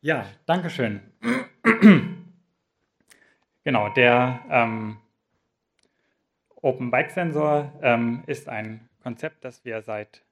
Ja, 0.00 0.28
danke 0.46 0.70
schön. 0.70 1.00
genau, 3.64 3.88
der 3.88 4.44
ähm, 4.48 4.98
Open 6.54 6.92
Bike 6.92 7.10
Sensor 7.10 7.72
ähm, 7.82 8.22
ist 8.28 8.48
ein 8.48 8.88
Konzept, 9.02 9.44
das 9.44 9.64
wir 9.64 9.82
seit 9.82 10.24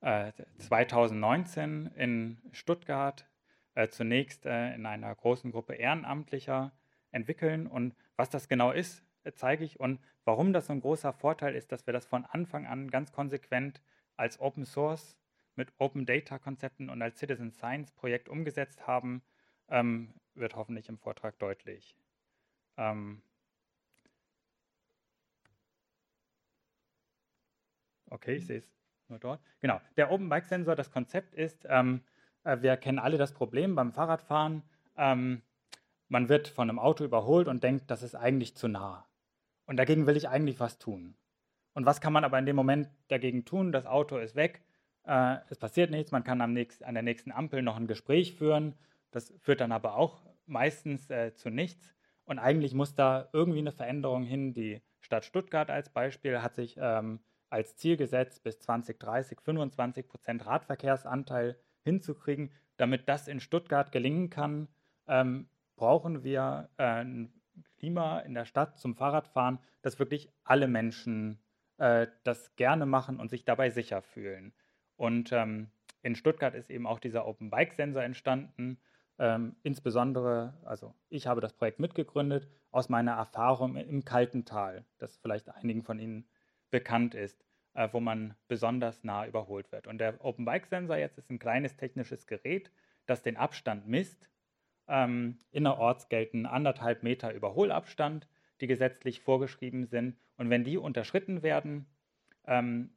äh, 0.00 0.32
2019 0.56 1.90
in 1.96 2.38
Stuttgart 2.52 3.26
äh, 3.74 3.88
zunächst 3.88 4.46
äh, 4.46 4.74
in 4.74 4.86
einer 4.86 5.14
großen 5.14 5.52
Gruppe 5.52 5.74
Ehrenamtlicher 5.74 6.72
entwickeln. 7.10 7.66
Und 7.66 7.94
was 8.16 8.30
das 8.30 8.48
genau 8.48 8.72
ist, 8.72 9.04
zeige 9.34 9.64
ich. 9.64 9.78
Und 9.78 10.00
warum 10.24 10.54
das 10.54 10.68
so 10.68 10.72
ein 10.72 10.80
großer 10.80 11.12
Vorteil 11.12 11.54
ist, 11.54 11.72
dass 11.72 11.86
wir 11.86 11.92
das 11.92 12.06
von 12.06 12.24
Anfang 12.24 12.64
an 12.64 12.90
ganz 12.90 13.12
konsequent 13.12 13.82
als 14.16 14.40
Open 14.40 14.64
Source 14.64 15.17
mit 15.58 15.72
Open 15.78 16.06
Data 16.06 16.38
Konzepten 16.38 16.88
und 16.88 17.02
als 17.02 17.18
Citizen 17.18 17.50
Science 17.50 17.90
Projekt 17.90 18.28
umgesetzt 18.28 18.86
haben, 18.86 19.22
ähm, 19.68 20.14
wird 20.34 20.54
hoffentlich 20.54 20.88
im 20.88 20.98
Vortrag 20.98 21.38
deutlich. 21.40 21.96
Ähm 22.76 23.20
okay, 28.08 28.36
ich 28.36 28.46
sehe 28.46 28.58
es 28.58 28.70
nur 29.08 29.18
dort. 29.18 29.42
Genau, 29.60 29.80
der 29.96 30.12
Open 30.12 30.28
Bike 30.28 30.44
Sensor, 30.44 30.76
das 30.76 30.92
Konzept 30.92 31.34
ist, 31.34 31.66
ähm, 31.68 32.04
äh, 32.44 32.62
wir 32.62 32.76
kennen 32.76 33.00
alle 33.00 33.18
das 33.18 33.34
Problem 33.34 33.74
beim 33.74 33.92
Fahrradfahren. 33.92 34.62
Ähm, 34.96 35.42
man 36.06 36.28
wird 36.28 36.46
von 36.46 36.70
einem 36.70 36.78
Auto 36.78 37.04
überholt 37.04 37.48
und 37.48 37.64
denkt, 37.64 37.90
das 37.90 38.02
ist 38.02 38.14
eigentlich 38.14 38.54
zu 38.56 38.68
nah. 38.68 39.06
Und 39.66 39.76
dagegen 39.76 40.06
will 40.06 40.16
ich 40.16 40.28
eigentlich 40.28 40.60
was 40.60 40.78
tun. 40.78 41.16
Und 41.74 41.84
was 41.84 42.00
kann 42.00 42.12
man 42.12 42.24
aber 42.24 42.38
in 42.38 42.46
dem 42.46 42.56
Moment 42.56 42.88
dagegen 43.08 43.44
tun? 43.44 43.72
Das 43.72 43.86
Auto 43.86 44.18
ist 44.18 44.36
weg, 44.36 44.62
äh, 45.08 45.38
es 45.48 45.58
passiert 45.58 45.90
nichts, 45.90 46.12
man 46.12 46.22
kann 46.22 46.40
am 46.40 46.52
nächst, 46.52 46.84
an 46.84 46.94
der 46.94 47.02
nächsten 47.02 47.32
Ampel 47.32 47.62
noch 47.62 47.76
ein 47.76 47.86
Gespräch 47.86 48.34
führen. 48.34 48.74
Das 49.10 49.32
führt 49.40 49.60
dann 49.60 49.72
aber 49.72 49.96
auch 49.96 50.22
meistens 50.46 51.08
äh, 51.10 51.34
zu 51.34 51.50
nichts. 51.50 51.94
Und 52.24 52.38
eigentlich 52.38 52.74
muss 52.74 52.94
da 52.94 53.28
irgendwie 53.32 53.60
eine 53.60 53.72
Veränderung 53.72 54.22
hin. 54.24 54.52
Die 54.52 54.82
Stadt 55.00 55.24
Stuttgart 55.24 55.70
als 55.70 55.88
Beispiel 55.88 56.42
hat 56.42 56.54
sich 56.54 56.76
ähm, 56.78 57.20
als 57.48 57.76
Ziel 57.76 57.96
gesetzt, 57.96 58.42
bis 58.42 58.60
2030 58.60 59.40
25 59.40 60.06
Prozent 60.06 60.44
Radverkehrsanteil 60.44 61.58
hinzukriegen. 61.84 62.52
Damit 62.76 63.08
das 63.08 63.28
in 63.28 63.40
Stuttgart 63.40 63.90
gelingen 63.90 64.28
kann, 64.28 64.68
ähm, 65.06 65.48
brauchen 65.76 66.22
wir 66.22 66.68
äh, 66.76 66.82
ein 66.82 67.32
Klima 67.78 68.20
in 68.20 68.34
der 68.34 68.44
Stadt 68.44 68.78
zum 68.78 68.94
Fahrradfahren, 68.94 69.58
dass 69.80 69.98
wirklich 69.98 70.30
alle 70.44 70.68
Menschen 70.68 71.40
äh, 71.78 72.08
das 72.24 72.54
gerne 72.56 72.84
machen 72.84 73.18
und 73.18 73.30
sich 73.30 73.46
dabei 73.46 73.70
sicher 73.70 74.02
fühlen. 74.02 74.52
Und 74.98 75.32
ähm, 75.32 75.70
in 76.02 76.14
Stuttgart 76.14 76.54
ist 76.54 76.70
eben 76.70 76.86
auch 76.86 76.98
dieser 76.98 77.26
Open 77.26 77.48
Bike 77.48 77.72
Sensor 77.72 78.02
entstanden. 78.02 78.78
Ähm, 79.18 79.56
insbesondere, 79.62 80.52
also 80.62 80.94
ich 81.08 81.26
habe 81.26 81.40
das 81.40 81.54
Projekt 81.54 81.80
mitgegründet 81.80 82.46
aus 82.70 82.90
meiner 82.90 83.12
Erfahrung 83.12 83.76
im 83.76 84.04
kalten 84.04 84.44
Tal, 84.44 84.84
das 84.98 85.16
vielleicht 85.16 85.48
einigen 85.48 85.82
von 85.82 85.98
Ihnen 85.98 86.28
bekannt 86.70 87.14
ist 87.14 87.42
äh, 87.78 87.88
wo 87.92 88.00
man 88.00 88.34
besonders 88.48 89.04
nah 89.04 89.24
überholt 89.24 89.70
wird. 89.70 89.86
Und 89.86 89.98
der 89.98 90.22
Open 90.24 90.44
Bike 90.44 90.66
Sensor 90.66 90.96
jetzt 90.96 91.16
ist 91.16 91.30
ein 91.30 91.38
kleines 91.38 91.76
technisches 91.76 92.26
Gerät, 92.26 92.72
das 93.06 93.22
den 93.22 93.36
Abstand 93.36 93.86
misst. 93.86 94.28
Ähm, 94.88 95.38
innerorts 95.52 96.08
gelten 96.08 96.44
anderthalb 96.44 97.04
Meter 97.04 97.32
Überholabstand, 97.32 98.28
die 98.60 98.66
gesetzlich 98.66 99.20
vorgeschrieben 99.20 99.86
sind. 99.86 100.16
Und 100.36 100.50
wenn 100.50 100.64
die 100.64 100.76
unterschritten 100.76 101.42
werden, 101.42 101.86
ähm, 102.46 102.90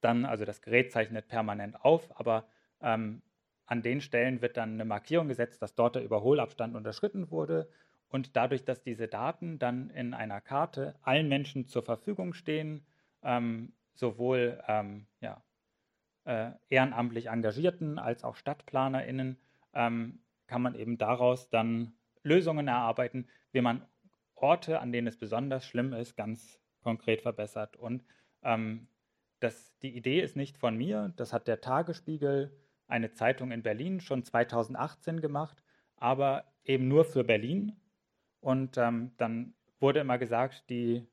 dann, 0.00 0.24
also 0.24 0.44
das 0.44 0.62
Gerät 0.62 0.92
zeichnet 0.92 1.28
permanent 1.28 1.84
auf, 1.84 2.18
aber 2.18 2.46
ähm, 2.80 3.22
an 3.66 3.82
den 3.82 4.00
Stellen 4.00 4.42
wird 4.42 4.56
dann 4.56 4.74
eine 4.74 4.84
Markierung 4.84 5.28
gesetzt, 5.28 5.62
dass 5.62 5.74
dort 5.74 5.94
der 5.94 6.02
Überholabstand 6.02 6.74
unterschritten 6.74 7.30
wurde. 7.30 7.70
Und 8.08 8.34
dadurch, 8.34 8.64
dass 8.64 8.82
diese 8.82 9.06
Daten 9.06 9.60
dann 9.60 9.90
in 9.90 10.12
einer 10.12 10.40
Karte 10.40 10.96
allen 11.02 11.28
Menschen 11.28 11.66
zur 11.66 11.84
Verfügung 11.84 12.34
stehen, 12.34 12.84
ähm, 13.22 13.72
sowohl 13.94 14.60
ähm, 14.66 15.06
ja, 15.20 15.44
äh, 16.24 16.50
ehrenamtlich 16.68 17.26
Engagierten 17.26 18.00
als 18.00 18.24
auch 18.24 18.34
StadtplanerInnen, 18.34 19.38
ähm, 19.74 20.18
kann 20.48 20.62
man 20.62 20.74
eben 20.74 20.98
daraus 20.98 21.48
dann 21.50 21.92
Lösungen 22.24 22.66
erarbeiten, 22.66 23.28
wie 23.52 23.60
man 23.60 23.86
Orte, 24.34 24.80
an 24.80 24.90
denen 24.90 25.06
es 25.06 25.16
besonders 25.16 25.64
schlimm 25.64 25.92
ist, 25.92 26.16
ganz 26.16 26.60
konkret 26.82 27.22
verbessert. 27.22 27.76
Und 27.76 28.04
ähm, 28.42 28.88
das, 29.40 29.76
die 29.78 29.96
Idee 29.96 30.20
ist 30.20 30.36
nicht 30.36 30.58
von 30.58 30.76
mir, 30.76 31.12
das 31.16 31.32
hat 31.32 31.48
der 31.48 31.60
Tagesspiegel, 31.60 32.56
eine 32.86 33.12
Zeitung 33.12 33.52
in 33.52 33.62
Berlin, 33.62 34.00
schon 34.00 34.24
2018 34.24 35.20
gemacht, 35.20 35.62
aber 35.96 36.44
eben 36.64 36.88
nur 36.88 37.04
für 37.04 37.24
Berlin. 37.24 37.76
Und 38.40 38.78
ähm, 38.78 39.12
dann 39.16 39.54
wurde 39.78 40.00
immer 40.00 40.18
gesagt, 40.18 40.68
die 40.70 41.06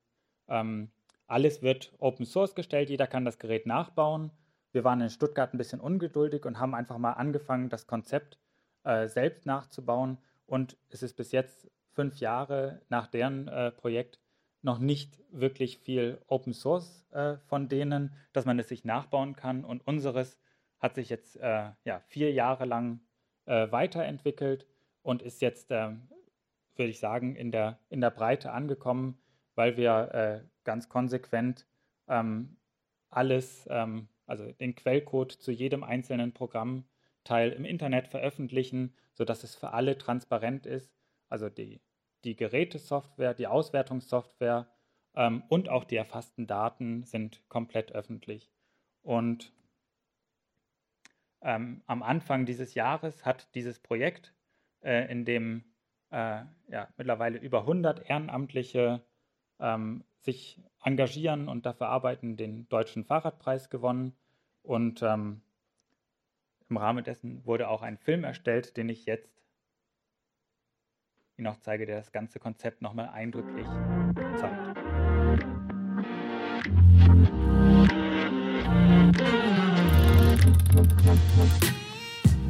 ähm, 0.48 0.90
alles 1.28 1.62
wird 1.62 1.94
Open 2.00 2.26
Source 2.26 2.56
gestellt, 2.56 2.90
jeder 2.90 3.08
kann 3.08 3.26
das 3.26 3.38
Gerät 3.38 3.66
nachbauen. 3.66 4.32
Wir 4.72 4.84
waren 4.84 5.02
in 5.02 5.10
Stuttgart 5.10 5.54
ein 5.54 5.58
bisschen 5.58 5.80
ungeduldig 5.80 6.46
und 6.46 6.60
haben 6.60 6.74
einfach 6.74 6.98
mal 6.98 7.14
angefangen, 7.14 7.70
das 7.70 7.88
Konzept 7.88 8.38
äh, 8.84 9.08
selbst 9.08 9.46
nachzubauen. 9.46 10.18
Und 10.46 10.78
es 10.90 11.04
ist 11.04 11.16
bis 11.16 11.32
jetzt 11.32 11.70
fünf 11.92 12.20
Jahre 12.20 12.82
nach 12.90 13.08
deren 13.08 13.48
äh, 13.48 13.72
Projekt 13.72 14.20
noch 14.68 14.80
nicht 14.80 15.20
wirklich 15.32 15.80
viel 15.80 16.22
Open 16.28 16.54
Source 16.54 17.08
äh, 17.12 17.38
von 17.48 17.70
denen, 17.70 18.14
dass 18.34 18.46
man 18.46 18.60
es 18.60 18.68
sich 18.68 18.84
nachbauen 18.84 19.36
kann. 19.36 19.64
Und 19.64 19.88
unseres 19.88 20.38
hat 20.78 20.96
sich 20.96 21.10
jetzt 21.10 21.38
äh, 21.38 21.72
ja, 21.86 22.02
vier 22.08 22.32
Jahre 22.34 22.66
lang 22.66 23.00
äh, 23.46 23.72
weiterentwickelt 23.72 24.68
und 25.02 25.22
ist 25.22 25.42
jetzt, 25.42 25.72
ähm, 25.72 26.10
würde 26.76 26.92
ich 26.92 27.00
sagen, 27.00 27.36
in 27.36 27.52
der, 27.52 27.80
in 27.90 28.02
der 28.02 28.12
Breite 28.12 28.52
angekommen, 28.52 29.18
weil 29.56 29.78
wir 29.78 30.14
äh, 30.14 30.48
ganz 30.66 30.90
konsequent 30.90 31.66
ähm, 32.10 32.58
alles, 33.10 33.66
ähm, 33.72 34.10
also 34.26 34.52
den 34.52 34.76
Quellcode 34.76 35.32
zu 35.32 35.52
jedem 35.52 35.84
einzelnen 35.84 36.34
Programmteil 36.34 37.54
im 37.54 37.64
Internet 37.64 38.10
veröffentlichen, 38.10 38.94
sodass 39.14 39.46
es 39.46 39.56
für 39.56 39.72
alle 39.72 39.98
transparent 39.98 40.66
ist. 40.66 40.92
Also 41.30 41.50
die, 41.50 41.80
die 42.24 42.36
Gerätesoftware, 42.36 43.34
die 43.34 43.48
Auswertungssoftware 43.48 44.68
ähm, 45.16 45.44
und 45.50 45.70
auch 45.70 45.84
die 45.84 45.96
erfassten 45.96 46.48
Daten 46.48 47.04
sind 47.04 47.42
komplett 47.50 47.92
öffentlich. 47.92 48.52
Und 49.02 49.54
ähm, 51.42 51.82
am 51.86 52.04
Anfang 52.04 52.46
dieses 52.46 52.74
Jahres 52.74 53.26
hat 53.26 53.54
dieses 53.56 53.80
Projekt, 53.80 54.34
äh, 54.82 55.12
in 55.12 55.26
dem 55.26 55.64
äh, 56.12 56.44
ja, 56.68 56.88
mittlerweile 56.98 57.38
über 57.38 57.62
100 57.62 58.10
Ehrenamtliche 58.10 59.06
ähm, 59.60 60.04
sich 60.20 60.62
engagieren 60.84 61.48
und 61.48 61.66
dafür 61.66 61.88
arbeiten, 61.88 62.38
den 62.38 62.68
deutschen 62.70 63.06
Fahrradpreis 63.06 63.70
gewonnen. 63.70 64.16
Und 64.62 65.02
ähm, 65.02 65.42
im 66.70 66.78
Rahmen 66.78 67.04
dessen 67.04 67.46
wurde 67.46 67.70
auch 67.70 67.82
ein 67.82 67.98
Film 67.98 68.24
erstellt, 68.24 68.78
den 68.78 68.90
ich 68.90 69.06
jetzt 69.06 69.47
Ihnen 71.40 71.52
noch 71.52 71.60
zeige, 71.62 71.86
der 71.86 71.98
das 71.98 72.12
ganze 72.12 72.40
Konzept 72.40 72.82
nochmal 72.82 73.10
eindrücklich 73.14 73.68
zeigt. 74.38 74.78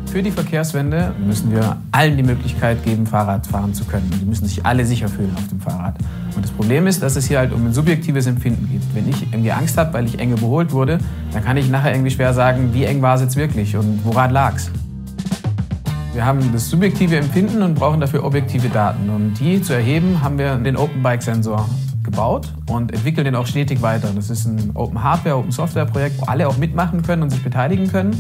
Für 0.06 0.24
die 0.24 0.32
Verkehrswende 0.32 1.14
müssen 1.20 1.52
wir 1.52 1.82
allen 1.92 2.16
die 2.16 2.24
Möglichkeit 2.24 2.82
geben, 2.86 3.06
Fahrrad 3.06 3.46
fahren 3.46 3.74
zu 3.74 3.84
können. 3.84 4.10
Die 4.22 4.26
müssen 4.26 4.48
sich 4.48 4.66
alle 4.66 4.86
sicher 4.86 5.10
fühlen 5.10 5.36
auf 5.36 5.50
dem 5.50 5.60
Fahrrad. 5.60 5.98
Und 6.38 6.46
das 6.46 6.52
Problem 6.52 6.88
ist, 6.88 7.04
dass 7.04 7.18
es 7.18 7.28
hier 7.28 7.40
halt 7.40 7.52
um 7.52 7.66
ein 7.66 7.74
subjektives 7.74 8.26
Empfinden 8.26 8.70
geht. 8.70 8.84
Wenn 8.96 9.10
ich 9.10 9.22
irgendwie 9.22 9.52
Angst 9.52 9.78
habe, 9.78 9.92
weil 9.92 10.06
ich 10.06 10.18
eng 10.18 10.32
überholt 10.32 10.72
wurde, 10.72 11.00
dann 11.34 11.44
kann 11.44 11.58
ich 11.58 11.70
nachher 11.70 11.92
irgendwie 11.92 12.12
schwer 12.12 12.34
sagen, 12.34 12.74
wie 12.74 12.86
eng 12.86 13.02
war 13.02 13.16
es 13.16 13.22
jetzt 13.22 13.36
wirklich 13.36 13.76
und 13.76 14.06
woran 14.06 14.32
lag 14.32 14.56
es. 14.56 14.72
Wir 16.18 16.26
haben 16.26 16.52
das 16.52 16.68
subjektive 16.68 17.16
Empfinden 17.16 17.62
und 17.62 17.76
brauchen 17.76 18.02
dafür 18.02 18.24
objektive 18.24 18.70
Daten. 18.70 19.08
Um 19.08 19.36
die 19.36 19.62
zu 19.62 19.74
erheben, 19.74 20.24
haben 20.24 20.40
wir 20.40 20.56
den 20.56 20.76
Open 20.76 21.04
Bike 21.04 21.22
Sensor 21.22 21.70
gebaut 22.02 22.52
und 22.72 22.92
entwickeln 22.92 23.26
den 23.26 23.36
auch 23.36 23.46
stetig 23.46 23.84
weiter. 23.84 24.10
Das 24.16 24.32
ist 24.32 24.48
ein 24.48 24.72
Open 24.74 25.04
Hardware, 25.04 25.36
Open 25.36 25.52
Software 25.52 25.86
Projekt, 25.86 26.20
wo 26.20 26.26
alle 26.26 26.48
auch 26.48 26.58
mitmachen 26.58 27.04
können 27.04 27.22
und 27.22 27.30
sich 27.30 27.44
beteiligen 27.44 27.88
können. 27.88 28.16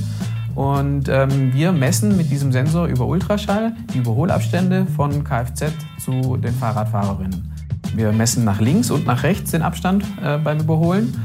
Und 0.53 1.09
ähm, 1.09 1.51
wir 1.51 1.71
messen 1.71 2.15
mit 2.15 2.29
diesem 2.29 2.51
Sensor 2.51 2.85
über 2.85 3.07
Ultraschall 3.07 3.75
die 3.91 3.97
Überholabstände 3.97 4.85
von 4.95 5.23
Kfz 5.23 5.71
zu 5.97 6.37
den 6.37 6.53
Fahrradfahrerinnen. 6.53 7.51
Wir 7.95 8.11
messen 8.11 8.45
nach 8.45 8.61
links 8.61 8.91
und 8.91 9.07
nach 9.07 9.23
rechts 9.23 9.49
den 9.49 9.63
Abstand 9.63 10.05
äh, 10.23 10.37
beim 10.37 10.59
Überholen. 10.59 11.19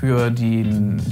Für 0.00 0.30
die 0.30 0.64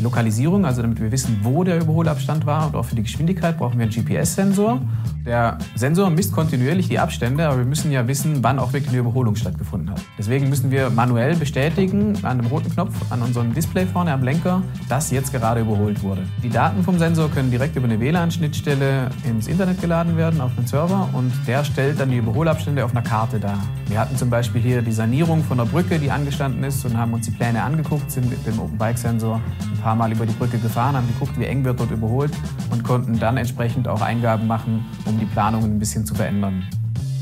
Lokalisierung, 0.03 0.67
also 0.67 0.83
damit 0.83 1.01
wir 1.01 1.11
wissen, 1.11 1.41
wo 1.43 1.65
der 1.65 1.81
Überholabstand 1.81 2.45
war 2.47 2.67
und 2.67 2.77
auch 2.77 2.85
für 2.85 2.97
die 2.97 3.03
Geschwindigkeit 3.03 3.57
brauchen 3.57 3.79
wir 3.79 3.87
einen 3.87 3.93
GPS-Sensor. 3.93 4.81
Der 5.25 5.59
Sensor 5.77 6.11
misst 6.11 6.33
kontinuierlich 6.33 6.89
die 6.89 6.99
Abstände, 6.99 7.47
aber 7.47 7.59
wir 7.59 7.65
müssen 7.65 7.93
ja 7.93 8.09
wissen, 8.09 8.43
wann 8.43 8.59
auch 8.59 8.73
wirklich 8.73 8.91
eine 8.91 8.99
Überholung 8.99 9.37
stattgefunden 9.37 9.91
hat. 9.91 10.01
Deswegen 10.19 10.49
müssen 10.49 10.73
wir 10.73 10.91
manuell 10.91 11.37
bestätigen 11.37 12.19
an 12.25 12.39
dem 12.39 12.49
roten 12.49 12.71
Knopf 12.71 12.93
an 13.11 13.23
unserem 13.23 13.55
Display 13.55 13.87
vorne 13.87 14.13
am 14.13 14.25
Lenker, 14.25 14.63
dass 14.89 15.13
jetzt 15.13 15.33
gerade 15.33 15.61
überholt 15.61 16.03
wurde. 16.03 16.23
Die 16.43 16.51
Daten 16.51 16.83
vom 16.83 16.99
Sensor 16.99 17.31
können 17.31 17.53
direkt 17.53 17.77
über 17.77 17.87
eine 17.87 18.01
WLAN-Schnittstelle 18.01 19.11
ins 19.25 19.47
Internet 19.47 19.81
geladen 19.81 20.17
werden 20.17 20.41
auf 20.41 20.51
einen 20.57 20.67
Server 20.67 21.09
und 21.13 21.33
der 21.47 21.65
stellt 21.65 22.01
dann 22.01 22.11
die 22.11 22.17
Überholabstände 22.17 22.85
auf 22.85 22.91
einer 22.91 23.03
Karte 23.03 23.39
dar. 23.39 23.59
Wir 23.87 24.01
hatten 24.01 24.17
zum 24.17 24.29
Beispiel 24.29 24.61
hier 24.61 24.83
die 24.83 24.93
Sanierung 24.93 25.45
von 25.45 25.59
der 25.59 25.67
Brücke, 25.67 26.01
die 26.01 26.11
angestanden 26.11 26.65
ist 26.65 26.85
und 26.85 26.97
haben 26.97 27.13
uns 27.13 27.27
die 27.27 27.33
Pläne 27.33 27.63
angeguckt, 27.63 28.11
sind 28.11 28.29
mit 28.29 28.45
dem 28.45 28.59
Open 28.59 28.79
Bike 28.83 28.99
Sensor 28.99 29.41
ein 29.61 29.81
paar 29.81 29.95
Mal 29.95 30.11
über 30.11 30.27
die 30.27 30.33
Brücke 30.33 30.59
gefahren, 30.59 30.97
haben 30.97 31.07
geguckt, 31.07 31.39
wie 31.39 31.45
eng 31.45 31.63
wird 31.63 31.79
dort 31.79 31.93
überholt 31.93 32.33
und 32.73 32.83
konnten 32.83 33.17
dann 33.17 33.37
entsprechend 33.37 33.87
auch 33.87 34.01
Eingaben 34.01 34.49
machen, 34.49 34.85
um 35.05 35.21
die 35.21 35.25
Planungen 35.25 35.77
ein 35.77 35.79
bisschen 35.79 36.05
zu 36.05 36.17
verändern. 36.17 36.65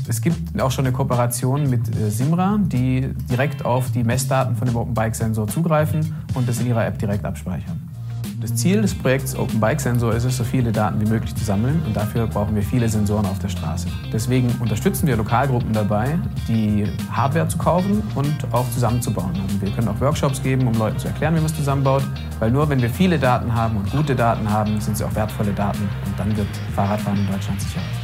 Es 0.07 0.21
gibt 0.21 0.59
auch 0.59 0.71
schon 0.71 0.87
eine 0.87 0.91
Kooperation 0.91 1.69
mit 1.69 1.95
äh, 1.95 2.09
Simra, 2.09 2.57
die 2.59 3.13
direkt 3.29 3.63
auf 3.63 3.91
die 3.91 4.03
Messdaten 4.03 4.55
von 4.55 4.67
dem 4.67 4.75
Open 4.75 4.95
Bike 4.95 5.15
Sensor 5.15 5.47
zugreifen 5.47 6.15
und 6.33 6.49
das 6.49 6.59
in 6.59 6.65
ihrer 6.65 6.83
App 6.83 6.97
direkt 6.97 7.25
abspeichern. 7.25 7.90
Das 8.41 8.55
Ziel 8.55 8.81
des 8.81 8.97
Projekts 8.97 9.35
Open 9.35 9.59
Bike 9.59 9.79
Sensor 9.79 10.15
ist 10.15 10.23
es, 10.23 10.37
so 10.37 10.43
viele 10.43 10.71
Daten 10.71 10.99
wie 10.99 11.07
möglich 11.07 11.35
zu 11.35 11.43
sammeln 11.43 11.79
und 11.85 11.95
dafür 11.95 12.25
brauchen 12.25 12.55
wir 12.55 12.63
viele 12.63 12.89
Sensoren 12.89 13.27
auf 13.27 13.37
der 13.37 13.49
Straße. 13.49 13.87
Deswegen 14.11 14.49
unterstützen 14.59 15.05
wir 15.05 15.15
Lokalgruppen 15.15 15.71
dabei, 15.73 16.17
die 16.47 16.87
Hardware 17.11 17.47
zu 17.47 17.59
kaufen 17.59 18.01
und 18.15 18.35
auch 18.51 18.67
zusammenzubauen. 18.71 19.39
Also 19.43 19.61
wir 19.61 19.69
können 19.69 19.89
auch 19.89 20.01
Workshops 20.01 20.41
geben, 20.41 20.67
um 20.67 20.73
Leuten 20.73 20.97
zu 20.97 21.07
erklären, 21.07 21.35
wie 21.35 21.39
man 21.39 21.51
es 21.51 21.55
zusammenbaut, 21.55 22.03
weil 22.39 22.49
nur 22.49 22.67
wenn 22.67 22.81
wir 22.81 22.89
viele 22.89 23.19
Daten 23.19 23.53
haben 23.53 23.77
und 23.77 23.91
gute 23.91 24.15
Daten 24.15 24.49
haben, 24.49 24.81
sind 24.81 24.97
sie 24.97 25.03
auch 25.03 25.13
wertvolle 25.13 25.53
Daten 25.53 25.87
und 26.07 26.17
dann 26.17 26.35
wird 26.35 26.47
Fahrradfahren 26.73 27.19
in 27.19 27.27
Deutschland 27.27 27.61
sicherer. 27.61 28.00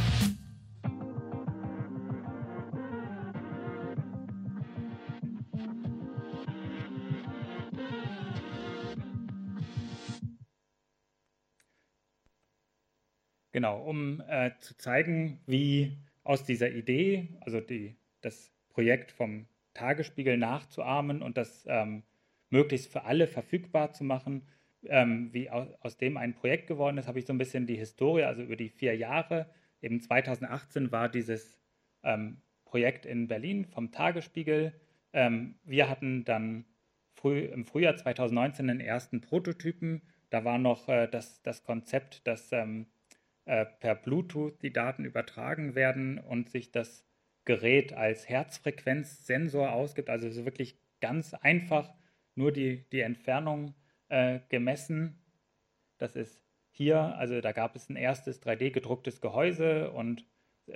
Genau, 13.58 13.80
um 13.80 14.22
äh, 14.28 14.52
zu 14.60 14.78
zeigen, 14.78 15.40
wie 15.46 15.98
aus 16.22 16.44
dieser 16.44 16.70
Idee, 16.70 17.26
also 17.40 17.60
die, 17.60 17.96
das 18.20 18.52
Projekt 18.68 19.10
vom 19.10 19.46
Tagesspiegel 19.74 20.36
nachzuahmen 20.38 21.22
und 21.22 21.36
das 21.36 21.66
ähm, 21.68 22.04
möglichst 22.50 22.92
für 22.92 23.02
alle 23.02 23.26
verfügbar 23.26 23.92
zu 23.92 24.04
machen, 24.04 24.46
ähm, 24.84 25.30
wie 25.32 25.50
aus, 25.50 25.66
aus, 25.80 25.96
dem 25.96 26.16
ein 26.18 26.34
Projekt 26.34 26.68
geworden 26.68 26.98
ist, 26.98 27.08
habe 27.08 27.18
ich 27.18 27.26
so 27.26 27.32
ein 27.32 27.38
bisschen 27.38 27.66
die 27.66 27.74
Historie, 27.74 28.22
also 28.22 28.42
über 28.42 28.54
die 28.54 28.68
vier 28.68 28.96
Jahre. 28.96 29.50
Eben 29.82 30.00
2018 30.00 30.92
war 30.92 31.08
dieses 31.08 31.60
ähm, 32.04 32.40
Projekt 32.64 33.06
in 33.06 33.26
Berlin 33.26 33.64
vom 33.64 33.90
Tagesspiegel. 33.90 34.72
Ähm, 35.12 35.56
wir 35.64 35.88
hatten 35.88 36.24
dann 36.24 36.64
früh, 37.12 37.40
im 37.40 37.64
Frühjahr 37.64 37.96
2019 37.96 38.68
den 38.68 38.78
ersten 38.78 39.20
Prototypen. 39.20 40.02
Da 40.30 40.44
war 40.44 40.58
noch 40.58 40.88
äh, 40.88 41.08
das, 41.08 41.42
das 41.42 41.64
Konzept, 41.64 42.24
dass 42.24 42.52
ähm, 42.52 42.86
äh, 43.48 43.64
per 43.64 43.94
Bluetooth 43.94 44.60
die 44.60 44.74
Daten 44.74 45.06
übertragen 45.06 45.74
werden 45.74 46.18
und 46.18 46.50
sich 46.50 46.70
das 46.70 47.06
Gerät 47.46 47.94
als 47.94 48.28
Herzfrequenzsensor 48.28 49.72
ausgibt. 49.72 50.10
Also 50.10 50.30
so 50.30 50.44
wirklich 50.44 50.78
ganz 51.00 51.32
einfach 51.32 51.94
nur 52.34 52.52
die, 52.52 52.86
die 52.90 53.00
Entfernung 53.00 53.74
äh, 54.10 54.40
gemessen. 54.50 55.22
Das 55.96 56.14
ist 56.14 56.42
hier, 56.70 57.16
also 57.16 57.40
da 57.40 57.52
gab 57.52 57.74
es 57.74 57.88
ein 57.88 57.96
erstes 57.96 58.42
3D 58.42 58.70
gedrucktes 58.70 59.22
Gehäuse 59.22 59.92
und 59.92 60.26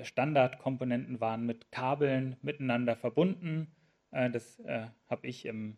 Standardkomponenten 0.01 1.21
waren 1.21 1.45
mit 1.45 1.71
Kabeln 1.73 2.37
miteinander 2.41 2.97
verbunden. 2.97 3.71
Äh, 4.13 4.31
das 4.31 4.61
äh, 4.61 4.87
habe 5.09 5.27
ich 5.27 5.45
im, 5.45 5.77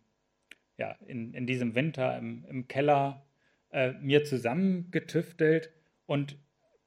ja, 0.77 0.91
in, 1.05 1.33
in 1.33 1.45
diesem 1.45 1.75
Winter 1.75 2.17
im, 2.17 2.45
im 2.45 2.69
Keller 2.69 3.25
äh, 3.71 3.91
mir 3.99 4.23
zusammengetüftelt 4.23 5.73
und 6.05 6.37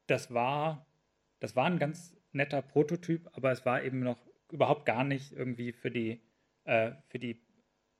das 0.08 0.32
war, 0.32 0.87
das 1.40 1.56
war 1.56 1.66
ein 1.66 1.78
ganz 1.78 2.16
netter 2.32 2.62
Prototyp, 2.62 3.28
aber 3.32 3.52
es 3.52 3.64
war 3.64 3.82
eben 3.82 4.00
noch 4.00 4.19
überhaupt 4.50 4.87
gar 4.87 5.05
nicht 5.05 5.32
irgendwie 5.32 5.72
für 5.72 5.90
die, 5.90 6.20
äh, 6.64 6.93
für 7.06 7.19
die 7.19 7.40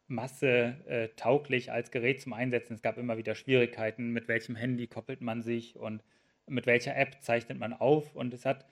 Masse 0.07 0.77
äh, 0.87 1.09
tauglich 1.17 1.71
als 1.71 1.91
Gerät 1.91 2.21
zum 2.21 2.33
Einsetzen. 2.33 2.75
Es 2.75 2.83
gab 2.83 2.97
immer 2.97 3.19
wieder 3.19 3.35
Schwierigkeiten, 3.35 4.11
mit 4.11 4.27
welchem 4.27 4.57
Handy 4.57 4.87
koppelt 4.87 5.21
man 5.21 5.43
sich 5.43 5.77
und 5.77 6.03
mit 6.47 6.67
welcher 6.67 6.97
App 6.97 7.19
zeichnet 7.21 7.59
man 7.59 7.75
auf. 7.75 8.17
Und 8.17 8.33
es 8.33 8.47
hat 8.47 8.67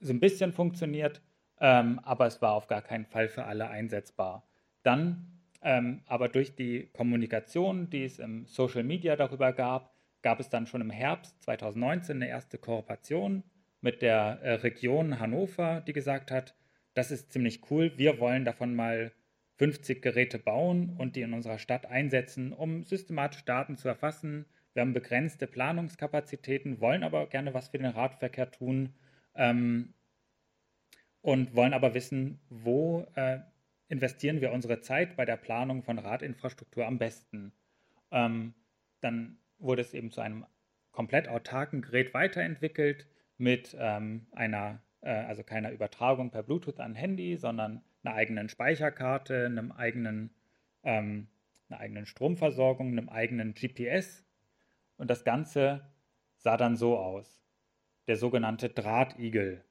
so 0.00 0.12
ein 0.12 0.20
bisschen 0.20 0.52
funktioniert, 0.52 1.22
ähm, 1.60 2.00
aber 2.02 2.26
es 2.26 2.42
war 2.42 2.52
auf 2.52 2.66
gar 2.66 2.82
keinen 2.82 3.06
Fall 3.06 3.28
für 3.28 3.44
alle 3.44 3.68
einsetzbar. 3.68 4.48
Dann 4.82 5.38
ähm, 5.62 6.02
aber 6.06 6.28
durch 6.28 6.54
die 6.54 6.88
Kommunikation, 6.92 7.90
die 7.90 8.04
es 8.04 8.18
im 8.18 8.46
Social 8.46 8.84
Media 8.84 9.16
darüber 9.16 9.52
gab, 9.52 9.92
gab 10.22 10.40
es 10.40 10.48
dann 10.48 10.66
schon 10.66 10.80
im 10.80 10.90
Herbst 10.90 11.40
2019 11.42 12.16
eine 12.16 12.28
erste 12.28 12.58
Kooperation 12.58 13.44
mit 13.80 14.02
der 14.02 14.40
äh, 14.42 14.52
Region 14.54 15.20
Hannover, 15.20 15.82
die 15.86 15.92
gesagt 15.92 16.30
hat, 16.30 16.54
das 16.94 17.10
ist 17.10 17.32
ziemlich 17.32 17.70
cool, 17.70 17.96
wir 17.96 18.18
wollen 18.18 18.44
davon 18.44 18.74
mal 18.74 19.12
50 19.56 20.02
Geräte 20.02 20.38
bauen 20.38 20.96
und 20.96 21.16
die 21.16 21.22
in 21.22 21.32
unserer 21.32 21.58
Stadt 21.58 21.86
einsetzen, 21.86 22.52
um 22.52 22.84
systematisch 22.84 23.44
Daten 23.44 23.76
zu 23.76 23.88
erfassen. 23.88 24.46
Wir 24.72 24.82
haben 24.82 24.92
begrenzte 24.92 25.46
Planungskapazitäten, 25.46 26.80
wollen 26.80 27.02
aber 27.02 27.26
gerne 27.26 27.54
was 27.54 27.68
für 27.68 27.78
den 27.78 27.86
Radverkehr 27.86 28.50
tun 28.50 28.94
ähm, 29.34 29.94
und 31.20 31.54
wollen 31.54 31.74
aber 31.74 31.94
wissen, 31.94 32.40
wo 32.48 33.06
äh, 33.14 33.38
investieren 33.88 34.40
wir 34.40 34.52
unsere 34.52 34.80
Zeit 34.80 35.16
bei 35.16 35.24
der 35.24 35.36
Planung 35.36 35.82
von 35.82 35.98
Radinfrastruktur 35.98 36.86
am 36.86 36.98
besten. 36.98 37.52
Ähm, 38.10 38.54
dann 39.00 39.38
wurde 39.58 39.82
es 39.82 39.94
eben 39.94 40.10
zu 40.10 40.20
einem 40.20 40.46
komplett 40.92 41.28
autarken 41.28 41.82
Gerät 41.82 42.14
weiterentwickelt 42.14 43.06
mit 43.36 43.76
ähm, 43.78 44.26
einer, 44.32 44.82
äh, 45.00 45.10
also 45.10 45.42
keiner 45.42 45.70
Übertragung 45.70 46.30
per 46.30 46.42
Bluetooth 46.42 46.80
an 46.80 46.94
Handy, 46.94 47.36
sondern 47.36 47.82
einer 48.02 48.14
eigenen 48.14 48.48
Speicherkarte, 48.48 49.46
einem 49.46 49.72
eigenen, 49.72 50.30
ähm, 50.82 51.28
einer 51.68 51.80
eigenen 51.80 52.06
Stromversorgung, 52.06 52.88
einem 52.88 53.08
eigenen 53.08 53.54
GPS. 53.54 54.24
Und 54.96 55.10
das 55.10 55.24
Ganze 55.24 55.88
sah 56.36 56.56
dann 56.56 56.76
so 56.76 56.98
aus. 56.98 57.40
Der 58.06 58.16
sogenannte 58.16 58.70
Drahtigel, 58.70 59.64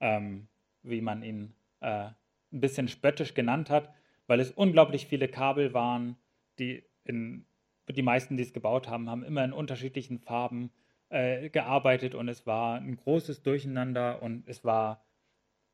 ähm, 0.00 0.48
wie 0.82 1.00
man 1.00 1.22
ihn 1.22 1.54
äh, 1.80 2.10
ein 2.52 2.60
bisschen 2.60 2.88
spöttisch 2.88 3.34
genannt 3.34 3.70
hat, 3.70 3.94
weil 4.26 4.40
es 4.40 4.50
unglaublich 4.50 5.06
viele 5.06 5.28
Kabel 5.28 5.72
waren, 5.72 6.16
die 6.58 6.84
in 7.04 7.46
die 7.88 8.02
meisten, 8.02 8.36
die 8.36 8.42
es 8.42 8.52
gebaut 8.52 8.88
haben, 8.88 9.10
haben 9.10 9.24
immer 9.24 9.44
in 9.44 9.52
unterschiedlichen 9.52 10.18
Farben 10.18 10.70
äh, 11.10 11.50
gearbeitet 11.50 12.14
und 12.14 12.28
es 12.28 12.46
war 12.46 12.76
ein 12.76 12.96
großes 12.96 13.42
Durcheinander 13.42 14.22
und 14.22 14.48
es 14.48 14.64
war, 14.64 15.04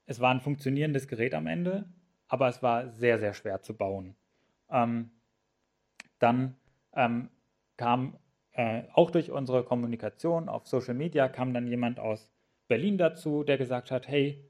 es 0.06 0.20
war 0.20 0.32
ein 0.32 0.40
funktionierendes 0.40 1.08
Gerät 1.08 1.34
am 1.34 1.46
Ende, 1.46 1.88
aber 2.28 2.48
es 2.48 2.62
war 2.62 2.88
sehr, 2.88 3.18
sehr 3.18 3.34
schwer 3.34 3.62
zu 3.62 3.76
bauen. 3.76 4.16
Ähm, 4.70 5.10
dann 6.18 6.56
ähm, 6.94 7.30
kam 7.76 8.18
äh, 8.52 8.82
auch 8.92 9.10
durch 9.10 9.30
unsere 9.30 9.64
Kommunikation 9.64 10.48
auf 10.48 10.66
Social 10.66 10.94
Media 10.94 11.28
kam 11.28 11.54
dann 11.54 11.66
jemand 11.66 11.98
aus 11.98 12.30
Berlin 12.68 12.98
dazu, 12.98 13.42
der 13.44 13.56
gesagt 13.58 13.90
hat, 13.90 14.08
hey, 14.08 14.44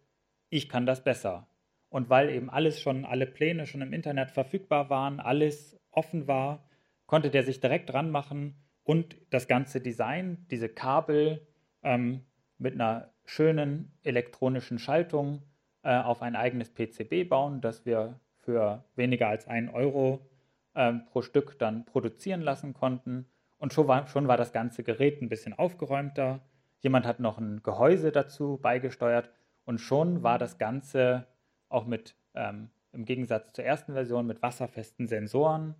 ich 0.49 0.68
kann 0.68 0.87
das 0.87 1.04
besser. 1.04 1.46
Und 1.88 2.11
weil 2.11 2.30
eben 2.30 2.50
alles 2.50 2.80
schon, 2.80 3.04
alle 3.04 3.26
Pläne 3.26 3.66
schon 3.66 3.82
im 3.82 3.92
Internet 3.92 4.30
verfügbar 4.30 4.90
waren, 4.90 5.20
alles 5.20 5.78
offen 5.90 6.26
war, 6.28 6.68
konnte 7.10 7.30
der 7.30 7.42
sich 7.42 7.58
direkt 7.58 7.90
dran 7.90 8.12
machen 8.12 8.54
und 8.84 9.16
das 9.30 9.48
ganze 9.48 9.80
Design, 9.80 10.46
diese 10.48 10.68
Kabel 10.68 11.44
ähm, 11.82 12.20
mit 12.56 12.74
einer 12.74 13.12
schönen 13.24 13.90
elektronischen 14.04 14.78
Schaltung 14.78 15.42
äh, 15.82 15.98
auf 15.98 16.22
ein 16.22 16.36
eigenes 16.36 16.72
PCB 16.72 17.28
bauen, 17.28 17.60
das 17.60 17.84
wir 17.84 18.20
für 18.36 18.84
weniger 18.94 19.26
als 19.26 19.48
einen 19.48 19.70
Euro 19.70 20.30
äh, 20.74 20.92
pro 20.92 21.22
Stück 21.22 21.58
dann 21.58 21.84
produzieren 21.84 22.42
lassen 22.42 22.74
konnten. 22.74 23.26
Und 23.58 23.72
schon 23.72 23.88
war, 23.88 24.06
schon 24.06 24.28
war 24.28 24.36
das 24.36 24.52
ganze 24.52 24.84
Gerät 24.84 25.20
ein 25.20 25.28
bisschen 25.28 25.52
aufgeräumter. 25.52 26.42
Jemand 26.78 27.06
hat 27.06 27.18
noch 27.18 27.38
ein 27.38 27.60
Gehäuse 27.64 28.12
dazu 28.12 28.56
beigesteuert 28.62 29.32
und 29.64 29.80
schon 29.80 30.22
war 30.22 30.38
das 30.38 30.58
Ganze 30.58 31.26
auch 31.68 31.86
mit, 31.86 32.14
ähm, 32.34 32.70
im 32.92 33.04
Gegensatz 33.04 33.52
zur 33.52 33.64
ersten 33.64 33.94
Version, 33.94 34.28
mit 34.28 34.42
wasserfesten 34.42 35.08
Sensoren 35.08 35.74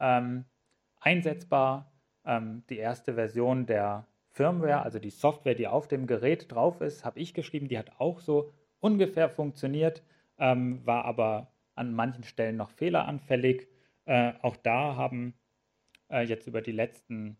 ähm, 0.00 0.44
einsetzbar. 1.02 1.92
Ähm, 2.24 2.62
die 2.70 2.78
erste 2.78 3.14
Version 3.14 3.66
der 3.66 4.06
Firmware, 4.30 4.82
also 4.82 4.98
die 4.98 5.10
Software, 5.10 5.54
die 5.54 5.66
auf 5.66 5.88
dem 5.88 6.06
Gerät 6.06 6.50
drauf 6.50 6.80
ist, 6.80 7.04
habe 7.04 7.20
ich 7.20 7.34
geschrieben. 7.34 7.68
Die 7.68 7.78
hat 7.78 7.90
auch 7.98 8.20
so 8.20 8.52
ungefähr 8.80 9.28
funktioniert, 9.28 10.02
ähm, 10.38 10.84
war 10.86 11.04
aber 11.04 11.52
an 11.74 11.92
manchen 11.92 12.24
Stellen 12.24 12.56
noch 12.56 12.70
fehleranfällig. 12.70 13.68
Äh, 14.06 14.32
auch 14.42 14.56
da 14.56 14.96
haben 14.96 15.34
äh, 16.10 16.24
jetzt 16.24 16.46
über 16.46 16.62
die 16.62 16.72
letzten 16.72 17.36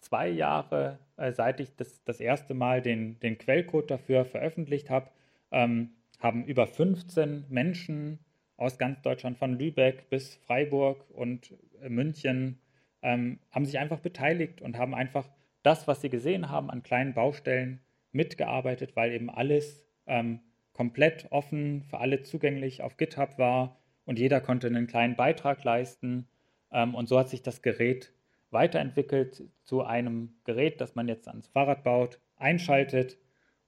zwei 0.00 0.28
Jahre, 0.28 0.98
äh, 1.16 1.32
seit 1.32 1.60
ich 1.60 1.74
das, 1.76 2.02
das 2.04 2.20
erste 2.20 2.54
Mal 2.54 2.82
den, 2.82 3.18
den 3.20 3.38
Quellcode 3.38 3.90
dafür 3.90 4.24
veröffentlicht 4.24 4.90
habe, 4.90 5.10
ähm, 5.50 5.90
haben 6.18 6.44
über 6.44 6.66
15 6.66 7.46
Menschen 7.48 8.18
aus 8.56 8.78
ganz 8.78 9.02
Deutschland, 9.02 9.38
von 9.38 9.58
Lübeck 9.58 10.08
bis 10.08 10.36
Freiburg 10.36 11.04
und 11.10 11.54
äh, 11.80 11.88
München, 11.88 12.60
ähm, 13.02 13.38
haben 13.50 13.64
sich 13.64 13.78
einfach 13.78 14.00
beteiligt 14.00 14.62
und 14.62 14.78
haben 14.78 14.94
einfach 14.94 15.28
das, 15.62 15.86
was 15.86 16.00
sie 16.00 16.10
gesehen 16.10 16.50
haben 16.50 16.70
an 16.70 16.82
kleinen 16.82 17.14
Baustellen, 17.14 17.80
mitgearbeitet, 18.12 18.94
weil 18.94 19.12
eben 19.12 19.30
alles 19.30 19.82
ähm, 20.06 20.40
komplett 20.72 21.26
offen, 21.30 21.82
für 21.82 21.98
alle 21.98 22.22
zugänglich 22.22 22.82
auf 22.82 22.96
GitHub 22.96 23.38
war 23.38 23.78
und 24.04 24.18
jeder 24.18 24.40
konnte 24.40 24.66
einen 24.66 24.86
kleinen 24.86 25.16
Beitrag 25.16 25.64
leisten. 25.64 26.28
Ähm, 26.70 26.94
und 26.94 27.08
so 27.08 27.18
hat 27.18 27.28
sich 27.28 27.42
das 27.42 27.62
Gerät 27.62 28.12
weiterentwickelt 28.50 29.44
zu 29.64 29.82
einem 29.82 30.34
Gerät, 30.44 30.80
das 30.80 30.94
man 30.94 31.08
jetzt 31.08 31.28
ans 31.28 31.48
Fahrrad 31.48 31.84
baut, 31.84 32.20
einschaltet 32.36 33.16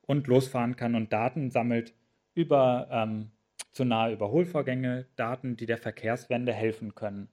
und 0.02 0.26
losfahren 0.26 0.76
kann 0.76 0.94
und 0.94 1.12
Daten 1.12 1.50
sammelt 1.50 1.94
über 2.34 2.88
ähm, 2.90 3.30
zu 3.72 3.84
nahe 3.84 4.12
Überholvorgänge, 4.12 5.06
Daten, 5.16 5.56
die 5.56 5.66
der 5.66 5.78
Verkehrswende 5.78 6.52
helfen 6.52 6.94
können. 6.94 7.28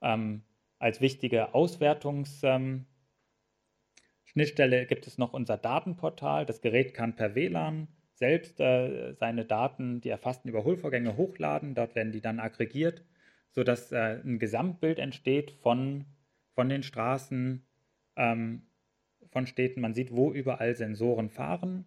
Ähm, 0.00 0.42
als 0.78 1.00
wichtige 1.00 1.54
Auswertungsschnittstelle 1.54 2.86
ähm, 4.82 4.86
gibt 4.88 5.06
es 5.06 5.18
noch 5.18 5.32
unser 5.32 5.56
Datenportal. 5.56 6.46
Das 6.46 6.60
Gerät 6.60 6.94
kann 6.94 7.16
per 7.16 7.34
WLAN 7.34 7.88
selbst 8.14 8.60
äh, 8.60 9.14
seine 9.14 9.44
Daten, 9.44 10.00
die 10.00 10.08
erfassten 10.08 10.48
Überholvorgänge 10.48 11.16
hochladen. 11.16 11.74
Dort 11.74 11.94
werden 11.94 12.12
die 12.12 12.20
dann 12.20 12.40
aggregiert, 12.40 13.04
sodass 13.50 13.92
äh, 13.92 14.20
ein 14.24 14.38
Gesamtbild 14.38 14.98
entsteht 14.98 15.50
von 15.50 16.06
von 16.56 16.70
den 16.70 16.82
Straßen, 16.82 17.64
ähm, 18.16 18.66
von 19.30 19.46
Städten. 19.46 19.82
Man 19.82 19.94
sieht, 19.94 20.10
wo 20.10 20.32
überall 20.32 20.74
Sensoren 20.74 21.28
fahren. 21.28 21.86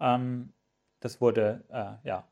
Ähm, 0.00 0.52
das 1.00 1.20
wurde 1.20 1.64
äh, 1.68 2.06
ja, 2.06 2.28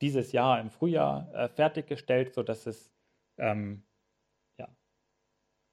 dieses 0.00 0.30
Jahr 0.32 0.60
im 0.60 0.70
Frühjahr 0.70 1.34
äh, 1.34 1.48
fertiggestellt, 1.48 2.32
sodass 2.32 2.66
es 2.66 2.92
ähm, 3.38 3.82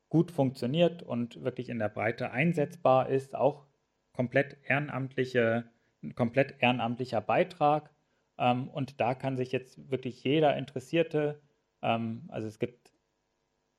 gut 0.09 0.31
funktioniert 0.31 1.03
und 1.03 1.43
wirklich 1.43 1.69
in 1.69 1.79
der 1.79 1.89
Breite 1.89 2.31
einsetzbar 2.31 3.09
ist. 3.09 3.35
Auch 3.35 3.65
komplett 4.13 4.57
ehrenamtliche, 4.63 5.69
komplett 6.15 6.55
ehrenamtlicher 6.59 7.21
Beitrag. 7.21 7.89
Ähm, 8.37 8.69
und 8.69 8.99
da 8.99 9.15
kann 9.15 9.37
sich 9.37 9.51
jetzt 9.51 9.89
wirklich 9.89 10.23
jeder 10.23 10.57
Interessierte, 10.57 11.41
ähm, 11.81 12.25
also 12.29 12.47
es 12.47 12.59
gibt 12.59 12.91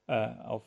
äh, 0.07 0.29
auf 0.45 0.65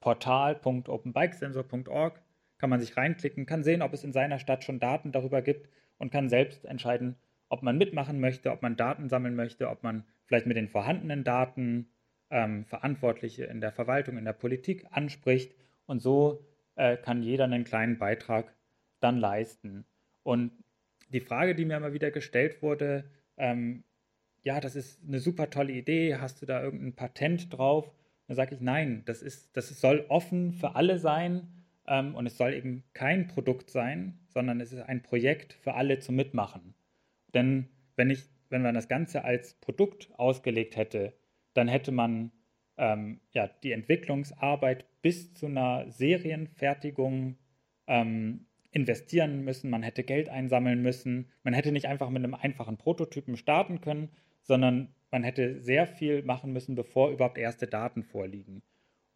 portal.openbikesensor.org 0.00 2.22
kann 2.58 2.70
man 2.70 2.80
sich 2.80 2.96
reinklicken, 2.96 3.46
kann 3.46 3.62
sehen, 3.62 3.82
ob 3.82 3.92
es 3.92 4.04
in 4.04 4.12
seiner 4.12 4.38
Stadt 4.38 4.64
schon 4.64 4.80
Daten 4.80 5.12
darüber 5.12 5.42
gibt 5.42 5.68
und 5.96 6.10
kann 6.10 6.28
selbst 6.28 6.64
entscheiden, 6.64 7.16
ob 7.48 7.62
man 7.62 7.78
mitmachen 7.78 8.20
möchte, 8.20 8.50
ob 8.50 8.62
man 8.62 8.76
Daten 8.76 9.08
sammeln 9.08 9.34
möchte, 9.34 9.70
ob 9.70 9.82
man 9.82 10.04
vielleicht 10.24 10.46
mit 10.46 10.56
den 10.56 10.68
vorhandenen 10.68 11.24
Daten 11.24 11.90
ähm, 12.30 12.64
Verantwortliche 12.64 13.44
in 13.44 13.60
der 13.60 13.72
Verwaltung, 13.72 14.18
in 14.18 14.24
der 14.24 14.32
Politik 14.32 14.86
anspricht. 14.90 15.54
Und 15.86 16.00
so 16.00 16.44
äh, 16.76 16.96
kann 16.96 17.22
jeder 17.22 17.44
einen 17.44 17.64
kleinen 17.64 17.98
Beitrag 17.98 18.54
dann 19.00 19.18
leisten. 19.18 19.86
Und 20.22 20.52
die 21.10 21.20
Frage, 21.20 21.54
die 21.54 21.64
mir 21.64 21.76
immer 21.76 21.92
wieder 21.92 22.10
gestellt 22.10 22.62
wurde, 22.62 23.10
ähm, 23.36 23.84
ja, 24.42 24.60
das 24.60 24.76
ist 24.76 25.00
eine 25.06 25.18
super 25.18 25.50
tolle 25.50 25.72
Idee, 25.72 26.16
hast 26.16 26.42
du 26.42 26.46
da 26.46 26.62
irgendein 26.62 26.94
Patent 26.94 27.52
drauf? 27.56 27.92
Dann 28.26 28.36
sage 28.36 28.54
ich, 28.54 28.60
nein, 28.60 29.02
das, 29.06 29.22
ist, 29.22 29.56
das 29.56 29.68
soll 29.80 30.04
offen 30.08 30.52
für 30.52 30.74
alle 30.76 30.98
sein 30.98 31.48
ähm, 31.86 32.14
und 32.14 32.26
es 32.26 32.36
soll 32.36 32.52
eben 32.54 32.84
kein 32.92 33.26
Produkt 33.26 33.70
sein, 33.70 34.18
sondern 34.28 34.60
es 34.60 34.72
ist 34.72 34.82
ein 34.82 35.02
Projekt 35.02 35.54
für 35.54 35.74
alle 35.74 35.98
zum 35.98 36.16
Mitmachen. 36.16 36.74
Denn 37.34 37.68
wenn, 37.96 38.10
ich, 38.10 38.24
wenn 38.48 38.62
man 38.62 38.74
das 38.74 38.88
Ganze 38.88 39.24
als 39.24 39.54
Produkt 39.54 40.10
ausgelegt 40.16 40.76
hätte, 40.76 41.14
dann 41.54 41.68
hätte 41.68 41.92
man 41.92 42.32
ähm, 42.76 43.20
ja, 43.32 43.48
die 43.62 43.72
Entwicklungsarbeit 43.72 44.86
bis 45.02 45.34
zu 45.34 45.46
einer 45.46 45.90
Serienfertigung 45.90 47.36
ähm, 47.86 48.46
investieren 48.70 49.44
müssen, 49.44 49.70
man 49.70 49.82
hätte 49.82 50.04
Geld 50.04 50.28
einsammeln 50.28 50.82
müssen, 50.82 51.30
man 51.42 51.54
hätte 51.54 51.72
nicht 51.72 51.86
einfach 51.86 52.10
mit 52.10 52.22
einem 52.22 52.34
einfachen 52.34 52.76
Prototypen 52.76 53.36
starten 53.36 53.80
können, 53.80 54.10
sondern 54.42 54.94
man 55.10 55.24
hätte 55.24 55.60
sehr 55.60 55.86
viel 55.86 56.22
machen 56.22 56.52
müssen, 56.52 56.74
bevor 56.74 57.10
überhaupt 57.10 57.38
erste 57.38 57.66
Daten 57.66 58.02
vorliegen. 58.02 58.62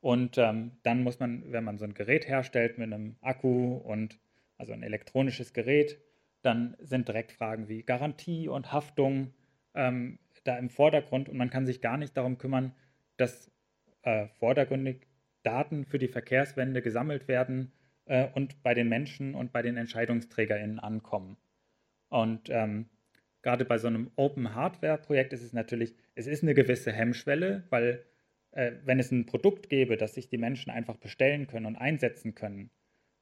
Und 0.00 0.36
ähm, 0.38 0.72
dann 0.82 1.02
muss 1.02 1.20
man, 1.20 1.52
wenn 1.52 1.64
man 1.64 1.78
so 1.78 1.84
ein 1.84 1.94
Gerät 1.94 2.26
herstellt 2.26 2.78
mit 2.78 2.92
einem 2.92 3.16
Akku 3.20 3.76
und 3.76 4.18
also 4.58 4.72
ein 4.72 4.82
elektronisches 4.82 5.52
Gerät, 5.52 6.00
dann 6.42 6.76
sind 6.80 7.08
direkt 7.08 7.32
Fragen 7.32 7.68
wie 7.68 7.82
Garantie 7.82 8.48
und 8.48 8.72
Haftung 8.72 9.32
ähm, 9.74 10.18
da 10.44 10.58
im 10.58 10.70
Vordergrund 10.70 11.28
und 11.28 11.37
man 11.37 11.50
kann 11.50 11.66
sich 11.66 11.80
gar 11.80 11.96
nicht 11.96 12.16
darum 12.16 12.38
kümmern, 12.38 12.75
dass 13.16 13.50
äh, 14.02 14.26
vordergründig 14.38 15.06
Daten 15.42 15.84
für 15.84 15.99
die 15.99 16.08
Verkehrswende 16.08 16.82
gesammelt 16.82 17.28
werden 17.28 17.72
äh, 18.06 18.28
und 18.34 18.62
bei 18.62 18.75
den 18.75 18.88
Menschen 18.88 19.34
und 19.34 19.52
bei 19.52 19.62
den 19.62 19.76
EntscheidungsträgerInnen 19.76 20.78
ankommen. 20.78 21.37
Und 22.08 22.49
ähm, 22.50 22.88
gerade 23.42 23.64
bei 23.64 23.78
so 23.78 23.88
einem 23.88 24.11
Open 24.16 24.54
Hardware 24.54 24.99
Projekt 24.99 25.32
ist 25.32 25.42
es 25.42 25.52
natürlich, 25.52 25.94
es 26.14 26.26
ist 26.26 26.42
eine 26.42 26.54
gewisse 26.54 26.92
Hemmschwelle, 26.92 27.64
weil 27.70 28.04
äh, 28.52 28.72
wenn 28.84 29.00
es 29.00 29.11
ein 29.11 29.26
Produkt 29.26 29.68
gäbe, 29.68 29.96
das 29.96 30.14
sich 30.14 30.28
die 30.28 30.38
Menschen 30.38 30.70
einfach 30.70 30.96
bestellen 30.96 31.46
können 31.46 31.66
und 31.66 31.76
einsetzen 31.76 32.34
können, 32.34 32.70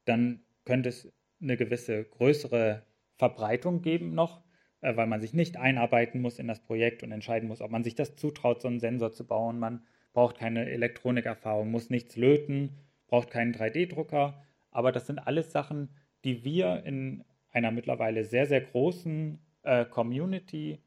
dann 0.04 0.42
könnte 0.64 0.88
es 0.88 1.12
eine 1.40 1.56
gewisse 1.56 2.04
größere 2.04 2.84
Verbreitung 3.16 3.82
geben 3.82 4.14
noch, 4.14 4.42
äh, 4.80 4.96
weil 4.96 5.06
man 5.06 5.20
sich 5.20 5.34
nicht 5.34 5.56
einarbeiten 5.56 6.20
muss 6.20 6.38
in 6.38 6.48
das 6.48 6.60
Projekt 6.60 7.02
und 7.02 7.12
entscheiden 7.12 7.48
muss, 7.48 7.60
ob 7.60 7.70
man 7.70 7.84
sich 7.84 7.94
das 7.94 8.16
zutraut, 8.16 8.62
so 8.62 8.68
einen 8.68 8.80
Sensor 8.80 9.12
zu 9.12 9.26
bauen. 9.26 9.58
Man 9.58 9.82
braucht 10.12 10.38
keine 10.38 10.68
Elektronikerfahrung, 10.70 11.70
muss 11.70 11.90
nichts 11.90 12.16
löten, 12.16 12.76
braucht 13.06 13.30
keinen 13.30 13.54
3D-Drucker. 13.54 14.42
Aber 14.70 14.92
das 14.92 15.06
sind 15.06 15.18
alles 15.18 15.52
Sachen, 15.52 15.90
die 16.24 16.44
wir 16.44 16.84
in 16.84 17.24
einer 17.50 17.70
mittlerweile 17.70 18.24
sehr, 18.24 18.46
sehr 18.46 18.60
großen 18.60 19.38
äh, 19.62 19.84
Community 19.84 20.80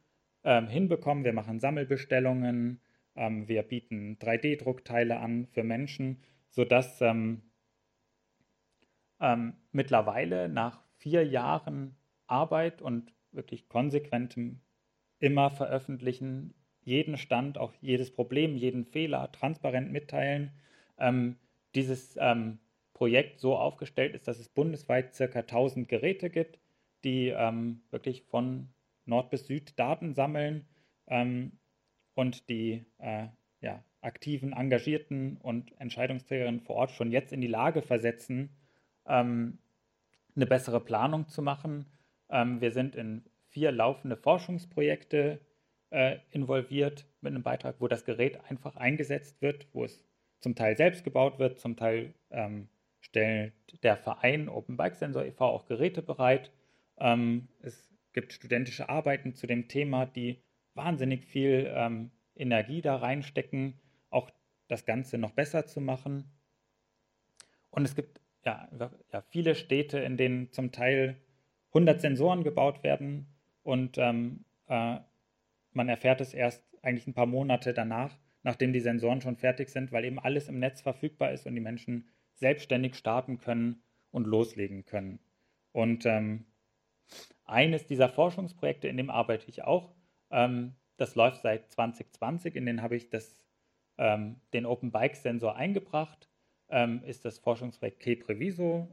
ähm, 0.44 0.68
hinbekommen. 0.68 1.24
Wir 1.24 1.34
machen 1.34 1.60
Sammelbestellungen, 1.60 2.80
ähm, 3.16 3.48
wir 3.48 3.64
bieten 3.64 4.18
3D-Druckteile 4.20 5.20
an 5.20 5.48
für 5.48 5.64
Menschen, 5.64 6.22
sodass 6.50 7.02
ähm, 7.02 7.42
ähm, 9.20 9.54
mittlerweile 9.72 10.50
nach 10.50 10.84
vier 10.98 11.26
Jahren 11.26 11.96
Arbeit 12.28 12.82
und 12.82 13.14
wirklich 13.34 13.68
konsequentem 13.68 14.62
immer 15.20 15.50
veröffentlichen, 15.50 16.54
jeden 16.82 17.18
Stand, 17.18 17.58
auch 17.58 17.74
jedes 17.82 18.14
Problem, 18.14 18.56
jeden 18.56 18.86
Fehler 18.86 19.32
transparent 19.32 19.92
mitteilen, 19.92 20.52
ähm, 20.98 21.38
dieses 21.76 22.18
ähm, 22.20 22.60
Projekt 22.94 23.40
so 23.40 23.56
aufgestellt 23.56 24.16
ist, 24.16 24.28
dass 24.28 24.40
es 24.40 24.50
bundesweit 24.50 25.14
circa 25.16 25.40
1000 25.40 25.88
Geräte 25.88 26.30
gibt, 26.30 26.60
die 27.04 27.30
ähm, 27.30 27.82
wirklich 27.90 28.24
von 28.24 28.70
Nord 29.06 29.30
bis 29.30 29.48
Süd 29.48 29.78
Daten 29.78 30.14
sammeln 30.14 30.66
ähm, 31.08 31.54
und 32.16 32.50
die 32.50 32.86
äh, 33.00 33.28
ja, 33.62 33.84
aktiven, 34.02 34.54
engagierten 34.54 35.38
und 35.38 35.80
Entscheidungsträgerinnen 35.80 36.62
vor 36.62 36.76
Ort 36.76 36.92
schon 36.92 37.12
jetzt 37.12 37.34
in 37.34 37.42
die 37.42 37.48
Lage 37.48 37.82
versetzen, 37.82 38.50
ähm, 39.08 39.58
eine 40.36 40.46
bessere 40.46 40.80
Planung 40.80 41.28
zu 41.28 41.42
machen. 41.42 41.86
Ähm, 42.34 42.60
wir 42.60 42.72
sind 42.72 42.96
in 42.96 43.24
vier 43.50 43.72
laufende 43.72 44.18
Forschungsprojekte 44.18 45.40
äh, 45.92 46.18
involviert 46.32 47.06
mit 47.22 47.32
einem 47.32 47.44
Beitrag, 47.44 47.76
wo 47.80 47.88
das 47.88 48.04
Gerät 48.04 48.44
einfach 48.50 48.76
eingesetzt 48.76 49.42
wird, 49.42 49.68
wo 49.72 49.86
es 49.86 50.04
zum 50.40 50.56
Teil 50.56 50.76
selbst 50.76 51.04
gebaut 51.04 51.38
wird, 51.38 51.60
zum 51.60 51.78
Teil 51.78 52.14
ähm, 52.32 52.68
stellt 53.00 53.54
der 53.84 53.96
Verein 53.98 54.50
Open 54.50 54.76
Bike 54.76 54.96
Sensor 54.96 55.24
e.V. 55.24 55.46
auch 55.46 55.68
Geräte 55.68 56.02
bereit. 56.02 56.52
Ähm, 56.98 57.48
es 57.62 57.90
gibt 58.14 58.34
studentische 58.34 58.90
Arbeiten 58.90 59.36
zu 59.36 59.46
dem 59.46 59.68
Thema, 59.68 60.08
die 60.08 60.42
wahnsinnig 60.74 61.26
viel 61.26 61.72
ähm, 61.76 62.10
Energie 62.36 62.82
da 62.82 62.96
reinstecken, 62.96 63.80
auch 64.10 64.32
das 64.68 64.86
Ganze 64.86 65.20
noch 65.20 65.32
besser 65.32 65.68
zu 65.68 65.82
machen. 65.82 66.32
Und 67.70 67.86
es 67.86 67.96
gibt 67.96 68.20
ja, 68.44 68.68
ja 69.12 69.22
viele 69.30 69.54
Städte, 69.54 70.00
in 70.00 70.18
denen 70.18 70.52
zum 70.52 70.72
Teil 70.72 71.18
100 71.74 72.02
Sensoren 72.02 72.44
gebaut 72.44 72.84
werden 72.84 73.28
und 73.64 73.98
ähm, 73.98 74.46
äh, 74.68 75.00
man 75.72 75.90
erfährt 75.90 76.22
es 76.22 76.34
erst 76.34 76.64
eigentlich 76.84 77.08
ein 77.08 77.14
paar 77.14 77.26
Monate 77.26 77.74
danach, 77.74 78.18
nachdem 78.44 78.74
die 78.74 78.80
Sensoren 78.80 79.22
schon 79.22 79.38
fertig 79.38 79.70
sind, 79.70 79.92
weil 79.92 80.06
eben 80.06 80.20
alles 80.20 80.50
im 80.50 80.60
Netz 80.60 80.82
verfügbar 80.82 81.32
ist 81.32 81.48
und 81.48 81.56
die 81.56 81.62
Menschen 81.62 82.10
selbstständig 82.34 82.96
starten 82.96 83.40
können 83.40 83.82
und 84.12 84.28
loslegen 84.28 84.86
können. 84.86 85.20
Und 85.72 86.06
ähm, 86.06 86.46
eines 87.46 87.88
dieser 87.88 88.10
Forschungsprojekte, 88.10 88.88
in 88.88 88.98
dem 88.98 89.10
arbeite 89.10 89.50
ich 89.50 89.64
auch, 89.64 89.96
ähm, 90.30 90.76
das 90.98 91.16
läuft 91.16 91.42
seit 91.42 91.72
2020, 91.72 92.56
in 92.56 92.66
den 92.66 92.82
habe 92.82 92.96
ich 92.96 93.10
das, 93.10 93.46
ähm, 93.98 94.42
den 94.54 94.66
Open 94.66 94.92
Bike 94.92 95.16
Sensor 95.16 95.56
eingebracht. 95.56 96.30
ähm, 96.70 97.04
ist 97.04 97.26
das 97.26 97.40
Forschungsprojekt 97.40 98.00
K-Previso, 98.00 98.90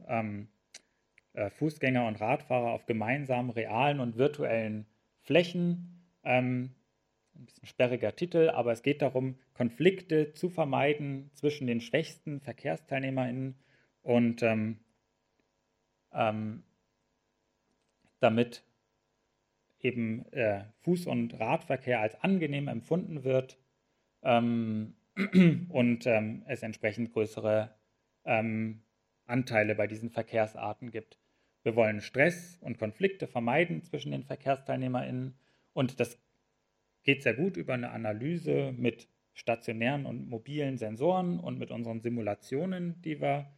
Fußgänger 1.33 2.07
und 2.07 2.19
Radfahrer 2.19 2.71
auf 2.71 2.85
gemeinsamen 2.85 3.49
realen 3.51 3.99
und 3.99 4.17
virtuellen 4.17 4.85
Flächen. 5.21 6.03
Ähm, 6.23 6.71
ein 7.35 7.45
bisschen 7.45 7.67
sperriger 7.67 8.15
Titel, 8.15 8.49
aber 8.49 8.71
es 8.71 8.83
geht 8.83 9.01
darum, 9.01 9.37
Konflikte 9.53 10.33
zu 10.33 10.49
vermeiden 10.49 11.31
zwischen 11.33 11.67
den 11.67 11.81
schwächsten 11.81 12.41
VerkehrsteilnehmerInnen 12.41 13.55
und 14.03 14.43
ähm, 14.43 14.79
ähm, 16.13 16.63
damit 18.19 18.63
eben 19.79 20.25
äh, 20.31 20.65
Fuß- 20.85 21.07
und 21.07 21.39
Radverkehr 21.39 21.99
als 22.01 22.21
angenehm 22.21 22.67
empfunden 22.67 23.23
wird 23.23 23.57
ähm, 24.21 24.95
und 25.69 26.05
ähm, 26.05 26.43
es 26.47 26.63
entsprechend 26.63 27.13
größere 27.13 27.73
ähm, 28.25 28.83
Anteile 29.25 29.75
bei 29.75 29.87
diesen 29.87 30.09
Verkehrsarten 30.09 30.91
gibt. 30.91 31.17
Wir 31.63 31.75
wollen 31.75 32.01
Stress 32.01 32.57
und 32.61 32.77
Konflikte 32.77 33.27
vermeiden 33.27 33.83
zwischen 33.83 34.11
den 34.11 34.23
VerkehrsteilnehmerInnen 34.23 35.35
und 35.73 35.99
das 35.99 36.19
geht 37.03 37.23
sehr 37.23 37.33
gut 37.33 37.57
über 37.57 37.73
eine 37.73 37.91
Analyse 37.91 38.73
mit 38.77 39.07
stationären 39.33 40.05
und 40.05 40.27
mobilen 40.27 40.77
Sensoren 40.77 41.39
und 41.39 41.57
mit 41.57 41.71
unseren 41.71 42.01
Simulationen, 42.01 43.01
die 43.01 43.21
wir 43.21 43.51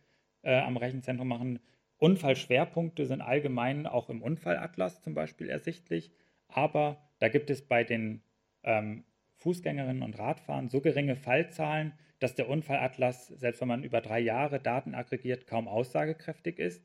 äh, 0.43 0.59
am 0.59 0.77
Rechenzentrum 0.77 1.27
machen. 1.27 1.59
Unfallschwerpunkte 1.97 3.05
sind 3.05 3.21
allgemein 3.21 3.87
auch 3.87 4.09
im 4.09 4.21
Unfallatlas 4.21 5.01
zum 5.01 5.13
Beispiel 5.13 5.49
ersichtlich, 5.49 6.11
aber 6.47 7.01
da 7.19 7.29
gibt 7.29 7.49
es 7.49 7.61
bei 7.61 7.83
den 7.83 8.21
ähm, 8.63 9.05
Fußgängerinnen 9.37 10.03
und 10.03 10.19
Radfahrern 10.19 10.69
so 10.69 10.81
geringe 10.81 11.15
Fallzahlen, 11.15 11.93
dass 12.23 12.35
der 12.35 12.47
Unfallatlas, 12.47 13.27
selbst 13.27 13.59
wenn 13.59 13.67
man 13.67 13.83
über 13.83 13.99
drei 13.99 14.21
Jahre 14.21 14.61
Daten 14.61 14.95
aggregiert, 14.95 15.45
kaum 15.45 15.67
aussagekräftig 15.67 16.57
ist. 16.57 16.81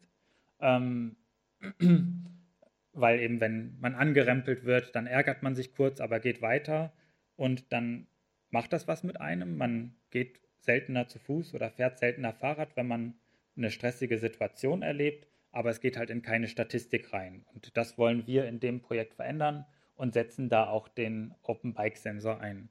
Ähm, 0.60 1.16
weil 2.92 3.20
eben, 3.20 3.40
wenn 3.40 3.78
man 3.78 3.94
angerempelt 3.94 4.64
wird, 4.64 4.96
dann 4.96 5.06
ärgert 5.06 5.44
man 5.44 5.54
sich 5.54 5.72
kurz, 5.72 6.00
aber 6.00 6.18
geht 6.18 6.42
weiter 6.42 6.92
und 7.36 7.72
dann 7.72 8.08
macht 8.50 8.72
das 8.72 8.88
was 8.88 9.04
mit 9.04 9.20
einem. 9.20 9.56
Man 9.56 9.94
geht 10.10 10.40
seltener 10.58 11.06
zu 11.06 11.20
Fuß 11.20 11.54
oder 11.54 11.70
fährt 11.70 12.00
seltener 12.00 12.32
Fahrrad, 12.32 12.76
wenn 12.76 12.88
man 12.88 13.14
eine 13.56 13.70
stressige 13.70 14.18
Situation 14.18 14.82
erlebt, 14.82 15.28
aber 15.52 15.70
es 15.70 15.80
geht 15.80 15.96
halt 15.96 16.10
in 16.10 16.22
keine 16.22 16.48
Statistik 16.48 17.12
rein. 17.12 17.44
Und 17.54 17.76
das 17.76 17.96
wollen 17.96 18.26
wir 18.26 18.48
in 18.48 18.58
dem 18.58 18.80
Projekt 18.80 19.14
verändern 19.14 19.66
und 19.94 20.14
setzen 20.14 20.48
da 20.48 20.66
auch 20.66 20.88
den 20.88 21.32
Open 21.42 21.74
Bike 21.74 21.96
Sensor 21.96 22.40
ein. 22.40 22.70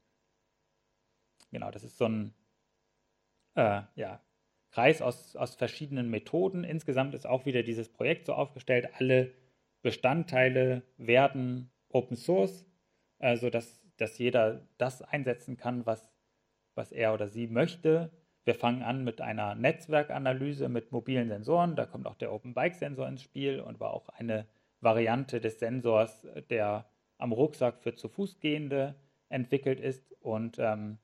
Genau, 1.51 1.71
das 1.71 1.86
ist 1.86 1.97
so 1.97 2.05
ein 2.09 2.33
äh, 3.58 3.82
ja, 3.96 4.22
Kreis 4.72 5.02
aus, 5.02 5.36
aus 5.36 5.56
verschiedenen 5.56 6.10
Methoden. 6.10 6.64
Insgesamt 6.64 7.14
ist 7.14 7.26
auch 7.28 7.46
wieder 7.46 7.64
dieses 7.64 7.90
Projekt 7.90 8.28
so 8.28 8.34
aufgestellt, 8.34 8.90
alle 8.98 9.34
Bestandteile 9.82 10.84
werden 10.98 11.72
Open 11.90 12.16
Source, 12.18 12.66
äh, 13.20 13.36
sodass 13.38 13.82
dass 13.98 14.18
jeder 14.18 14.68
das 14.78 15.02
einsetzen 15.02 15.58
kann, 15.58 15.86
was, 15.86 16.12
was 16.76 16.92
er 16.92 17.14
oder 17.14 17.28
sie 17.28 17.48
möchte. 17.48 18.12
Wir 18.46 18.56
fangen 18.56 18.84
an 18.84 19.04
mit 19.04 19.20
einer 19.20 19.56
Netzwerkanalyse 19.56 20.70
mit 20.70 20.92
mobilen 20.92 21.28
Sensoren. 21.28 21.76
Da 21.76 21.86
kommt 21.86 22.08
auch 22.08 22.16
der 22.16 22.32
Open 22.32 22.54
Bike 22.54 22.76
Sensor 22.76 23.08
ins 23.08 23.24
Spiel 23.24 23.60
und 23.60 23.80
war 23.80 23.94
auch 23.94 24.08
eine 24.10 24.48
Variante 24.80 25.42
des 25.42 25.60
Sensors, 25.60 26.26
der 26.50 26.90
am 27.18 27.32
Rucksack 27.32 27.82
für 27.82 27.96
zu 27.96 28.08
Fuß 28.08 28.40
gehende 28.40 28.96
entwickelt 29.30 29.80
ist. 29.80 30.14
Und 30.22 30.60
ähm, 30.60 31.00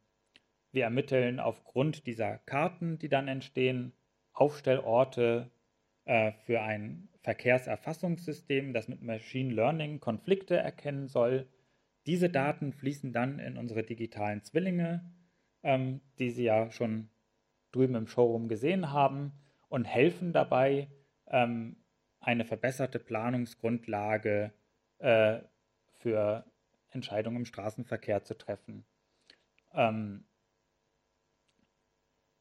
wir 0.73 0.83
ermitteln 0.83 1.39
aufgrund 1.39 2.07
dieser 2.07 2.39
Karten, 2.39 2.97
die 2.99 3.09
dann 3.09 3.27
entstehen, 3.27 3.93
Aufstellorte 4.33 5.51
äh, 6.05 6.31
für 6.45 6.61
ein 6.61 7.09
Verkehrserfassungssystem, 7.21 8.73
das 8.73 8.87
mit 8.87 9.01
Machine 9.01 9.53
Learning 9.53 9.99
Konflikte 9.99 10.57
erkennen 10.57 11.07
soll. 11.07 11.47
Diese 12.07 12.29
Daten 12.29 12.73
fließen 12.73 13.13
dann 13.13 13.39
in 13.39 13.57
unsere 13.57 13.83
digitalen 13.83 14.43
Zwillinge, 14.43 15.09
ähm, 15.61 16.01
die 16.19 16.31
Sie 16.31 16.43
ja 16.43 16.71
schon 16.71 17.09
drüben 17.71 17.95
im 17.95 18.07
Showroom 18.07 18.47
gesehen 18.49 18.91
haben, 18.91 19.31
und 19.69 19.85
helfen 19.85 20.33
dabei, 20.33 20.87
ähm, 21.27 21.77
eine 22.19 22.45
verbesserte 22.45 22.99
Planungsgrundlage 22.99 24.53
äh, 24.99 25.39
für 25.93 26.45
Entscheidungen 26.89 27.37
im 27.37 27.45
Straßenverkehr 27.45 28.23
zu 28.23 28.37
treffen. 28.37 28.85
Ähm, 29.73 30.25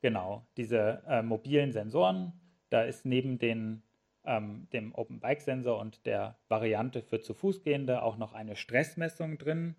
genau, 0.02 0.46
diese 0.56 1.02
äh, 1.08 1.22
mobilen 1.22 1.72
Sensoren, 1.72 2.32
da 2.68 2.82
ist 2.82 3.06
neben 3.06 3.38
den, 3.38 3.82
ähm, 4.24 4.68
dem 4.72 4.94
Open 4.94 5.20
Bike 5.20 5.40
Sensor 5.40 5.78
und 5.78 6.04
der 6.04 6.36
Variante 6.48 7.00
für 7.00 7.20
zu 7.20 7.32
Fuß 7.32 7.62
gehende 7.62 8.02
auch 8.02 8.18
noch 8.18 8.34
eine 8.34 8.56
Stressmessung 8.56 9.38
drin. 9.38 9.76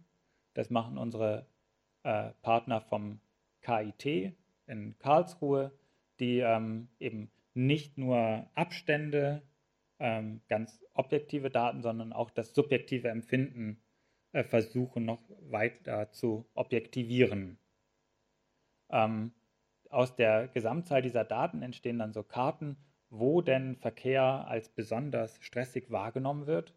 Das 0.54 0.70
machen 0.70 0.98
unsere 0.98 1.46
äh, 2.04 2.32
Partner 2.42 2.82
vom 2.82 3.20
KIT 3.62 4.36
in 4.68 4.98
Karlsruhe, 5.00 5.72
die 6.20 6.40
ähm, 6.40 6.88
eben 7.00 7.30
nicht 7.54 7.98
nur 7.98 8.48
Abstände 8.56 9.44
ähm, 10.00 10.42
ganz 10.50 10.80
objektive 10.94 11.50
Daten, 11.50 11.82
sondern 11.82 12.14
auch 12.14 12.30
das 12.30 12.54
subjektive 12.54 13.10
Empfinden 13.10 13.82
äh, 14.32 14.44
versuchen 14.44 15.06
noch 15.06 15.22
weiter 15.50 16.12
zu 16.12 16.46
objektivieren. 16.56 17.58
Ähm, 18.90 19.32
aus 19.94 20.16
der 20.16 20.48
Gesamtzahl 20.48 21.02
dieser 21.02 21.24
Daten 21.24 21.62
entstehen 21.62 22.00
dann 22.00 22.14
so 22.14 22.24
Karten, 22.24 22.78
wo 23.10 23.42
denn 23.42 23.76
Verkehr 23.76 24.48
als 24.48 24.70
besonders 24.70 25.38
stressig 25.42 25.92
wahrgenommen 25.92 26.48
wird. 26.48 26.74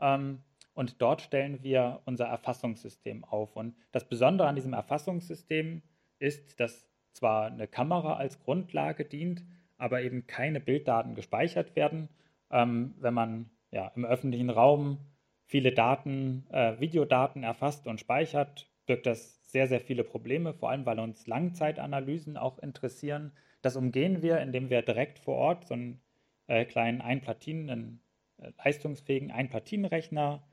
Ähm, 0.00 0.42
und 0.72 1.02
dort 1.02 1.20
stellen 1.20 1.62
wir 1.62 2.00
unser 2.06 2.26
Erfassungssystem 2.26 3.24
auf. 3.24 3.56
Und 3.56 3.76
das 3.92 4.08
Besondere 4.08 4.48
an 4.48 4.54
diesem 4.54 4.72
Erfassungssystem 4.72 5.82
ist, 6.18 6.60
dass 6.60 6.88
zwar 7.12 7.46
eine 7.46 7.66
Kamera 7.66 8.14
als 8.14 8.40
Grundlage 8.40 9.04
dient, 9.04 9.44
aber 9.76 10.02
eben 10.02 10.26
keine 10.26 10.60
Bilddaten 10.60 11.14
gespeichert 11.14 11.76
werden, 11.76 12.08
ähm, 12.50 12.94
wenn 13.00 13.14
man 13.14 13.50
ja, 13.70 13.88
im 13.94 14.04
öffentlichen 14.04 14.50
Raum 14.50 14.98
viele 15.44 15.72
Daten, 15.72 16.46
äh, 16.50 16.78
Videodaten 16.78 17.42
erfasst 17.42 17.86
und 17.86 17.98
speichert, 17.98 18.69
birgt 18.86 19.06
das 19.06 19.50
sehr, 19.50 19.66
sehr 19.66 19.80
viele 19.80 20.04
Probleme, 20.04 20.54
vor 20.54 20.70
allem 20.70 20.86
weil 20.86 20.98
uns 21.00 21.26
Langzeitanalysen 21.26 22.36
auch 22.36 22.58
interessieren. 22.58 23.32
Das 23.62 23.76
umgehen 23.76 24.22
wir, 24.22 24.38
indem 24.40 24.70
wir 24.70 24.82
direkt 24.82 25.18
vor 25.18 25.36
Ort 25.36 25.66
so 25.66 25.74
einen 25.74 26.00
äh, 26.46 26.64
kleinen 26.64 27.00
Einplatinen, 27.00 27.70
einen 27.70 28.02
äh, 28.38 28.52
leistungsfähigen 28.64 29.30
Einplatinenrechner 29.30 30.46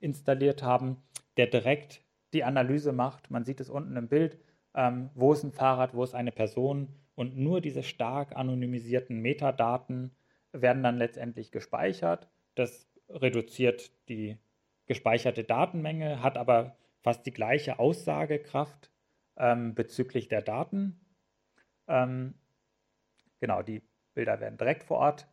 installiert 0.00 0.62
haben, 0.62 1.02
der 1.36 1.46
direkt 1.46 2.02
die 2.32 2.44
Analyse 2.44 2.92
macht. 2.92 3.30
Man 3.30 3.44
sieht 3.44 3.60
es 3.60 3.70
unten 3.70 3.96
im 3.96 4.08
Bild, 4.08 4.38
ähm, 4.74 5.10
wo 5.14 5.32
ist 5.32 5.44
ein 5.44 5.52
Fahrrad, 5.52 5.94
wo 5.94 6.02
ist 6.02 6.14
eine 6.14 6.32
Person 6.32 6.88
und 7.14 7.36
nur 7.36 7.60
diese 7.60 7.82
stark 7.82 8.36
anonymisierten 8.36 9.20
Metadaten 9.20 10.16
werden 10.52 10.82
dann 10.82 10.98
letztendlich 10.98 11.52
gespeichert. 11.52 12.28
Das 12.54 12.88
reduziert 13.08 13.92
die 14.08 14.38
gespeicherte 14.86 15.44
Datenmenge, 15.44 16.22
hat 16.22 16.36
aber 16.36 16.76
fast 17.04 17.26
die 17.26 17.32
gleiche 17.32 17.78
Aussagekraft 17.78 18.90
ähm, 19.36 19.74
bezüglich 19.74 20.28
der 20.28 20.42
Daten. 20.42 20.98
Ähm, 21.86 22.34
genau, 23.40 23.62
die 23.62 23.82
Bilder 24.14 24.40
werden 24.40 24.56
direkt 24.56 24.84
vor 24.84 24.98
Ort 24.98 25.28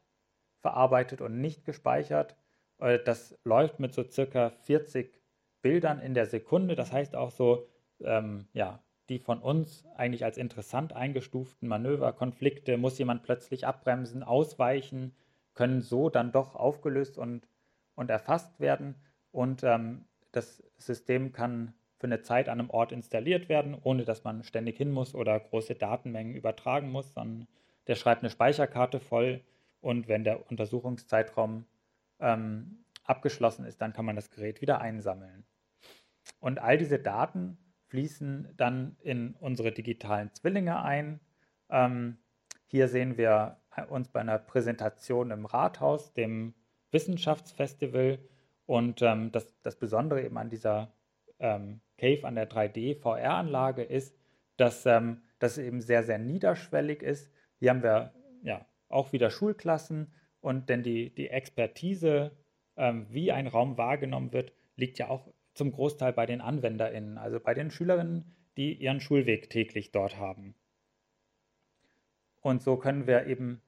verarbeitet 0.61 1.21
und 1.21 1.39
nicht 1.39 1.65
gespeichert. 1.65 2.35
Äh, 2.79 2.99
das 2.99 3.39
läuft 3.45 3.79
mit 3.79 3.93
so 3.93 4.03
circa 4.03 4.49
40 4.49 5.19
Bildern 5.61 5.99
in 5.99 6.13
der 6.13 6.25
Sekunde. 6.25 6.75
Das 6.75 6.91
heißt 6.91 7.15
auch 7.15 7.31
so, 7.31 7.67
ähm, 8.01 8.47
ja, 8.53 8.83
die 9.07 9.19
von 9.19 9.39
uns 9.39 9.85
eigentlich 9.95 10.25
als 10.25 10.37
interessant 10.37 10.93
eingestuften 10.93 11.67
Manöver, 11.67 12.11
Konflikte, 12.11 12.77
muss 12.77 12.97
jemand 12.99 13.23
plötzlich 13.23 13.65
abbremsen, 13.65 14.23
ausweichen, 14.23 15.15
können 15.53 15.81
so 15.81 16.09
dann 16.09 16.31
doch 16.31 16.55
aufgelöst 16.55 17.17
und, 17.17 17.47
und 17.95 18.09
erfasst 18.09 18.59
werden. 18.59 18.95
Und 19.31 19.63
ähm, 19.63 20.05
das 20.31 20.63
System 20.77 21.33
kann 21.33 21.73
für 21.97 22.07
eine 22.07 22.21
Zeit 22.21 22.49
an 22.49 22.59
einem 22.59 22.69
Ort 22.69 22.91
installiert 22.91 23.47
werden, 23.49 23.77
ohne 23.81 24.05
dass 24.05 24.23
man 24.23 24.43
ständig 24.43 24.77
hin 24.77 24.91
muss 24.91 25.13
oder 25.13 25.39
große 25.39 25.75
Datenmengen 25.75 26.35
übertragen 26.35 26.89
muss, 26.89 27.13
sondern 27.13 27.47
der 27.87 27.95
schreibt 27.95 28.23
eine 28.23 28.29
Speicherkarte 28.29 28.99
voll 28.99 29.41
und 29.81 30.07
wenn 30.07 30.23
der 30.23 30.49
Untersuchungszeitraum 30.49 31.65
ähm, 32.19 32.85
abgeschlossen 33.03 33.65
ist, 33.65 33.81
dann 33.81 33.93
kann 33.93 34.05
man 34.05 34.15
das 34.15 34.29
Gerät 34.29 34.61
wieder 34.61 34.81
einsammeln. 34.81 35.43
Und 36.39 36.59
all 36.59 36.77
diese 36.77 36.99
Daten 36.99 37.57
fließen 37.87 38.53
dann 38.55 38.95
in 39.01 39.35
unsere 39.35 39.71
digitalen 39.71 40.33
Zwillinge 40.33 40.81
ein. 40.81 41.19
Ähm, 41.69 42.17
hier 42.67 42.87
sehen 42.87 43.17
wir 43.17 43.57
uns 43.89 44.07
bei 44.07 44.21
einer 44.21 44.37
Präsentation 44.37 45.31
im 45.31 45.45
Rathaus, 45.45 46.13
dem 46.13 46.53
Wissenschaftsfestival. 46.91 48.19
Und 48.71 49.01
ähm, 49.01 49.33
das, 49.33 49.53
das 49.63 49.75
Besondere 49.75 50.23
eben 50.23 50.37
an 50.37 50.49
dieser 50.49 50.93
ähm, 51.39 51.81
Cave, 51.97 52.25
an 52.25 52.35
der 52.35 52.49
3D-VR-Anlage 52.49 53.83
ist, 53.83 54.17
dass 54.55 54.85
ähm, 54.85 55.23
das 55.39 55.57
eben 55.57 55.81
sehr, 55.81 56.03
sehr 56.05 56.17
niederschwellig 56.17 57.03
ist. 57.03 57.29
hier 57.59 57.71
haben 57.71 57.83
wir 57.83 58.13
ja 58.43 58.65
auch 58.87 59.11
wieder 59.11 59.29
Schulklassen 59.29 60.13
und 60.39 60.69
denn 60.69 60.83
die, 60.83 61.13
die 61.13 61.27
Expertise, 61.27 62.31
ähm, 62.77 63.07
wie 63.09 63.33
ein 63.33 63.47
Raum 63.47 63.77
wahrgenommen 63.77 64.31
wird, 64.31 64.53
liegt 64.77 64.99
ja 64.99 65.09
auch 65.09 65.27
zum 65.53 65.73
Großteil 65.73 66.13
bei 66.13 66.25
den 66.25 66.39
AnwenderInnen, 66.39 67.17
also 67.17 67.41
bei 67.41 67.53
den 67.53 67.71
Schülerinnen, 67.71 68.33
die 68.55 68.75
ihren 68.75 69.01
Schulweg 69.01 69.49
täglich 69.49 69.91
dort 69.91 70.15
haben. 70.15 70.55
Und 72.39 72.61
so 72.63 72.77
können 72.77 73.05
wir 73.05 73.27
eben 73.27 73.61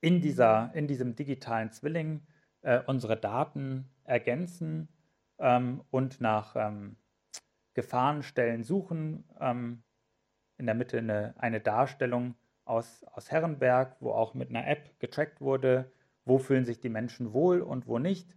in, 0.00 0.20
dieser, 0.20 0.74
in 0.74 0.88
diesem 0.88 1.14
digitalen 1.14 1.70
Zwilling 1.70 2.26
äh, 2.64 2.82
unsere 2.86 3.16
Daten 3.16 3.88
ergänzen 4.04 4.88
ähm, 5.38 5.82
und 5.90 6.20
nach 6.20 6.56
ähm, 6.56 6.96
Gefahrenstellen 7.74 8.64
suchen. 8.64 9.24
Ähm, 9.40 9.82
in 10.56 10.66
der 10.66 10.74
Mitte 10.74 10.98
eine, 10.98 11.34
eine 11.38 11.60
Darstellung 11.60 12.34
aus, 12.64 13.04
aus 13.04 13.30
Herrenberg, 13.30 13.96
wo 14.00 14.12
auch 14.12 14.34
mit 14.34 14.50
einer 14.50 14.66
App 14.66 14.98
getrackt 14.98 15.40
wurde, 15.40 15.92
wo 16.24 16.38
fühlen 16.38 16.64
sich 16.64 16.80
die 16.80 16.88
Menschen 16.88 17.32
wohl 17.32 17.60
und 17.60 17.86
wo 17.86 17.98
nicht. 17.98 18.36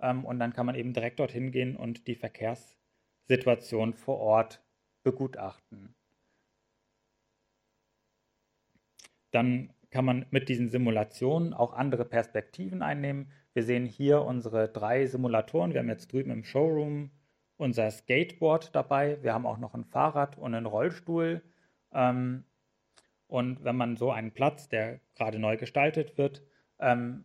Ähm, 0.00 0.24
und 0.24 0.38
dann 0.38 0.52
kann 0.52 0.66
man 0.66 0.74
eben 0.74 0.92
direkt 0.92 1.20
dorthin 1.20 1.52
gehen 1.52 1.76
und 1.76 2.06
die 2.06 2.14
Verkehrssituation 2.14 3.94
vor 3.94 4.18
Ort 4.18 4.62
begutachten. 5.02 5.94
Dann 9.30 9.72
kann 9.90 10.04
man 10.04 10.26
mit 10.30 10.48
diesen 10.48 10.68
Simulationen 10.68 11.54
auch 11.54 11.72
andere 11.72 12.04
Perspektiven 12.04 12.82
einnehmen. 12.82 13.30
Wir 13.54 13.62
sehen 13.62 13.86
hier 13.86 14.22
unsere 14.22 14.68
drei 14.68 15.06
Simulatoren. 15.06 15.72
Wir 15.72 15.80
haben 15.80 15.88
jetzt 15.88 16.12
drüben 16.12 16.30
im 16.30 16.44
Showroom 16.44 17.10
unser 17.56 17.90
Skateboard 17.90 18.74
dabei. 18.74 19.22
Wir 19.22 19.34
haben 19.34 19.46
auch 19.46 19.58
noch 19.58 19.74
ein 19.74 19.84
Fahrrad 19.84 20.38
und 20.38 20.54
einen 20.54 20.66
Rollstuhl. 20.66 21.42
Ähm, 21.92 22.44
und 23.26 23.64
wenn 23.64 23.76
man 23.76 23.96
so 23.96 24.10
einen 24.10 24.32
Platz, 24.32 24.68
der 24.68 25.00
gerade 25.14 25.38
neu 25.38 25.56
gestaltet 25.56 26.16
wird, 26.16 26.42
ähm, 26.78 27.24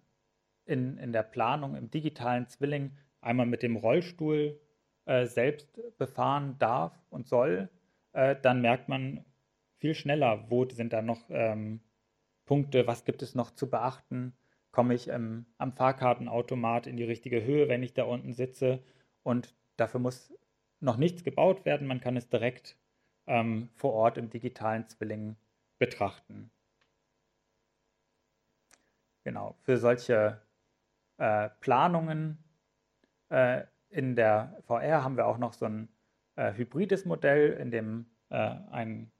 in, 0.66 0.98
in 0.98 1.14
der 1.14 1.24
Planung 1.24 1.76
im 1.76 1.92
digitalen 1.92 2.48
Zwilling 2.48 2.92
einmal 3.22 3.46
mit 3.46 3.64
dem 3.64 3.76
Rollstuhl 3.76 4.60
äh, 5.06 5.26
selbst 5.26 5.80
befahren 5.98 6.58
darf 6.60 6.94
und 7.10 7.28
soll, 7.28 7.70
äh, 8.14 8.36
dann 8.42 8.62
merkt 8.62 8.90
man 8.90 9.24
viel 9.78 9.94
schneller, 9.96 10.50
wo 10.50 10.68
sind 10.68 10.94
da 10.94 11.02
noch 11.02 11.30
ähm, 11.30 11.82
Punkte, 12.54 12.86
was 12.86 13.04
gibt 13.04 13.24
es 13.24 13.34
noch 13.34 13.50
zu 13.50 13.68
beachten, 13.68 14.32
komme 14.70 14.94
ich 14.94 15.08
ähm, 15.08 15.48
am 15.58 15.74
Fahrkartenautomat 15.74 16.86
in 16.86 16.98
die 16.98 17.04
richtige 17.04 17.44
Höhe, 17.44 17.68
wenn 17.68 17.82
ich 17.82 17.96
da 17.96 18.04
unten 18.04 18.32
sitze? 18.32 18.84
Und 19.24 19.56
dafür 19.76 20.00
muss 20.00 20.32
noch 20.80 20.98
nichts 20.98 21.24
gebaut 21.24 21.66
werden, 21.66 21.88
man 21.88 22.00
kann 22.00 22.16
es 22.16 22.30
direkt 22.30 22.78
ähm, 23.26 23.70
vor 23.74 23.94
Ort 23.94 24.20
im 24.20 24.30
digitalen 24.30 24.88
Zwilling 24.88 25.36
betrachten. 25.80 26.52
Genau, 29.24 29.56
für 29.64 29.80
solche 29.80 30.40
äh, 31.18 31.50
Planungen 31.60 32.38
äh, 33.30 33.64
in 33.90 34.16
der 34.16 34.62
VR 34.68 35.04
haben 35.04 35.18
wir 35.18 35.26
auch 35.26 35.40
noch 35.40 35.54
so 35.54 35.66
ein 35.66 35.90
äh, 36.36 36.54
hybrides 36.54 37.06
Modell, 37.06 37.54
in 37.54 37.72
dem 37.72 38.06
äh, 38.30 38.36
ein, 38.70 39.12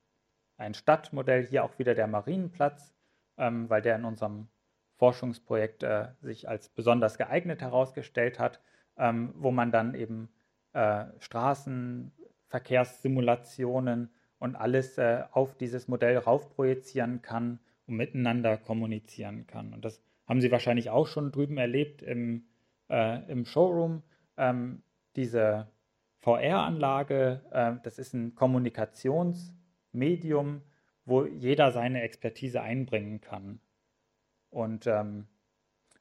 ein 0.58 0.76
Stadtmodell, 0.76 1.48
hier 1.48 1.64
auch 1.64 1.80
wieder 1.80 1.96
der 1.96 2.06
Marienplatz, 2.06 2.94
ähm, 3.38 3.70
weil 3.70 3.82
der 3.82 3.96
in 3.96 4.04
unserem 4.06 4.50
Forschungsprojekt 4.98 5.82
äh, 5.84 6.10
sich 6.22 6.50
als 6.50 6.70
besonders 6.70 7.18
geeignet 7.18 7.62
herausgestellt 7.62 8.40
hat, 8.40 8.62
ähm, 8.98 9.34
wo 9.36 9.52
man 9.52 9.72
dann 9.72 9.96
eben 9.96 10.30
äh, 10.74 11.06
Straßenverkehrssimulationen 11.20 14.10
und 14.40 14.56
alles 14.58 15.00
auf 15.00 15.56
dieses 15.56 15.88
Modell 15.88 16.18
raufprojizieren 16.18 17.22
kann 17.22 17.60
und 17.88 17.96
miteinander 17.96 18.58
kommunizieren 18.58 19.48
kann. 19.48 19.74
Und 19.74 19.86
das 19.86 20.04
haben 20.28 20.42
Sie 20.42 20.52
wahrscheinlich 20.52 20.90
auch 20.90 21.08
schon 21.08 21.32
drüben 21.32 21.58
erlebt 21.58 22.02
im, 22.02 22.48
äh, 22.90 23.24
im 23.32 23.46
Showroom. 23.46 24.04
Ähm, 24.38 24.84
diese 25.16 25.72
VR-Anlage, 26.20 27.42
äh, 27.52 27.76
das 27.84 28.00
ist 28.00 28.14
ein 28.14 28.36
Kommunikationsmedium, 28.36 30.64
wo 31.06 31.26
jeder 31.26 31.72
seine 31.72 32.02
Expertise 32.02 32.62
einbringen 32.62 33.22
kann. 33.22 33.60
Und 34.50 34.88
ähm, 34.88 35.28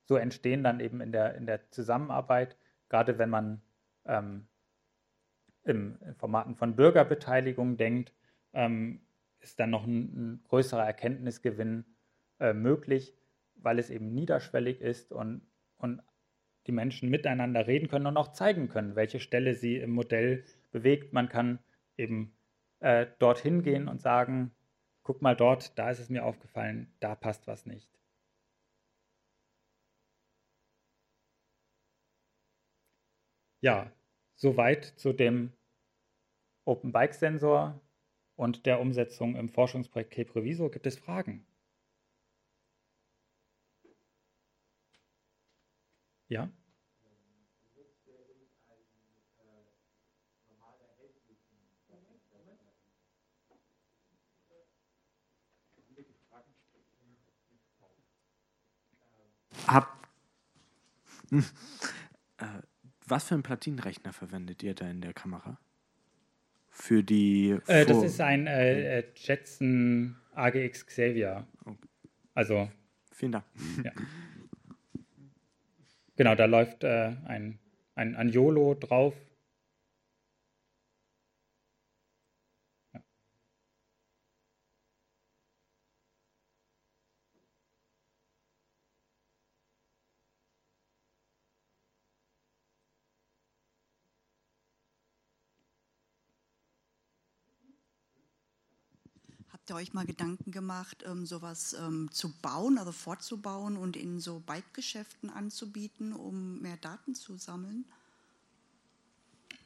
so 0.05 0.17
entstehen 0.17 0.62
dann 0.62 0.81
eben 0.81 1.01
in 1.01 1.12
der, 1.12 1.35
in 1.35 1.47
der 1.47 1.71
Zusammenarbeit, 1.71 2.57
gerade 2.88 3.19
wenn 3.19 3.31
man 3.31 3.62
ähm, 4.05 4.47
im, 5.65 5.99
Formaten 6.19 6.55
von 6.55 6.77
Bürgerbeteiligung 6.77 7.77
denkt, 7.77 8.12
ähm, 8.53 9.01
ist 9.41 9.59
dann 9.59 9.71
noch 9.71 9.85
ein, 9.85 10.01
ein 10.01 10.45
größerer 10.49 10.85
Erkenntnisgewinn 10.85 11.85
äh, 12.41 12.53
möglich, 12.53 13.15
weil 13.57 13.79
es 13.79 13.91
eben 13.91 14.12
niederschwellig 14.15 14.81
ist 14.81 15.12
und, 15.12 15.43
und 15.79 16.03
die 16.67 16.73
Menschen 16.73 17.11
miteinander 17.11 17.67
reden 17.67 17.88
können 17.88 18.07
und 18.07 18.17
auch 18.17 18.33
zeigen 18.33 18.69
können, 18.69 18.95
welche 18.95 19.21
Stelle 19.21 19.55
sie 19.55 19.79
im 19.79 19.91
Modell 19.91 20.45
bewegt. 20.71 21.12
Man 21.12 21.29
kann 21.29 21.59
eben 21.97 22.35
äh, 22.81 23.07
dorthin 23.19 23.62
gehen 23.62 23.88
und 23.88 24.01
sagen, 24.01 24.53
guck 25.05 25.23
mal 25.23 25.37
dort, 25.37 25.79
da 25.79 25.91
ist 25.91 25.99
es 26.01 26.09
mir 26.11 26.25
aufgefallen, 26.25 26.93
da 27.01 27.15
passt 27.15 27.47
was 27.47 27.67
nicht. 27.67 27.88
Ja, 33.62 33.91
soweit 34.37 34.85
zu 34.85 35.12
dem 35.12 35.53
Open 36.65 36.91
Bike 36.93 37.15
Sensor 37.15 37.81
und 38.37 38.67
der 38.67 38.81
Umsetzung 38.81 39.37
im 39.37 39.49
Forschungsprojekt 39.49 40.12
Cape 40.12 40.35
Reviso. 40.37 40.69
Gibt 40.71 40.87
es 40.87 40.99
Fragen? 40.99 41.47
Ja? 46.29 46.51
Hab, 59.73 60.09
hm, 61.31 61.45
äh, 62.39 62.45
was 63.07 63.25
für 63.25 63.35
einen 63.35 63.43
Platinenrechner 63.43 64.13
verwendet 64.13 64.63
ihr 64.63 64.75
da 64.75 64.89
in 64.89 65.01
der 65.01 65.13
Kamera? 65.13 65.59
Für 66.71 67.03
die. 67.03 67.59
Äh, 67.67 67.85
das 67.85 68.03
ist 68.03 68.21
ein 68.21 68.47
äh, 68.47 68.99
äh 68.99 69.05
Jetson 69.15 70.17
AGX 70.35 70.87
Xavier. 70.87 71.47
Okay. 71.65 71.89
Also. 72.35 72.71
Vielen 73.13 73.33
Dank. 73.33 73.45
Ja. 73.85 73.93
Genau, 76.17 76.35
da 76.35 76.45
läuft 76.45 76.85
äh, 76.85 77.17
ein, 77.25 77.59
ein, 77.95 78.15
ein 78.17 78.29
YOLO 78.29 78.75
drauf. 78.75 79.15
Ihr 99.73 99.77
euch 99.77 99.95
mal 99.95 100.07
Gedanken 100.07 100.53
gemacht, 100.53 101.05
ähm, 101.07 101.27
sowas 101.27 101.75
ähm, 101.75 102.11
zu 102.13 102.33
bauen, 102.41 102.79
also 102.79 102.93
fortzubauen 102.93 103.77
und 103.77 103.97
in 103.97 104.21
so 104.21 104.41
Bike-Geschäften 104.41 105.31
anzubieten, 105.31 106.13
um 106.13 106.61
mehr 106.61 106.77
Daten 106.77 107.15
zu 107.15 107.37
sammeln? 107.37 107.85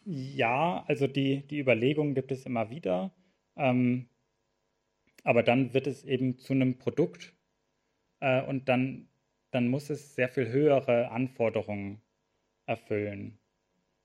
Ja, 0.04 0.84
also 0.86 1.06
die, 1.06 1.46
die 1.48 1.58
Überlegungen 1.58 2.14
gibt 2.14 2.30
es 2.30 2.46
immer 2.46 2.70
wieder. 2.70 3.12
Ähm, 3.56 4.08
aber 5.24 5.42
dann 5.42 5.74
wird 5.74 5.88
es 5.88 6.04
eben 6.04 6.38
zu 6.38 6.52
einem 6.52 6.78
Produkt 6.78 7.34
äh, 8.20 8.42
und 8.42 8.68
dann, 8.68 9.08
dann 9.50 9.68
muss 9.68 9.90
es 9.90 10.14
sehr 10.14 10.28
viel 10.28 10.48
höhere 10.48 11.10
Anforderungen 11.10 12.00
erfüllen. 12.66 13.38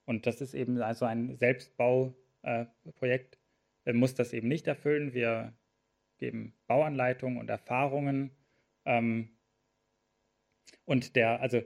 Und 0.05 0.25
das 0.25 0.41
ist 0.41 0.55
eben 0.55 0.81
also 0.81 1.05
ein 1.05 1.37
Selbstbauprojekt, 1.37 3.39
äh, 3.85 3.93
muss 3.93 4.15
das 4.15 4.33
eben 4.33 4.47
nicht 4.47 4.67
erfüllen. 4.67 5.13
Wir 5.13 5.53
geben 6.21 6.53
Bauanleitungen 6.67 7.39
und 7.39 7.49
Erfahrungen. 7.49 8.31
Ähm, 8.85 9.29
und 10.85 11.15
der, 11.15 11.41
also 11.41 11.61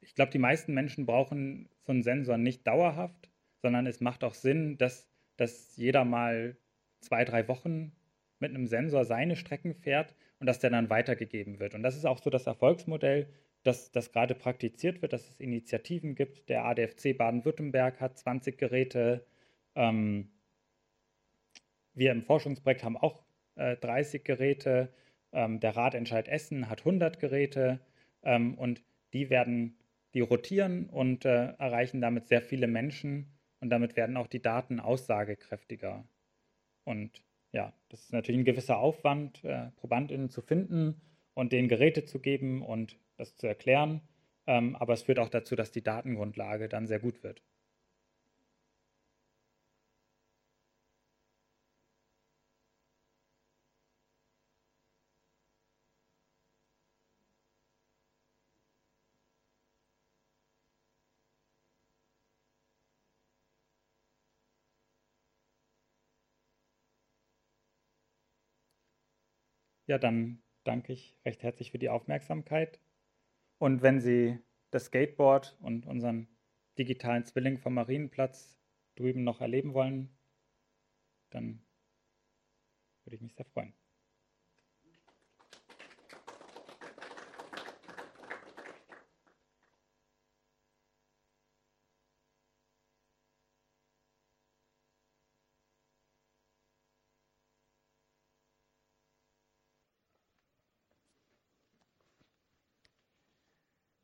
ich 0.00 0.14
glaube, 0.14 0.30
die 0.30 0.38
meisten 0.38 0.72
Menschen 0.74 1.06
brauchen 1.06 1.68
so 1.82 1.92
einen 1.92 2.02
Sensor 2.02 2.38
nicht 2.38 2.66
dauerhaft, 2.66 3.30
sondern 3.62 3.86
es 3.86 4.00
macht 4.00 4.22
auch 4.22 4.34
Sinn, 4.34 4.78
dass, 4.78 5.10
dass 5.36 5.76
jeder 5.76 6.04
mal 6.04 6.56
zwei, 7.00 7.24
drei 7.24 7.48
Wochen 7.48 7.92
mit 8.38 8.50
einem 8.50 8.66
Sensor 8.66 9.04
seine 9.04 9.36
Strecken 9.36 9.74
fährt 9.74 10.14
und 10.38 10.46
dass 10.46 10.60
der 10.60 10.70
dann 10.70 10.90
weitergegeben 10.90 11.58
wird. 11.58 11.74
Und 11.74 11.82
das 11.82 11.96
ist 11.96 12.06
auch 12.06 12.22
so 12.22 12.30
das 12.30 12.46
Erfolgsmodell, 12.46 13.28
dass 13.62 13.90
das 13.90 14.12
gerade 14.12 14.34
praktiziert 14.34 15.02
wird, 15.02 15.12
dass 15.12 15.28
es 15.28 15.40
Initiativen 15.40 16.14
gibt. 16.14 16.48
Der 16.48 16.64
ADFC 16.64 17.16
Baden-Württemberg 17.16 18.00
hat 18.00 18.18
20 18.18 18.56
Geräte. 18.56 19.26
Ähm, 19.74 20.30
wir 21.92 22.12
im 22.12 22.22
Forschungsprojekt 22.22 22.84
haben 22.84 22.96
auch 22.96 23.22
äh, 23.60 23.76
30 23.76 24.24
Geräte. 24.24 24.88
Ähm, 25.32 25.60
der 25.60 25.76
Ratentscheid 25.76 26.28
Essen 26.28 26.68
hat 26.68 26.80
100 26.80 27.20
Geräte 27.20 27.80
ähm, 28.22 28.54
und 28.54 28.82
die 29.12 29.30
werden, 29.30 29.76
die 30.14 30.20
rotieren 30.20 30.88
und 30.88 31.24
äh, 31.24 31.52
erreichen 31.58 32.00
damit 32.00 32.26
sehr 32.26 32.42
viele 32.42 32.66
Menschen 32.66 33.32
und 33.60 33.70
damit 33.70 33.96
werden 33.96 34.16
auch 34.16 34.26
die 34.26 34.42
Daten 34.42 34.80
aussagekräftiger. 34.80 36.04
Und 36.84 37.22
ja, 37.52 37.72
das 37.88 38.00
ist 38.04 38.12
natürlich 38.12 38.40
ein 38.40 38.44
gewisser 38.44 38.78
Aufwand, 38.78 39.44
äh, 39.44 39.70
ProbandInnen 39.76 40.30
zu 40.30 40.40
finden 40.40 41.00
und 41.34 41.52
denen 41.52 41.68
Geräte 41.68 42.04
zu 42.04 42.20
geben 42.20 42.62
und 42.62 42.98
das 43.16 43.36
zu 43.36 43.46
erklären. 43.46 44.00
Ähm, 44.46 44.74
aber 44.76 44.94
es 44.94 45.02
führt 45.02 45.18
auch 45.18 45.28
dazu, 45.28 45.54
dass 45.54 45.70
die 45.70 45.82
Datengrundlage 45.82 46.68
dann 46.68 46.86
sehr 46.86 46.98
gut 46.98 47.22
wird. 47.22 47.42
Ja, 69.90 69.98
dann 69.98 70.40
danke 70.62 70.92
ich 70.92 71.16
recht 71.24 71.42
herzlich 71.42 71.72
für 71.72 71.78
die 71.80 71.88
Aufmerksamkeit. 71.88 72.78
Und 73.58 73.82
wenn 73.82 73.98
Sie 73.98 74.38
das 74.70 74.84
Skateboard 74.84 75.58
und 75.60 75.84
unseren 75.84 76.28
digitalen 76.78 77.24
Zwilling 77.24 77.58
vom 77.58 77.74
Marienplatz 77.74 78.56
drüben 78.94 79.24
noch 79.24 79.40
erleben 79.40 79.74
wollen, 79.74 80.16
dann 81.30 81.66
würde 83.04 83.16
ich 83.16 83.20
mich 83.20 83.34
sehr 83.34 83.46
freuen. 83.46 83.74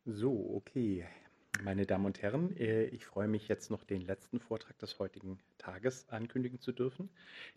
So, 0.08 0.52
okay. 0.54 1.04
Meine 1.64 1.84
Damen 1.84 2.06
und 2.06 2.22
Herren, 2.22 2.56
äh, 2.56 2.84
ich 2.84 3.04
freue 3.04 3.26
mich 3.26 3.48
jetzt 3.48 3.72
noch 3.72 3.82
den 3.82 4.02
letzten 4.02 4.38
Vortrag 4.38 4.78
des 4.78 5.00
heutigen 5.00 5.40
Tages 5.58 6.08
ankündigen 6.10 6.60
zu 6.60 6.70
dürfen. 6.70 7.10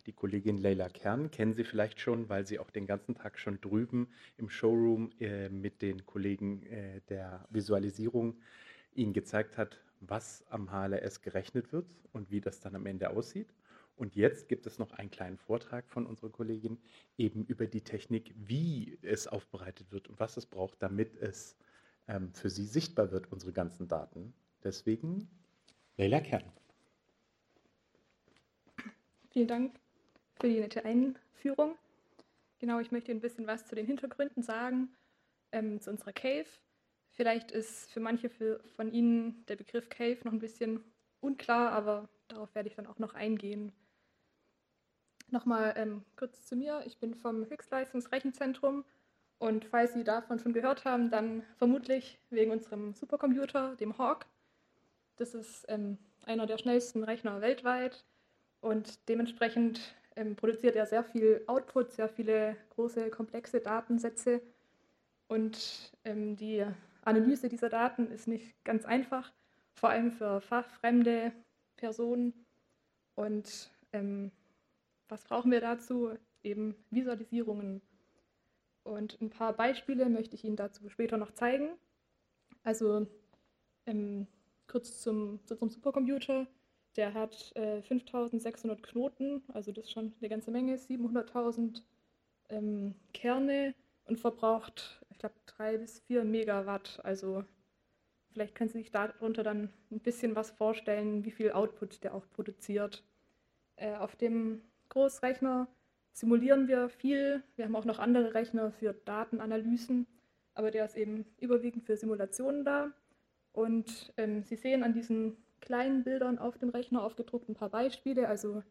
Die 0.06 0.12
Kollegin 0.12 0.58
Leila 0.58 0.88
Kern 0.88 1.30
kennen 1.30 1.54
Sie 1.54 1.62
vielleicht 1.62 2.00
schon, 2.00 2.28
weil 2.28 2.48
sie 2.48 2.58
auch 2.58 2.70
den 2.70 2.88
ganzen 2.88 3.14
Tag 3.14 3.38
schon 3.38 3.60
drüben 3.60 4.08
im 4.36 4.50
Showroom 4.50 5.12
äh, 5.20 5.48
mit 5.48 5.80
den 5.80 6.04
Kollegen 6.06 6.64
äh, 6.64 7.02
der 7.08 7.46
Visualisierung 7.50 8.36
Ihnen 8.94 9.12
gezeigt 9.12 9.56
hat, 9.56 9.80
was 10.00 10.44
am 10.48 10.72
HLS 10.72 11.22
gerechnet 11.22 11.72
wird 11.72 11.86
und 12.12 12.32
wie 12.32 12.40
das 12.40 12.58
dann 12.58 12.74
am 12.74 12.86
Ende 12.86 13.10
aussieht. 13.10 13.54
Und 13.94 14.16
jetzt 14.16 14.48
gibt 14.48 14.66
es 14.66 14.80
noch 14.80 14.90
einen 14.90 15.12
kleinen 15.12 15.36
Vortrag 15.36 15.88
von 15.88 16.04
unserer 16.04 16.30
Kollegin 16.30 16.78
eben 17.16 17.44
über 17.44 17.68
die 17.68 17.82
Technik, 17.82 18.34
wie 18.34 18.98
es 19.02 19.28
aufbereitet 19.28 19.92
wird 19.92 20.08
und 20.08 20.18
was 20.18 20.36
es 20.36 20.46
braucht, 20.46 20.82
damit 20.82 21.14
es 21.14 21.56
ähm, 22.08 22.32
für 22.34 22.50
Sie 22.50 22.64
sichtbar 22.64 23.10
wird, 23.10 23.30
unsere 23.32 23.52
ganzen 23.52 23.88
Daten. 23.88 24.34
Deswegen 24.62 25.28
Leila 25.96 26.20
Kern. 26.20 26.44
Vielen 29.30 29.48
Dank 29.48 29.78
für 30.40 30.48
die 30.48 30.60
nette 30.60 30.84
Einführung. 30.84 31.76
Genau, 32.58 32.80
ich 32.80 32.90
möchte 32.90 33.12
ein 33.12 33.20
bisschen 33.20 33.46
was 33.46 33.66
zu 33.66 33.74
den 33.74 33.86
Hintergründen 33.86 34.42
sagen, 34.42 34.88
ähm, 35.52 35.80
zu 35.80 35.90
unserer 35.90 36.12
Cave. 36.12 36.46
Vielleicht 37.12 37.50
ist 37.50 37.90
für 37.90 38.00
manche 38.00 38.28
für, 38.28 38.60
von 38.76 38.92
Ihnen 38.92 39.44
der 39.46 39.56
Begriff 39.56 39.88
Cave 39.88 40.18
noch 40.24 40.32
ein 40.32 40.38
bisschen 40.40 40.82
unklar, 41.20 41.72
aber 41.72 42.08
darauf 42.28 42.54
werde 42.54 42.68
ich 42.68 42.74
dann 42.74 42.86
auch 42.86 42.98
noch 42.98 43.14
eingehen. 43.14 43.72
Nochmal 45.30 45.74
ähm, 45.76 46.04
kurz 46.16 46.46
zu 46.46 46.56
mir. 46.56 46.82
Ich 46.86 46.98
bin 46.98 47.14
vom 47.14 47.48
Höchstleistungsrechenzentrum 47.48 48.84
und 49.40 49.64
falls 49.64 49.94
Sie 49.94 50.04
davon 50.04 50.38
schon 50.38 50.52
gehört 50.52 50.84
haben, 50.84 51.10
dann 51.10 51.42
vermutlich 51.56 52.20
wegen 52.28 52.50
unserem 52.52 52.92
Supercomputer, 52.92 53.74
dem 53.76 53.96
Hawk. 53.96 54.26
Das 55.16 55.34
ist 55.34 55.64
ähm, 55.68 55.96
einer 56.26 56.46
der 56.46 56.58
schnellsten 56.58 57.02
Rechner 57.02 57.40
weltweit 57.40 58.04
und 58.60 59.08
dementsprechend 59.08 59.94
ähm, 60.14 60.36
produziert 60.36 60.76
er 60.76 60.84
sehr 60.84 61.02
viel 61.02 61.42
Output, 61.46 61.90
sehr 61.92 62.10
viele 62.10 62.54
große, 62.74 63.08
komplexe 63.08 63.60
Datensätze. 63.60 64.42
Und 65.26 65.90
ähm, 66.04 66.36
die 66.36 66.66
Analyse 67.02 67.48
dieser 67.48 67.70
Daten 67.70 68.10
ist 68.10 68.28
nicht 68.28 68.62
ganz 68.62 68.84
einfach, 68.84 69.32
vor 69.72 69.88
allem 69.88 70.12
für 70.12 70.42
fachfremde 70.42 71.32
Personen. 71.78 72.34
Und 73.14 73.70
ähm, 73.94 74.32
was 75.08 75.24
brauchen 75.24 75.50
wir 75.50 75.62
dazu? 75.62 76.10
Eben 76.42 76.74
Visualisierungen 76.90 77.80
und 78.84 79.20
ein 79.20 79.30
paar 79.30 79.52
Beispiele 79.52 80.08
möchte 80.08 80.34
ich 80.34 80.44
Ihnen 80.44 80.56
dazu 80.56 80.88
später 80.88 81.16
noch 81.16 81.32
zeigen. 81.32 81.70
Also 82.62 83.06
ähm, 83.86 84.26
kurz 84.66 85.00
zum, 85.00 85.40
zum 85.44 85.70
Supercomputer. 85.70 86.46
Der 86.96 87.14
hat 87.14 87.54
äh, 87.56 87.82
5600 87.82 88.82
Knoten, 88.82 89.42
also 89.52 89.70
das 89.70 89.84
ist 89.84 89.92
schon 89.92 90.12
eine 90.18 90.28
ganze 90.28 90.50
Menge, 90.50 90.74
700.000 90.74 91.82
ähm, 92.48 92.96
Kerne 93.14 93.74
und 94.06 94.18
verbraucht, 94.18 95.00
ich 95.10 95.18
glaube, 95.18 95.36
3 95.46 95.78
bis 95.78 96.00
4 96.00 96.24
Megawatt. 96.24 97.00
Also 97.04 97.44
vielleicht 98.32 98.56
können 98.56 98.70
Sie 98.70 98.78
sich 98.78 98.90
darunter 98.90 99.44
dann 99.44 99.72
ein 99.92 100.00
bisschen 100.00 100.34
was 100.34 100.50
vorstellen, 100.50 101.24
wie 101.24 101.30
viel 101.30 101.52
Output 101.52 102.02
der 102.02 102.14
auch 102.14 102.28
produziert. 102.30 103.04
Äh, 103.76 103.94
auf 103.94 104.16
dem 104.16 104.62
Großrechner 104.88 105.68
simulieren 106.12 106.68
wir 106.68 106.88
viel. 106.88 107.42
Wir 107.56 107.64
haben 107.64 107.76
auch 107.76 107.84
noch 107.84 107.98
andere 107.98 108.34
Rechner 108.34 108.70
für 108.72 108.92
Datenanalysen, 108.92 110.06
aber 110.54 110.70
der 110.70 110.84
ist 110.84 110.96
eben 110.96 111.24
überwiegend 111.38 111.84
für 111.84 111.96
Simulationen 111.96 112.64
da. 112.64 112.92
Und 113.52 114.12
ähm, 114.16 114.42
Sie 114.42 114.56
sehen 114.56 114.82
an 114.82 114.92
diesen 114.92 115.36
kleinen 115.60 116.04
Bildern 116.04 116.38
auf 116.38 116.58
dem 116.58 116.70
Rechner 116.70 117.02
aufgedruckt 117.02 117.48
ein 117.48 117.54
paar 117.54 117.70
Beispiele. 117.70 118.28
Also 118.28 118.62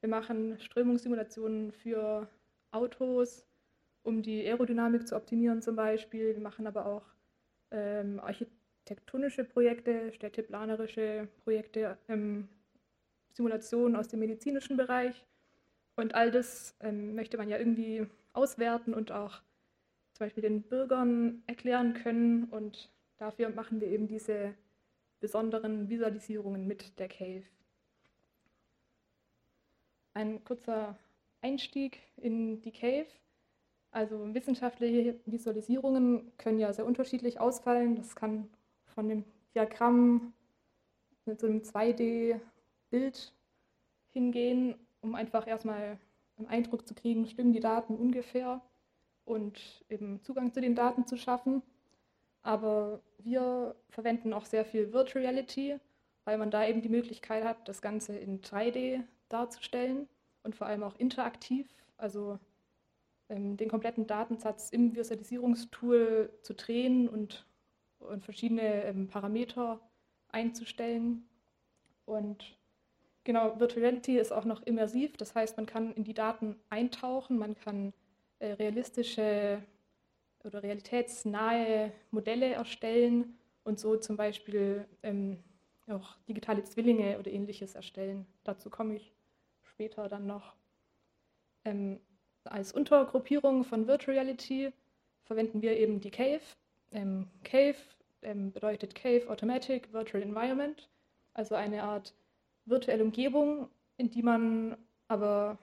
wir 0.00 0.08
machen 0.08 0.58
Strömungssimulationen 0.58 1.72
für 1.72 2.28
Autos, 2.70 3.46
um 4.02 4.22
die 4.22 4.46
Aerodynamik 4.46 5.06
zu 5.06 5.16
optimieren 5.16 5.62
zum 5.62 5.76
Beispiel. 5.76 6.34
Wir 6.34 6.42
machen 6.42 6.66
aber 6.66 6.86
auch 6.86 7.02
ähm, 7.70 8.20
architektonische 8.20 9.44
Projekte, 9.44 10.12
städteplanerische 10.12 11.28
Projekte, 11.44 11.98
ähm, 12.08 12.48
Simulationen 13.32 13.96
aus 13.96 14.08
dem 14.08 14.20
medizinischen 14.20 14.76
Bereich. 14.76 15.24
Und 16.00 16.14
all 16.14 16.30
das 16.30 16.74
ähm, 16.80 17.14
möchte 17.14 17.36
man 17.36 17.48
ja 17.48 17.58
irgendwie 17.58 18.06
auswerten 18.32 18.94
und 18.94 19.12
auch 19.12 19.42
zum 20.14 20.26
Beispiel 20.26 20.42
den 20.42 20.62
Bürgern 20.62 21.42
erklären 21.46 21.94
können. 21.94 22.44
Und 22.44 22.90
dafür 23.18 23.50
machen 23.50 23.80
wir 23.80 23.88
eben 23.88 24.08
diese 24.08 24.54
besonderen 25.20 25.90
Visualisierungen 25.90 26.66
mit 26.66 26.98
der 26.98 27.08
Cave. 27.08 27.42
Ein 30.14 30.42
kurzer 30.44 30.98
Einstieg 31.42 32.00
in 32.16 32.62
die 32.62 32.72
Cave. 32.72 33.06
Also 33.90 34.34
wissenschaftliche 34.34 35.20
Visualisierungen 35.26 36.32
können 36.38 36.58
ja 36.58 36.72
sehr 36.72 36.86
unterschiedlich 36.86 37.40
ausfallen. 37.40 37.96
Das 37.96 38.16
kann 38.16 38.48
von 38.94 39.08
dem 39.08 39.24
Diagramm 39.54 40.32
mit 41.26 41.40
so 41.40 41.46
einem 41.46 41.60
2D-Bild 41.60 43.34
hingehen 44.12 44.76
um 45.00 45.14
einfach 45.14 45.46
erstmal 45.46 45.98
einen 46.36 46.48
Eindruck 46.48 46.86
zu 46.86 46.94
kriegen, 46.94 47.26
stimmen 47.26 47.52
die 47.52 47.60
Daten 47.60 47.96
ungefähr 47.96 48.60
und 49.24 49.84
eben 49.88 50.22
Zugang 50.22 50.52
zu 50.52 50.60
den 50.60 50.74
Daten 50.74 51.06
zu 51.06 51.16
schaffen. 51.16 51.62
Aber 52.42 53.02
wir 53.18 53.76
verwenden 53.90 54.32
auch 54.32 54.46
sehr 54.46 54.64
viel 54.64 54.92
Virtual 54.92 55.24
Reality, 55.24 55.78
weil 56.24 56.38
man 56.38 56.50
da 56.50 56.66
eben 56.66 56.82
die 56.82 56.88
Möglichkeit 56.88 57.44
hat, 57.44 57.68
das 57.68 57.82
Ganze 57.82 58.16
in 58.16 58.40
3D 58.40 59.02
darzustellen 59.28 60.08
und 60.42 60.56
vor 60.56 60.66
allem 60.66 60.82
auch 60.82 60.96
interaktiv, 60.96 61.68
also 61.96 62.38
ähm, 63.28 63.56
den 63.56 63.68
kompletten 63.68 64.06
Datensatz 64.06 64.70
im 64.70 64.94
Visualisierungstool 64.94 66.32
zu 66.42 66.54
drehen 66.54 67.08
und, 67.08 67.46
und 67.98 68.24
verschiedene 68.24 68.84
ähm, 68.84 69.08
Parameter 69.08 69.80
einzustellen. 70.28 71.28
Und 72.06 72.58
Genau, 73.24 73.58
Virtual 73.60 73.82
Reality 73.84 74.18
ist 74.18 74.32
auch 74.32 74.44
noch 74.44 74.62
immersiv, 74.62 75.16
das 75.16 75.34
heißt, 75.34 75.56
man 75.56 75.66
kann 75.66 75.92
in 75.92 76.04
die 76.04 76.14
Daten 76.14 76.56
eintauchen, 76.70 77.38
man 77.38 77.54
kann 77.54 77.92
äh, 78.38 78.52
realistische 78.52 79.62
oder 80.42 80.62
realitätsnahe 80.62 81.92
Modelle 82.10 82.54
erstellen 82.54 83.38
und 83.64 83.78
so 83.78 83.96
zum 83.96 84.16
Beispiel 84.16 84.86
ähm, 85.02 85.44
auch 85.88 86.16
digitale 86.28 86.64
Zwillinge 86.64 87.18
oder 87.18 87.30
ähnliches 87.30 87.74
erstellen. 87.74 88.26
Dazu 88.44 88.70
komme 88.70 88.96
ich 88.96 89.12
später 89.62 90.08
dann 90.08 90.26
noch. 90.26 90.54
Ähm, 91.64 92.00
als 92.44 92.72
Untergruppierung 92.72 93.64
von 93.64 93.86
Virtual 93.86 94.16
Reality 94.16 94.72
verwenden 95.24 95.60
wir 95.60 95.76
eben 95.76 96.00
die 96.00 96.10
Cave. 96.10 96.40
Ähm, 96.92 97.28
Cave 97.44 97.76
ähm, 98.22 98.52
bedeutet 98.52 98.94
Cave 98.94 99.28
Automatic 99.28 99.92
Virtual 99.92 100.22
Environment, 100.22 100.88
also 101.34 101.54
eine 101.54 101.82
Art 101.82 102.14
virtuelle 102.70 103.04
Umgebung, 103.04 103.68
in 103.96 104.10
die 104.10 104.22
man 104.22 104.76
aber, 105.08 105.58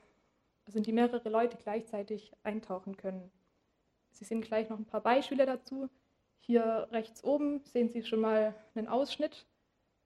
also 0.65 0.77
in 0.77 0.83
die 0.83 0.91
mehrere 0.91 1.29
Leute 1.29 1.57
gleichzeitig 1.57 2.33
eintauchen 2.43 2.97
können. 2.97 3.31
Sie 4.11 4.25
sehen 4.25 4.41
gleich 4.41 4.69
noch 4.69 4.77
ein 4.77 4.85
paar 4.85 5.01
Beispiele 5.01 5.45
dazu. 5.45 5.89
Hier 6.39 6.87
rechts 6.91 7.23
oben 7.23 7.63
sehen 7.65 7.89
Sie 7.89 8.03
schon 8.03 8.21
mal 8.21 8.55
einen 8.75 8.87
Ausschnitt. 8.87 9.45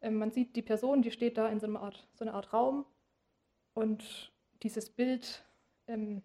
Ähm, 0.01 0.15
man 0.15 0.31
sieht 0.31 0.55
die 0.55 0.61
Person, 0.61 1.01
die 1.01 1.11
steht 1.11 1.37
da 1.37 1.47
in 1.49 1.59
so 1.59 1.67
einer 1.67 1.81
Art, 1.81 2.07
so 2.13 2.25
einer 2.25 2.33
Art 2.33 2.53
Raum 2.53 2.85
und 3.73 4.31
dieses 4.63 4.89
Bild 4.89 5.43
ähm, 5.87 6.21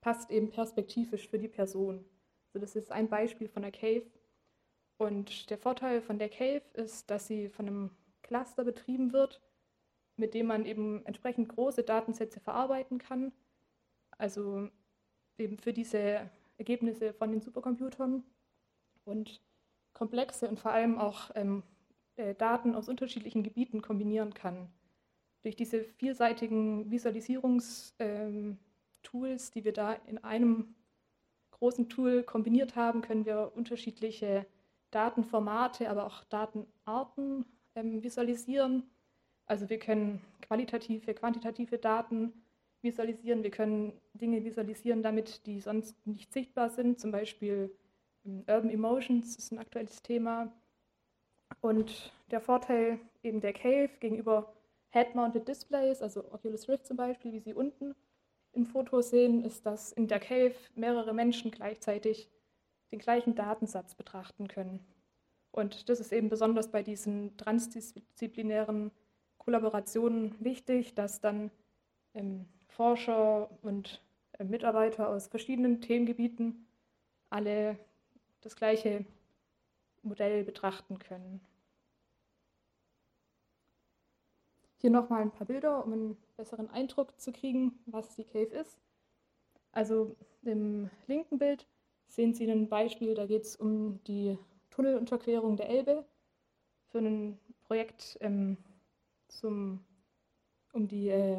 passt 0.00 0.30
eben 0.30 0.50
perspektivisch 0.50 1.28
für 1.28 1.38
die 1.38 1.48
Person. 1.48 2.04
Also 2.46 2.58
das 2.58 2.76
ist 2.76 2.92
ein 2.92 3.08
Beispiel 3.08 3.48
von 3.48 3.62
der 3.62 3.72
Cave. 3.72 4.06
Und 4.96 5.50
der 5.50 5.58
Vorteil 5.58 6.00
von 6.00 6.18
der 6.18 6.28
Cave 6.28 6.62
ist, 6.74 7.10
dass 7.10 7.26
sie 7.26 7.48
von 7.48 7.66
einem 7.66 7.90
Cluster 8.22 8.64
betrieben 8.64 9.12
wird, 9.12 9.40
mit 10.16 10.34
dem 10.34 10.46
man 10.46 10.64
eben 10.64 11.04
entsprechend 11.06 11.48
große 11.48 11.82
Datensätze 11.82 12.40
verarbeiten 12.40 12.98
kann. 12.98 13.32
Also 14.16 14.68
eben 15.38 15.58
für 15.58 15.72
diese 15.72 16.30
Ergebnisse 16.56 17.12
von 17.12 17.30
den 17.32 17.40
Supercomputern 17.40 18.22
und 19.04 19.40
komplexe 19.92 20.48
und 20.48 20.58
vor 20.58 20.72
allem 20.72 20.98
auch 20.98 21.30
ähm, 21.34 21.62
äh, 22.16 22.34
Daten 22.34 22.74
aus 22.74 22.88
unterschiedlichen 22.88 23.42
Gebieten 23.42 23.82
kombinieren 23.82 24.34
kann. 24.34 24.68
Durch 25.42 25.56
diese 25.56 25.84
vielseitigen 25.84 26.90
Visualisierungstools, 26.90 27.94
ähm, 27.98 28.58
die 29.54 29.64
wir 29.64 29.72
da 29.72 29.92
in 29.92 30.18
einem 30.18 30.74
großen 31.50 31.88
Tool 31.88 32.22
kombiniert 32.22 32.76
haben, 32.76 33.02
können 33.02 33.26
wir 33.26 33.52
unterschiedliche 33.54 34.46
Datenformate, 34.90 35.90
aber 35.90 36.06
auch 36.06 36.24
Datenarten 36.24 37.44
ähm, 37.74 38.02
visualisieren. 38.02 38.84
Also 39.46 39.68
wir 39.68 39.78
können 39.78 40.20
qualitative, 40.42 41.14
quantitative 41.14 41.78
Daten 41.78 42.32
visualisieren, 42.82 43.42
wir 43.42 43.50
können 43.50 43.92
Dinge 44.12 44.44
visualisieren 44.44 45.02
damit, 45.02 45.46
die 45.46 45.60
sonst 45.60 46.06
nicht 46.06 46.32
sichtbar 46.32 46.70
sind, 46.70 47.00
zum 47.00 47.10
Beispiel 47.10 47.74
ähm, 48.24 48.44
Urban 48.46 48.70
Emotions 48.70 49.36
ist 49.36 49.52
ein 49.52 49.58
aktuelles 49.58 50.02
Thema. 50.02 50.52
Und 51.60 52.12
der 52.30 52.40
Vorteil 52.40 52.98
eben 53.22 53.40
der 53.40 53.52
Cave 53.52 53.90
gegenüber 54.00 54.52
Head-Mounted 54.90 55.48
Displays, 55.48 56.02
also 56.02 56.24
Oculus 56.32 56.68
Rift 56.68 56.86
zum 56.86 56.96
Beispiel, 56.96 57.32
wie 57.32 57.40
Sie 57.40 57.54
unten 57.54 57.94
im 58.52 58.66
Foto 58.66 59.00
sehen, 59.00 59.44
ist, 59.44 59.66
dass 59.66 59.92
in 59.92 60.06
der 60.06 60.20
Cave 60.20 60.54
mehrere 60.74 61.12
Menschen 61.12 61.50
gleichzeitig 61.50 62.30
den 62.92 62.98
gleichen 62.98 63.34
Datensatz 63.34 63.94
betrachten 63.94 64.46
können. 64.46 64.80
Und 65.50 65.88
das 65.88 66.00
ist 66.00 66.12
eben 66.12 66.28
besonders 66.28 66.70
bei 66.70 66.82
diesen 66.82 67.36
transdisziplinären 67.36 68.90
Kollaborationen 69.44 70.34
wichtig, 70.42 70.94
dass 70.94 71.20
dann 71.20 71.50
ähm, 72.14 72.46
Forscher 72.68 73.50
und 73.62 74.02
äh, 74.38 74.44
Mitarbeiter 74.44 75.08
aus 75.08 75.26
verschiedenen 75.26 75.80
Themengebieten 75.80 76.66
alle 77.30 77.78
das 78.40 78.56
gleiche 78.56 79.04
Modell 80.02 80.44
betrachten 80.44 80.98
können. 80.98 81.40
Hier 84.78 84.90
nochmal 84.90 85.22
ein 85.22 85.30
paar 85.30 85.46
Bilder, 85.46 85.84
um 85.84 85.92
einen 85.92 86.16
besseren 86.36 86.68
Eindruck 86.70 87.18
zu 87.18 87.32
kriegen, 87.32 87.78
was 87.86 88.16
die 88.16 88.24
Cave 88.24 88.54
ist. 88.54 88.78
Also 89.72 90.14
im 90.42 90.90
linken 91.06 91.38
Bild 91.38 91.66
sehen 92.08 92.34
Sie 92.34 92.50
ein 92.50 92.68
Beispiel, 92.68 93.14
da 93.14 93.26
geht 93.26 93.42
es 93.42 93.56
um 93.56 94.02
die 94.04 94.38
Tunnelunterquerung 94.70 95.56
der 95.56 95.68
Elbe 95.68 96.04
für 96.90 96.98
ein 96.98 97.38
Projekt 97.64 98.18
ähm, 98.20 98.58
zum, 99.38 99.84
um, 100.72 100.88
die, 100.88 101.08
äh, 101.08 101.36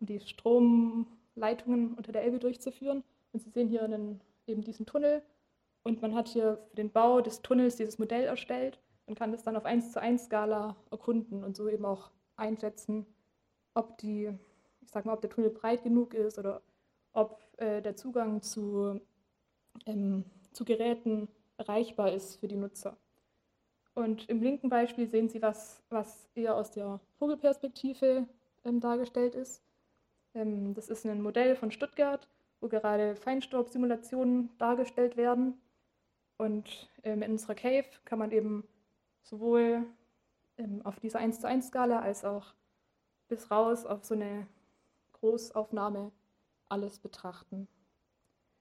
um 0.00 0.06
die 0.06 0.20
Stromleitungen 0.20 1.94
unter 1.94 2.12
der 2.12 2.24
Elbe 2.24 2.38
durchzuführen. 2.38 3.02
Und 3.32 3.42
Sie 3.42 3.50
sehen 3.50 3.68
hier 3.68 3.82
einen 3.82 4.20
eben 4.46 4.62
diesen 4.62 4.86
Tunnel 4.86 5.22
und 5.82 6.02
man 6.02 6.14
hat 6.14 6.28
hier 6.28 6.58
für 6.70 6.76
den 6.76 6.90
Bau 6.90 7.20
des 7.20 7.42
Tunnels 7.42 7.76
dieses 7.76 7.98
Modell 7.98 8.24
erstellt 8.24 8.78
und 9.06 9.18
kann 9.18 9.32
das 9.32 9.42
dann 9.42 9.56
auf 9.56 9.64
1 9.64 9.92
zu 9.92 10.00
1 10.00 10.24
Skala 10.24 10.76
erkunden 10.90 11.44
und 11.44 11.56
so 11.56 11.68
eben 11.68 11.84
auch 11.84 12.10
einschätzen, 12.36 13.06
ob 13.74 13.96
die, 13.98 14.30
ich 14.80 14.90
sag 14.90 15.04
mal, 15.04 15.14
ob 15.14 15.20
der 15.20 15.30
Tunnel 15.30 15.50
breit 15.50 15.82
genug 15.82 16.14
ist 16.14 16.38
oder 16.38 16.62
ob 17.12 17.40
äh, 17.56 17.80
der 17.80 17.96
Zugang 17.96 18.42
zu, 18.42 19.00
ähm, 19.86 20.24
zu 20.52 20.64
Geräten 20.64 21.28
erreichbar 21.56 22.12
ist 22.12 22.36
für 22.36 22.48
die 22.48 22.56
Nutzer. 22.56 22.96
Und 23.98 24.28
im 24.28 24.40
linken 24.40 24.68
Beispiel 24.68 25.08
sehen 25.08 25.28
Sie 25.28 25.42
was, 25.42 25.82
was 25.88 26.28
eher 26.36 26.54
aus 26.54 26.70
der 26.70 27.00
Vogelperspektive 27.18 28.28
ähm, 28.64 28.78
dargestellt 28.78 29.34
ist. 29.34 29.60
Ähm, 30.34 30.72
das 30.72 30.88
ist 30.88 31.04
ein 31.04 31.20
Modell 31.20 31.56
von 31.56 31.72
Stuttgart, 31.72 32.28
wo 32.60 32.68
gerade 32.68 33.16
Feinstaubsimulationen 33.16 34.50
dargestellt 34.56 35.16
werden. 35.16 35.60
Und 36.36 36.88
ähm, 37.02 37.22
in 37.22 37.32
unserer 37.32 37.56
Cave 37.56 37.86
kann 38.04 38.20
man 38.20 38.30
eben 38.30 38.62
sowohl 39.24 39.84
ähm, 40.58 40.80
auf 40.84 41.00
dieser 41.00 41.18
1 41.18 41.40
zu 41.40 41.48
1 41.48 41.66
Skala 41.66 41.98
als 41.98 42.24
auch 42.24 42.54
bis 43.26 43.50
raus 43.50 43.84
auf 43.84 44.04
so 44.04 44.14
eine 44.14 44.46
Großaufnahme 45.14 46.12
alles 46.68 47.00
betrachten. 47.00 47.66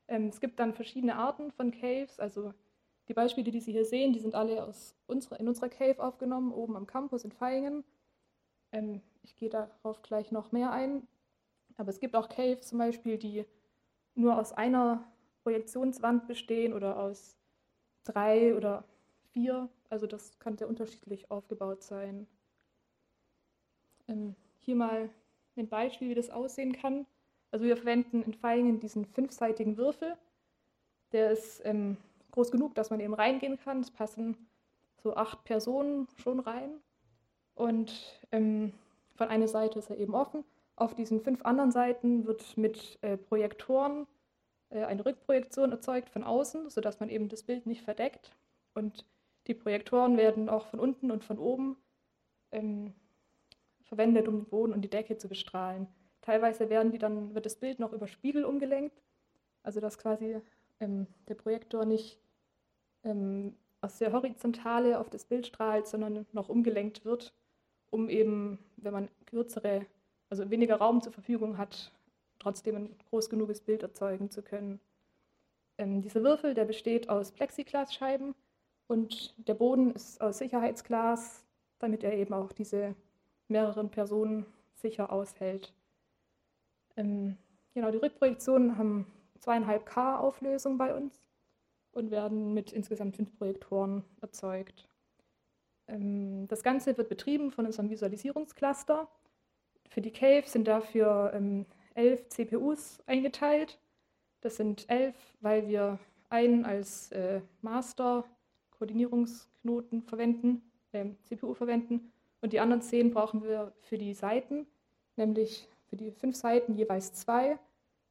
Ähm, 0.08 0.30
es 0.30 0.39
gibt 0.39 0.60
dann 0.60 0.73
verschiedene 0.73 1.15
Arten 1.15 1.52
von 1.52 1.69
Caves, 1.69 2.19
also 2.19 2.56
die 3.08 3.13
Beispiele, 3.13 3.52
die 3.52 3.60
Sie 3.60 3.72
hier 3.72 3.86
sehen, 3.86 4.13
die 4.13 4.20
sind 4.20 4.36
alle 4.36 4.63
aus 4.63 4.96
unserer, 5.08 5.39
in 5.39 5.48
unserer 5.48 5.70
Cave 5.70 6.04
aufgenommen, 6.04 6.52
oben 6.52 6.76
am 6.76 6.88
Campus 6.88 7.24
in 7.24 7.32
Vaihingen. 7.39 7.84
Ähm, 8.72 9.02
ich 9.24 9.36
gehe 9.36 9.50
darauf 9.50 10.02
gleich 10.02 10.32
noch 10.32 10.52
mehr 10.52 10.72
ein. 10.72 11.08
Aber 11.78 11.89
es 11.89 12.00
gibt 12.00 12.15
auch 12.15 12.28
Caves 12.28 12.67
zum 12.67 12.80
Beispiel, 12.80 13.17
die 13.17 13.46
nur 14.15 14.38
aus 14.38 14.52
einer 14.52 15.04
Projektionswand 15.43 16.28
bestehen 16.28 16.74
oder 16.74 16.98
aus 17.00 17.38
drei 18.04 18.56
oder 18.56 18.84
vier. 19.32 19.70
Also 19.89 20.08
das 20.08 20.38
kann 20.39 20.58
sehr 20.58 20.67
unterschiedlich 20.67 21.32
aufgebaut 21.32 21.84
sein. 21.84 22.28
Ähm, 24.08 24.36
hier 24.60 24.76
mal 24.76 25.10
ein 25.56 25.70
Beispiel, 25.70 26.10
wie 26.10 26.15
das 26.15 26.30
aussehen 26.30 26.74
kann. 26.74 27.06
Also 27.52 27.65
wir 27.65 27.78
verwenden 27.78 28.24
in 28.24 28.34
Feingen 28.34 28.80
diesen 28.80 29.06
fünfseitigen 29.06 29.78
Würfel. 29.78 30.17
Der 31.13 31.32
ist 31.32 31.62
ähm, 31.63 31.98
groß 32.32 32.52
genug, 32.52 32.76
dass 32.76 32.90
man 32.90 33.00
eben 33.00 33.13
reingehen 33.13 33.58
kann. 33.58 33.80
Es 33.80 33.92
passen 33.92 34.38
so 34.98 35.16
acht 35.16 35.44
Personen 35.44 36.08
schon 36.16 36.40
rein. 36.40 36.80
Und 37.56 38.22
ähm, 38.32 38.74
von 39.16 39.30
einer 39.30 39.48
Seite 39.48 39.80
ist 39.80 39.90
er 39.90 39.98
eben 39.98 40.13
offen 40.13 40.44
auf 40.78 40.94
diesen 40.94 41.20
fünf 41.20 41.44
anderen 41.44 41.72
Seiten 41.72 42.26
wird 42.28 42.56
mit 42.56 43.00
äh, 43.02 43.18
Projektoren 43.18 44.08
äh, 44.70 44.84
eine 44.84 45.06
Rückprojektion 45.06 45.72
erzeugt 45.72 46.10
von 46.10 46.24
außen, 46.24 46.70
sodass 46.70 47.00
man 47.00 47.10
eben 47.10 47.28
das 47.30 47.44
Bild 47.44 47.66
nicht 47.66 47.82
verdeckt. 47.82 48.32
Und 48.76 49.06
die 49.48 49.56
Projektoren 49.56 50.18
werden 50.18 50.50
auch 50.50 50.68
von 50.68 50.80
unten 50.80 51.10
und 51.10 51.24
von 51.24 51.40
oben 51.40 51.78
ähm, 52.52 52.94
verwendet, 53.82 54.28
um 54.28 54.36
den 54.36 54.46
Boden 54.46 54.72
und 54.72 54.82
die 54.82 54.90
Decke 54.90 55.18
zu 55.18 55.28
bestrahlen. 55.28 55.88
Teilweise 56.22 56.70
werden 56.70 56.92
die 56.92 57.00
dann, 57.00 57.34
wird 57.34 57.48
das 57.48 57.56
Bild 57.56 57.80
noch 57.80 57.92
über 57.92 58.08
Spiegel 58.08 58.46
umgelenkt, 58.46 59.02
also 59.63 59.80
dass 59.80 59.98
quasi 59.98 60.42
ähm, 60.80 61.08
der 61.28 61.36
Projektor 61.36 61.86
nicht 61.86 62.20
ähm, 63.04 63.56
aus 63.82 63.98
der 63.98 64.12
Horizontale 64.12 65.00
auf 65.00 65.10
das 65.10 65.26
Bild 65.26 65.48
strahlt, 65.48 65.88
sondern 65.88 66.26
noch 66.32 66.50
umgelenkt 66.50 67.06
wird, 67.06 67.34
um 67.90 68.10
eben, 68.10 68.60
wenn 68.78 68.94
man 68.94 69.10
kürzere 69.26 69.86
also 70.30 70.50
weniger 70.50 70.76
Raum 70.78 71.02
zur 71.02 71.13
Verfügung 71.13 71.58
hat, 71.58 71.92
trotzdem 72.40 72.76
ein 72.76 72.96
groß 73.10 73.30
genuges 73.30 73.62
Bild 73.62 73.84
erzeugen 73.84 74.30
zu 74.30 74.42
können. 74.42 74.80
Ähm, 75.78 76.02
dieser 76.02 76.24
Würfel, 76.24 76.54
der 76.54 76.66
besteht 76.66 77.10
aus 77.10 77.32
Plexiglasscheiben 77.32 78.36
und 78.88 79.36
der 79.48 79.54
Boden 79.54 79.92
ist 79.92 80.22
aus 80.22 80.40
Sicherheitsglas, 80.40 81.44
damit 81.80 82.04
er 82.04 82.13
eben 82.13 82.34
auch 82.34 82.52
diese 82.52 82.96
mehreren 83.48 83.90
Personen 83.90 84.46
sicher 84.76 85.12
aushält. 85.12 85.74
Ähm, 86.96 87.38
genau, 87.74 87.91
die 87.91 87.97
Rückprojektionen 87.97 88.78
haben 88.78 89.06
zweieinhalb 89.40 89.86
K 89.86 90.20
Auflösung 90.20 90.78
bei 90.78 90.96
uns 90.96 91.20
und 91.92 92.12
werden 92.12 92.54
mit 92.54 92.72
insgesamt 92.72 93.16
fünf 93.16 93.36
Projektoren 93.38 94.04
erzeugt. 94.22 94.88
Ähm, 95.88 96.48
das 96.48 96.64
Ganze 96.64 96.98
wird 96.98 97.10
betrieben 97.10 97.52
von 97.52 97.66
unserem 97.66 97.90
Visualisierungscluster 97.90 99.08
für 99.90 100.02
die 100.02 100.12
Cave 100.12 100.44
sind 100.46 100.68
dafür 100.68 101.32
ähm, 101.34 101.66
elf 101.96 102.28
CPUs 102.30 103.02
eingeteilt. 103.08 103.80
Das 104.42 104.58
sind 104.58 104.88
elf, 104.90 105.16
weil 105.42 105.68
wir 105.68 105.98
einen 106.30 106.66
als 106.66 107.12
äh, 107.12 107.42
Master-Koordinierungsknoten 107.62 110.04
verwenden, 110.04 110.62
äh, 110.92 111.06
CPU 111.24 111.54
verwenden. 111.54 112.12
Und 112.42 112.52
die 112.54 112.60
anderen 112.60 112.82
zehn 112.82 113.12
brauchen 113.12 113.44
wir 113.44 113.72
für 113.80 113.98
die 113.98 114.14
Seiten, 114.14 114.68
nämlich 115.16 115.70
für 115.90 115.96
die 115.96 116.12
fünf 116.12 116.36
Seiten 116.36 116.76
jeweils 116.76 117.14
zwei. 117.14 117.58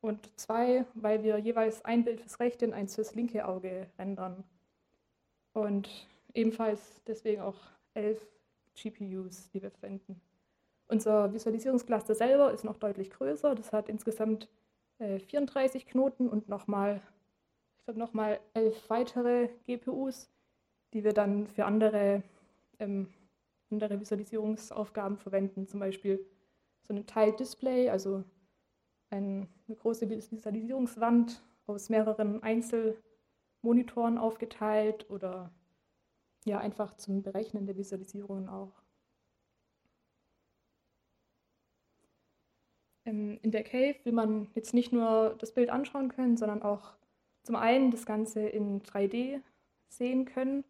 Und 0.01 0.29
zwei, 0.39 0.85
weil 0.95 1.23
wir 1.25 1.39
jeweils 1.39 1.85
ein 1.85 2.05
Bild 2.05 2.21
fürs 2.21 2.39
rechte 2.39 2.67
und 2.67 2.75
eins 2.75 2.95
fürs 2.95 3.15
linke 3.15 3.47
Auge 3.47 3.89
rendern. 3.99 4.45
Und 5.53 5.89
ebenfalls 6.35 7.03
deswegen 7.07 7.41
auch 7.41 7.57
elf 7.95 8.21
GPUs, 8.75 9.49
die 9.51 9.63
wir 9.63 9.71
verwenden. 9.71 10.21
Unser 10.89 11.33
Visualisierungscluster 11.33 12.15
selber 12.15 12.53
ist 12.53 12.65
noch 12.65 12.77
deutlich 12.77 13.11
größer. 13.11 13.55
Das 13.55 13.73
hat 13.73 13.89
insgesamt 13.89 14.49
äh, 14.99 15.19
34 15.19 15.87
Knoten 15.87 16.29
und 16.29 16.49
nochmal, 16.49 17.01
ich 17.79 18.41
elf 18.55 18.91
weitere 18.91 19.49
GPUs, 19.67 20.29
die 20.93 21.05
wir 21.05 21.13
dann 21.13 21.47
für 21.47 21.65
andere, 21.65 22.23
ähm, 22.79 23.09
andere 23.71 24.01
Visualisierungsaufgaben 24.01 25.17
verwenden. 25.17 25.67
Zum 25.67 25.81
Beispiel 25.81 26.25
so 26.87 26.95
ein 26.95 27.07
Tile-Display, 27.07 27.91
also 27.91 28.23
eine 29.11 29.49
große 29.69 30.09
Visualisierungswand 30.09 31.43
aus 31.67 31.89
mehreren 31.89 32.43
Einzelmonitoren 32.43 34.19
aufgeteilt 34.19 35.11
oder 35.11 35.51
ja, 36.45 36.59
einfach 36.59 36.97
zum 36.97 37.23
Berechnen 37.23 37.67
der 37.67 37.77
Visualisierungen 37.77 38.49
auch. 38.49 38.73
Ähm, 43.05 43.39
in 43.43 43.51
der 43.51 43.65
Cave 43.65 43.97
will 44.05 44.13
man 44.13 44.49
jetzt 44.55 44.75
nicht 44.75 44.93
nur 44.93 45.37
das 45.39 45.53
Bild 45.53 45.71
anschauen 45.71 46.09
können, 46.09 46.37
sondern 46.37 46.63
auch 46.63 46.97
zum 47.43 47.57
einen 47.57 47.91
das 47.91 48.07
Ganze 48.07 48.47
in 48.47 48.83
3D 48.83 49.41
sehen 49.89 50.25
können. 50.25 50.65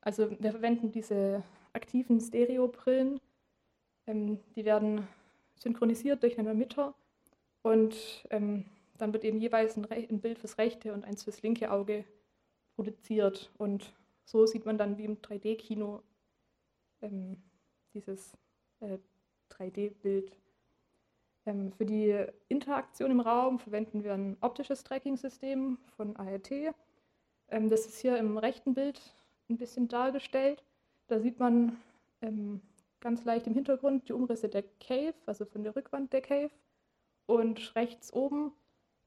Also 0.00 0.30
wir 0.40 0.50
verwenden 0.50 0.90
diese 0.90 1.42
aktiven 1.72 2.20
Stereobrillen. 2.20 3.20
Ähm, 4.06 4.40
die 4.56 4.64
werden 4.64 5.06
synchronisiert 5.56 6.22
durch 6.22 6.38
einen 6.38 6.48
Emitter 6.48 6.94
und 7.62 8.26
ähm, 8.30 8.64
dann 8.98 9.12
wird 9.12 9.24
eben 9.24 9.38
jeweils 9.38 9.76
ein, 9.76 9.90
ein, 9.90 10.20
Bild 10.20 10.38
fürs 10.38 10.58
rechte 10.58 10.92
und 10.92 11.04
eins 11.04 11.24
fürs 11.24 11.42
linke 11.42 11.70
Auge 11.70 12.04
produziert. 12.76 13.50
Und 13.58 13.92
so 14.24 14.46
sieht 14.46 14.66
man 14.66 14.78
dann 14.78 14.98
wie 14.98 15.04
im 15.04 15.20
3D-Kino 15.20 16.02
ähm, 17.00 17.36
dieses 17.94 18.32
äh, 18.80 18.98
3D-Bild. 19.50 20.36
Ähm, 21.46 21.72
für 21.72 21.84
die 21.84 22.24
Interaktion 22.48 23.10
im 23.10 23.20
Raum 23.20 23.58
verwenden 23.58 24.04
wir 24.04 24.14
ein 24.14 24.36
optisches 24.40 24.84
Tracking-System 24.84 25.78
von 25.96 26.16
ART. 26.16 26.50
Ähm, 27.48 27.68
das 27.68 27.86
ist 27.86 27.98
hier 27.98 28.16
im 28.18 28.38
rechten 28.38 28.74
Bild 28.74 29.00
ein 29.50 29.58
bisschen 29.58 29.88
dargestellt. 29.88 30.62
Da 31.08 31.20
sieht 31.20 31.38
man 31.38 31.76
ähm, 32.20 32.60
ganz 33.00 33.24
leicht 33.24 33.46
im 33.46 33.54
Hintergrund 33.54 34.08
die 34.08 34.12
Umrisse 34.12 34.48
der 34.48 34.64
Cave, 34.80 35.14
also 35.26 35.44
von 35.44 35.64
der 35.64 35.74
Rückwand 35.74 36.12
der 36.12 36.22
Cave. 36.22 36.50
Und 37.26 37.74
rechts 37.76 38.12
oben 38.12 38.52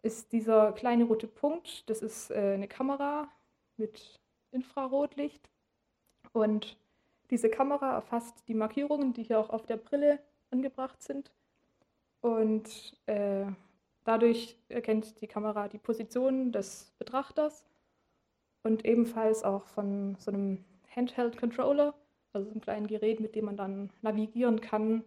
ist 0.01 0.31
dieser 0.31 0.71
kleine 0.73 1.05
rote 1.05 1.27
Punkt, 1.27 1.89
das 1.89 2.01
ist 2.01 2.31
äh, 2.31 2.53
eine 2.53 2.67
Kamera 2.67 3.27
mit 3.77 4.19
Infrarotlicht. 4.51 5.49
Und 6.31 6.77
diese 7.29 7.49
Kamera 7.49 7.93
erfasst 7.93 8.47
die 8.47 8.53
Markierungen, 8.53 9.13
die 9.13 9.23
hier 9.23 9.39
auch 9.39 9.49
auf 9.49 9.65
der 9.65 9.77
Brille 9.77 10.19
angebracht 10.51 11.01
sind. 11.01 11.31
Und 12.21 12.99
äh, 13.07 13.45
dadurch 14.03 14.57
erkennt 14.69 15.21
die 15.21 15.27
Kamera 15.27 15.67
die 15.67 15.77
Position 15.77 16.51
des 16.51 16.93
Betrachters 16.97 17.65
und 18.63 18.85
ebenfalls 18.85 19.43
auch 19.43 19.65
von 19.65 20.15
so 20.19 20.31
einem 20.31 20.63
Handheld-Controller, 20.95 21.93
also 22.33 22.45
so 22.45 22.51
einem 22.51 22.61
kleinen 22.61 22.87
Gerät, 22.87 23.19
mit 23.19 23.35
dem 23.35 23.45
man 23.45 23.57
dann 23.57 23.91
navigieren 24.01 24.61
kann 24.61 25.03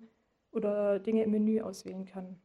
oder 0.52 0.98
Dinge 0.98 1.22
im 1.24 1.30
Menü 1.30 1.60
auswählen 1.60 2.04
kann. 2.04 2.40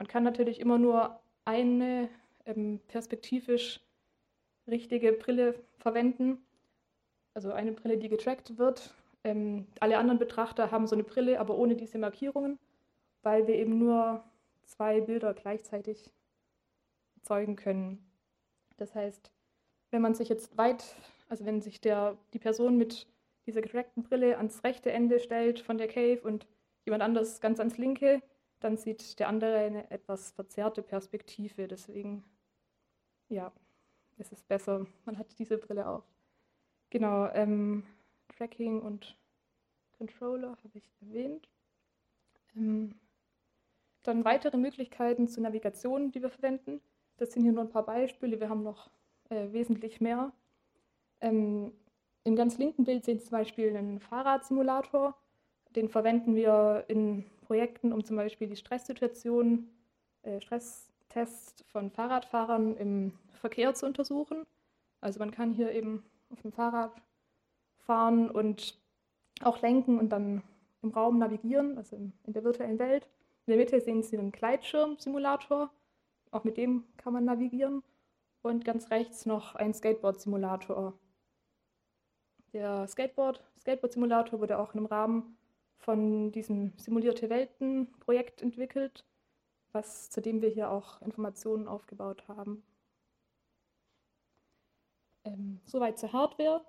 Man 0.00 0.08
kann 0.08 0.24
natürlich 0.24 0.60
immer 0.60 0.78
nur 0.78 1.20
eine 1.44 2.08
ähm, 2.46 2.80
perspektivisch 2.88 3.80
richtige 4.66 5.12
Brille 5.12 5.54
verwenden, 5.76 6.38
also 7.34 7.52
eine 7.52 7.72
Brille, 7.72 7.98
die 7.98 8.08
getrackt 8.08 8.56
wird. 8.56 8.94
Ähm, 9.24 9.66
alle 9.78 9.98
anderen 9.98 10.18
Betrachter 10.18 10.70
haben 10.70 10.86
so 10.86 10.96
eine 10.96 11.04
Brille, 11.04 11.38
aber 11.38 11.54
ohne 11.58 11.76
diese 11.76 11.98
Markierungen, 11.98 12.58
weil 13.22 13.46
wir 13.46 13.56
eben 13.56 13.78
nur 13.78 14.24
zwei 14.64 15.02
Bilder 15.02 15.34
gleichzeitig 15.34 16.10
erzeugen 17.16 17.56
können. 17.56 18.02
Das 18.78 18.94
heißt, 18.94 19.30
wenn 19.90 20.00
man 20.00 20.14
sich 20.14 20.30
jetzt 20.30 20.56
weit, 20.56 20.96
also 21.28 21.44
wenn 21.44 21.60
sich 21.60 21.78
der, 21.78 22.16
die 22.32 22.38
Person 22.38 22.78
mit 22.78 23.06
dieser 23.44 23.60
getrackten 23.60 24.02
Brille 24.02 24.38
ans 24.38 24.64
rechte 24.64 24.92
Ende 24.92 25.20
stellt 25.20 25.60
von 25.60 25.76
der 25.76 25.88
Cave 25.88 26.22
und 26.22 26.46
jemand 26.86 27.02
anders 27.02 27.42
ganz 27.42 27.58
ans 27.58 27.76
linke, 27.76 28.22
dann 28.60 28.76
sieht 28.76 29.18
der 29.18 29.28
andere 29.28 29.56
eine 29.56 29.90
etwas 29.90 30.30
verzerrte 30.30 30.82
Perspektive. 30.82 31.66
Deswegen, 31.66 32.24
ja, 33.28 33.52
ist 34.18 34.32
es 34.32 34.42
besser, 34.42 34.86
man 35.06 35.18
hat 35.18 35.38
diese 35.38 35.58
Brille 35.58 35.86
auf. 35.88 36.04
Genau, 36.90 37.28
ähm, 37.32 37.84
Tracking 38.36 38.80
und 38.80 39.16
Controller 39.96 40.56
habe 40.62 40.78
ich 40.78 40.90
erwähnt. 41.00 41.48
Ähm, 42.56 42.94
dann 44.02 44.24
weitere 44.24 44.56
Möglichkeiten 44.56 45.28
zur 45.28 45.42
Navigation, 45.42 46.10
die 46.10 46.22
wir 46.22 46.30
verwenden. 46.30 46.80
Das 47.16 47.32
sind 47.32 47.42
hier 47.42 47.52
nur 47.52 47.64
ein 47.64 47.70
paar 47.70 47.84
Beispiele, 47.84 48.40
wir 48.40 48.48
haben 48.48 48.62
noch 48.62 48.90
äh, 49.28 49.52
wesentlich 49.52 50.00
mehr. 50.00 50.32
Ähm, 51.20 51.72
Im 52.24 52.36
ganz 52.36 52.58
linken 52.58 52.84
Bild 52.84 53.04
sehen 53.04 53.18
Sie 53.18 53.26
zum 53.26 53.38
Beispiel 53.38 53.76
einen 53.76 54.00
Fahrradsimulator. 54.00 55.14
Den 55.76 55.88
verwenden 55.88 56.34
wir 56.34 56.84
in 56.88 57.24
Projekten, 57.50 57.92
um 57.92 58.04
zum 58.04 58.14
Beispiel 58.14 58.46
die 58.46 58.54
Stresssituation, 58.54 59.68
äh, 60.22 60.40
Stresstests 60.40 61.64
von 61.72 61.90
Fahrradfahrern 61.90 62.76
im 62.76 63.12
Verkehr 63.40 63.74
zu 63.74 63.86
untersuchen. 63.86 64.46
Also 65.00 65.18
man 65.18 65.32
kann 65.32 65.52
hier 65.52 65.72
eben 65.72 66.04
auf 66.30 66.40
dem 66.42 66.52
Fahrrad 66.52 66.92
fahren 67.78 68.30
und 68.30 68.78
auch 69.42 69.60
lenken 69.62 69.98
und 69.98 70.10
dann 70.10 70.44
im 70.80 70.90
Raum 70.90 71.18
navigieren, 71.18 71.76
also 71.76 71.96
in 71.96 72.12
der 72.24 72.44
virtuellen 72.44 72.78
Welt. 72.78 73.08
In 73.46 73.50
der 73.50 73.56
Mitte 73.56 73.80
sehen 73.80 74.04
Sie 74.04 74.16
einen 74.16 74.30
Gleitschirm-Simulator, 74.30 75.72
auch 76.30 76.44
mit 76.44 76.56
dem 76.56 76.84
kann 76.98 77.12
man 77.14 77.24
navigieren. 77.24 77.82
Und 78.42 78.64
ganz 78.64 78.92
rechts 78.92 79.26
noch 79.26 79.56
ein 79.56 79.74
Skateboard-Simulator. 79.74 80.96
Der 82.52 82.86
Skateboard, 82.86 83.42
Skateboard-Simulator 83.58 84.38
wurde 84.38 84.56
auch 84.56 84.72
im 84.76 84.86
Rahmen 84.86 85.36
von 85.80 86.30
diesem 86.32 86.72
Simulierte 86.76 87.30
Welten-Projekt 87.30 88.42
entwickelt, 88.42 89.04
was, 89.72 90.10
zu 90.10 90.20
dem 90.20 90.42
wir 90.42 90.48
hier 90.48 90.70
auch 90.70 91.00
Informationen 91.02 91.68
aufgebaut 91.68 92.28
haben. 92.28 92.62
Ähm, 95.24 95.60
soweit 95.64 95.98
zur 95.98 96.12
Hardware. 96.12 96.64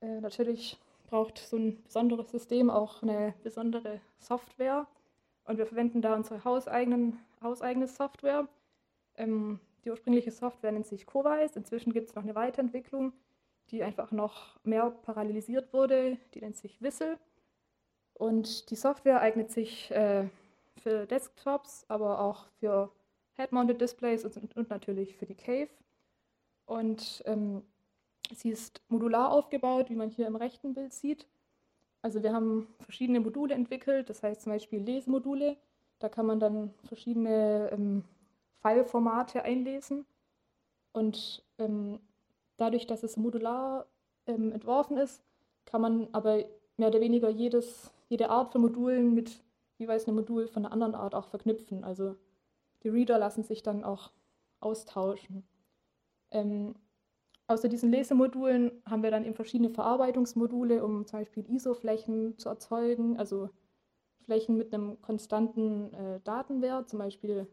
Äh, 0.00 0.20
natürlich 0.20 0.78
braucht 1.06 1.38
so 1.38 1.56
ein 1.56 1.82
besonderes 1.82 2.30
System 2.30 2.70
auch 2.70 3.02
eine 3.02 3.34
besondere 3.42 4.00
Software. 4.18 4.86
Und 5.44 5.58
wir 5.58 5.66
verwenden 5.66 6.02
da 6.02 6.14
unsere 6.14 6.44
hauseigenen, 6.44 7.18
hauseigene 7.42 7.86
Software. 7.86 8.48
Ähm, 9.16 9.60
die 9.84 9.90
ursprüngliche 9.90 10.32
Software 10.32 10.72
nennt 10.72 10.86
sich 10.86 11.06
Covise. 11.06 11.58
Inzwischen 11.58 11.92
gibt 11.92 12.08
es 12.08 12.14
noch 12.14 12.24
eine 12.24 12.34
Weiterentwicklung, 12.34 13.12
die 13.70 13.82
einfach 13.82 14.10
noch 14.10 14.58
mehr 14.64 14.90
parallelisiert 14.90 15.72
wurde. 15.72 16.18
Die 16.34 16.40
nennt 16.40 16.56
sich 16.56 16.82
Whistle. 16.82 17.18
Und 18.18 18.70
die 18.70 18.76
Software 18.76 19.20
eignet 19.20 19.50
sich 19.50 19.90
äh, 19.90 20.28
für 20.82 21.06
Desktops, 21.06 21.84
aber 21.88 22.20
auch 22.20 22.46
für 22.58 22.90
Head-Mounted 23.34 23.78
Displays 23.78 24.24
und, 24.24 24.56
und, 24.56 24.70
natürlich 24.70 25.16
für 25.16 25.26
die 25.26 25.34
Cave. 25.34 25.68
Und 26.64 27.22
ähm, 27.26 27.62
sie 28.34 28.50
ist 28.50 28.80
modular 28.88 29.30
aufgebaut, 29.30 29.90
wie 29.90 29.96
man 29.96 30.08
hier 30.08 30.26
im 30.26 30.36
rechten 30.36 30.72
Bild 30.72 30.94
sieht. 30.94 31.26
Also 32.00 32.22
wir 32.22 32.32
haben 32.32 32.66
verschiedene 32.80 33.20
Module 33.20 33.54
entwickelt, 33.54 34.08
das 34.08 34.22
heißt 34.22 34.42
zum 34.42 34.52
Beispiel 34.52 34.80
Lesemodule. 34.80 35.58
Da 35.98 36.08
kann 36.08 36.24
man 36.24 36.40
dann 36.40 36.72
verschiedene 36.84 37.68
ähm, 37.72 38.02
File-Formate 38.62 39.42
einlesen. 39.42 40.06
Und 40.92 41.44
ähm, 41.58 42.00
dadurch, 42.56 42.86
dass 42.86 43.02
es 43.02 43.18
modular 43.18 43.86
ähm, 44.26 44.52
entworfen 44.52 44.96
ist, 44.96 45.22
kann 45.66 45.82
man 45.82 46.08
aber 46.12 46.44
mehr 46.78 46.88
oder 46.88 47.00
weniger 47.00 47.28
jedes 47.28 47.92
jede 48.08 48.30
Art 48.30 48.52
von 48.52 48.60
Modulen 48.60 49.14
mit 49.14 49.42
jeweils 49.78 50.06
einem 50.06 50.16
Modul 50.16 50.48
von 50.48 50.64
einer 50.64 50.72
anderen 50.72 50.94
Art 50.94 51.14
auch 51.14 51.28
verknüpfen. 51.28 51.84
Also 51.84 52.16
die 52.82 52.88
Reader 52.88 53.18
lassen 53.18 53.42
sich 53.42 53.62
dann 53.62 53.84
auch 53.84 54.12
austauschen. 54.60 55.46
Ähm, 56.30 56.74
außer 57.46 57.68
diesen 57.68 57.90
Lesemodulen 57.90 58.82
haben 58.88 59.02
wir 59.02 59.10
dann 59.10 59.24
eben 59.24 59.34
verschiedene 59.34 59.70
Verarbeitungsmodule, 59.70 60.84
um 60.84 61.06
zum 61.06 61.20
Beispiel 61.20 61.48
ISO-Flächen 61.50 62.38
zu 62.38 62.48
erzeugen, 62.48 63.18
also 63.18 63.50
Flächen 64.24 64.56
mit 64.56 64.74
einem 64.74 65.00
konstanten 65.02 65.94
äh, 65.94 66.20
Datenwert, 66.24 66.88
zum 66.88 66.98
Beispiel, 66.98 67.46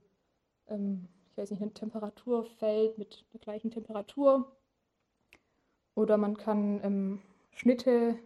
ähm, 0.67 1.07
ich 1.29 1.37
weiß 1.37 1.51
nicht, 1.51 1.61
ein 1.61 1.73
Temperaturfeld 1.73 2.97
mit 2.97 3.25
der 3.33 3.39
gleichen 3.39 3.71
Temperatur. 3.71 4.51
Oder 5.95 6.17
man 6.17 6.35
kann 6.37 6.79
ähm, 6.83 7.21
Schnitte 7.51 8.17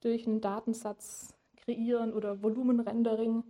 durch 0.00 0.26
einen 0.26 0.40
Datensatz 0.40 1.37
kreieren 1.68 2.14
oder 2.14 2.42
Volumenrendering. 2.42 3.44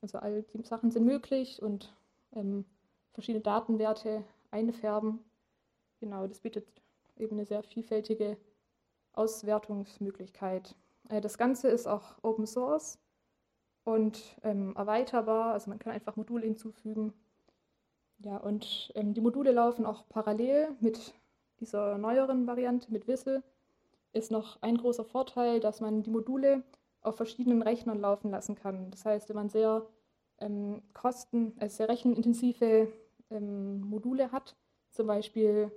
Also 0.00 0.18
all 0.18 0.42
die 0.54 0.62
Sachen 0.62 0.90
sind 0.90 1.04
möglich 1.04 1.60
und 1.60 1.94
ähm, 2.34 2.64
verschiedene 3.12 3.42
Datenwerte 3.42 4.24
einfärben. 4.50 5.18
Genau, 6.00 6.26
das 6.26 6.40
bietet 6.40 6.66
eben 7.18 7.36
eine 7.36 7.44
sehr 7.44 7.62
vielfältige 7.62 8.38
Auswertungsmöglichkeit. 9.12 10.74
Äh, 11.10 11.20
das 11.20 11.36
Ganze 11.36 11.68
ist 11.68 11.86
auch 11.86 12.16
Open 12.22 12.46
Source 12.46 12.98
und 13.84 14.38
ähm, 14.44 14.74
erweiterbar, 14.76 15.52
also 15.52 15.68
man 15.68 15.78
kann 15.78 15.92
einfach 15.92 16.16
Module 16.16 16.46
hinzufügen. 16.46 17.12
Ja, 18.20 18.38
und 18.38 18.92
ähm, 18.94 19.12
die 19.12 19.20
Module 19.20 19.52
laufen 19.52 19.84
auch 19.84 20.08
parallel 20.08 20.74
mit 20.80 21.12
dieser 21.60 21.98
neueren 21.98 22.46
Variante, 22.46 22.90
mit 22.92 23.08
Wissel. 23.08 23.42
Ist 24.12 24.30
noch 24.30 24.62
ein 24.62 24.78
großer 24.78 25.04
Vorteil, 25.04 25.60
dass 25.60 25.80
man 25.80 26.02
die 26.02 26.10
Module 26.10 26.62
auf 27.08 27.16
verschiedenen 27.16 27.62
Rechnern 27.62 28.00
laufen 28.00 28.30
lassen 28.30 28.54
kann. 28.54 28.90
Das 28.90 29.04
heißt, 29.04 29.28
wenn 29.28 29.36
man 29.36 29.48
sehr 29.48 29.86
ähm, 30.38 30.82
kosten, 30.94 31.58
äh, 31.60 31.68
sehr 31.68 31.88
rechenintensive 31.88 32.92
ähm, 33.30 33.80
Module 33.80 34.32
hat, 34.32 34.56
zum 34.90 35.06
Beispiel 35.06 35.72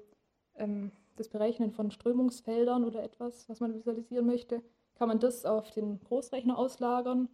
ähm, 0.55 0.91
das 1.15 1.29
Berechnen 1.29 1.71
von 1.71 1.91
Strömungsfeldern 1.91 2.83
oder 2.85 3.03
etwas, 3.03 3.47
was 3.49 3.59
man 3.59 3.73
visualisieren 3.73 4.25
möchte, 4.25 4.61
kann 4.95 5.07
man 5.07 5.19
das 5.19 5.45
auf 5.45 5.71
den 5.71 5.99
Großrechner 6.03 6.57
auslagern 6.57 7.29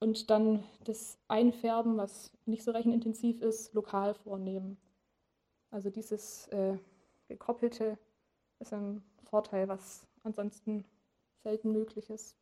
und 0.00 0.30
dann 0.30 0.62
das 0.84 1.18
Einfärben, 1.28 1.96
was 1.96 2.32
nicht 2.46 2.64
so 2.64 2.70
rechenintensiv 2.70 3.40
ist, 3.40 3.74
lokal 3.74 4.14
vornehmen. 4.14 4.78
Also 5.70 5.90
dieses 5.90 6.48
äh, 6.48 6.78
gekoppelte 7.28 7.98
ist 8.58 8.72
ein 8.72 9.02
Vorteil, 9.24 9.68
was 9.68 10.06
ansonsten 10.22 10.84
selten 11.42 11.72
möglich 11.72 12.10
ist. 12.10 12.36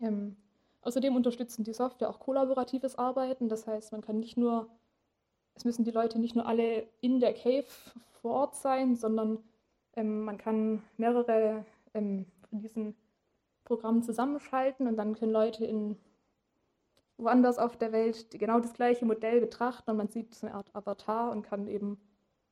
Ähm, 0.00 0.36
außerdem 0.82 1.14
unterstützen 1.16 1.64
die 1.64 1.72
Software 1.72 2.10
auch 2.10 2.20
kollaboratives 2.20 2.96
Arbeiten. 2.96 3.48
Das 3.48 3.66
heißt, 3.66 3.92
man 3.92 4.00
kann 4.00 4.20
nicht 4.20 4.36
nur, 4.36 4.68
es 5.54 5.64
müssen 5.64 5.84
die 5.84 5.90
Leute 5.90 6.18
nicht 6.18 6.34
nur 6.34 6.46
alle 6.46 6.86
in 7.00 7.20
der 7.20 7.34
Cave 7.34 7.66
vor 8.20 8.32
Ort 8.32 8.56
sein, 8.56 8.96
sondern 8.96 9.38
ähm, 9.94 10.24
man 10.24 10.38
kann 10.38 10.82
mehrere 10.96 11.64
ähm, 11.94 12.26
von 12.48 12.60
diesen 12.60 12.94
Programmen 13.64 14.02
zusammenschalten 14.02 14.86
und 14.86 14.96
dann 14.96 15.14
können 15.14 15.32
Leute 15.32 15.64
in 15.64 15.96
woanders 17.18 17.58
auf 17.58 17.76
der 17.76 17.92
Welt 17.92 18.30
genau 18.30 18.60
das 18.60 18.72
gleiche 18.72 19.04
Modell 19.04 19.40
betrachten 19.40 19.90
und 19.90 19.96
man 19.96 20.08
sieht 20.08 20.34
so 20.34 20.46
eine 20.46 20.54
Art 20.54 20.74
Avatar 20.74 21.32
und 21.32 21.42
kann 21.42 21.66
eben 21.66 22.00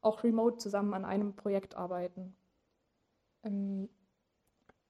auch 0.01 0.25
remote 0.25 0.59
zusammen 0.59 0.93
an 0.93 1.05
einem 1.05 1.35
Projekt 1.35 1.77
arbeiten. 1.77 2.37
Ähm, 3.45 3.89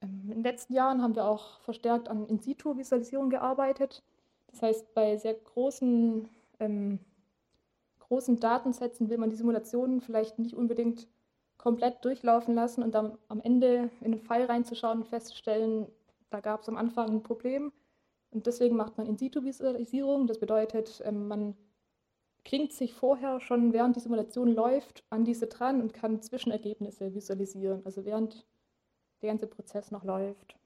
in 0.00 0.28
den 0.28 0.42
letzten 0.42 0.74
Jahren 0.74 1.02
haben 1.02 1.16
wir 1.16 1.26
auch 1.26 1.60
verstärkt 1.60 2.08
an 2.08 2.26
In-situ-Visualisierung 2.26 3.30
gearbeitet. 3.30 4.02
Das 4.48 4.62
heißt, 4.62 4.94
bei 4.94 5.16
sehr 5.16 5.34
großen, 5.34 6.28
ähm, 6.60 6.98
großen 8.00 8.38
Datensätzen 8.38 9.08
will 9.08 9.18
man 9.18 9.30
die 9.30 9.36
Simulationen 9.36 10.00
vielleicht 10.00 10.38
nicht 10.38 10.54
unbedingt 10.54 11.08
komplett 11.56 12.04
durchlaufen 12.04 12.54
lassen 12.54 12.82
und 12.82 12.94
dann 12.94 13.18
am 13.28 13.40
Ende 13.40 13.90
in 14.00 14.12
den 14.12 14.20
Fall 14.20 14.44
reinzuschauen 14.44 14.98
und 14.98 15.08
festzustellen, 15.08 15.86
da 16.30 16.40
gab 16.40 16.62
es 16.62 16.68
am 16.68 16.76
Anfang 16.76 17.08
ein 17.08 17.22
Problem. 17.22 17.72
Und 18.30 18.46
deswegen 18.46 18.76
macht 18.76 18.98
man 18.98 19.06
In-situ-Visualisierung. 19.06 20.26
Das 20.26 20.38
bedeutet, 20.38 21.02
ähm, 21.04 21.28
man 21.28 21.56
klingt 22.44 22.72
sich 22.72 22.92
vorher 22.92 23.40
schon, 23.40 23.72
während 23.72 23.96
die 23.96 24.00
Simulation 24.00 24.48
läuft, 24.48 25.04
an 25.10 25.24
diese 25.24 25.46
dran 25.46 25.80
und 25.80 25.94
kann 25.94 26.22
Zwischenergebnisse 26.22 27.14
visualisieren, 27.14 27.82
also 27.84 28.04
während 28.04 28.46
der 29.22 29.30
ganze 29.30 29.46
Prozess 29.46 29.90
noch 29.90 30.04
läuft. 30.04 30.56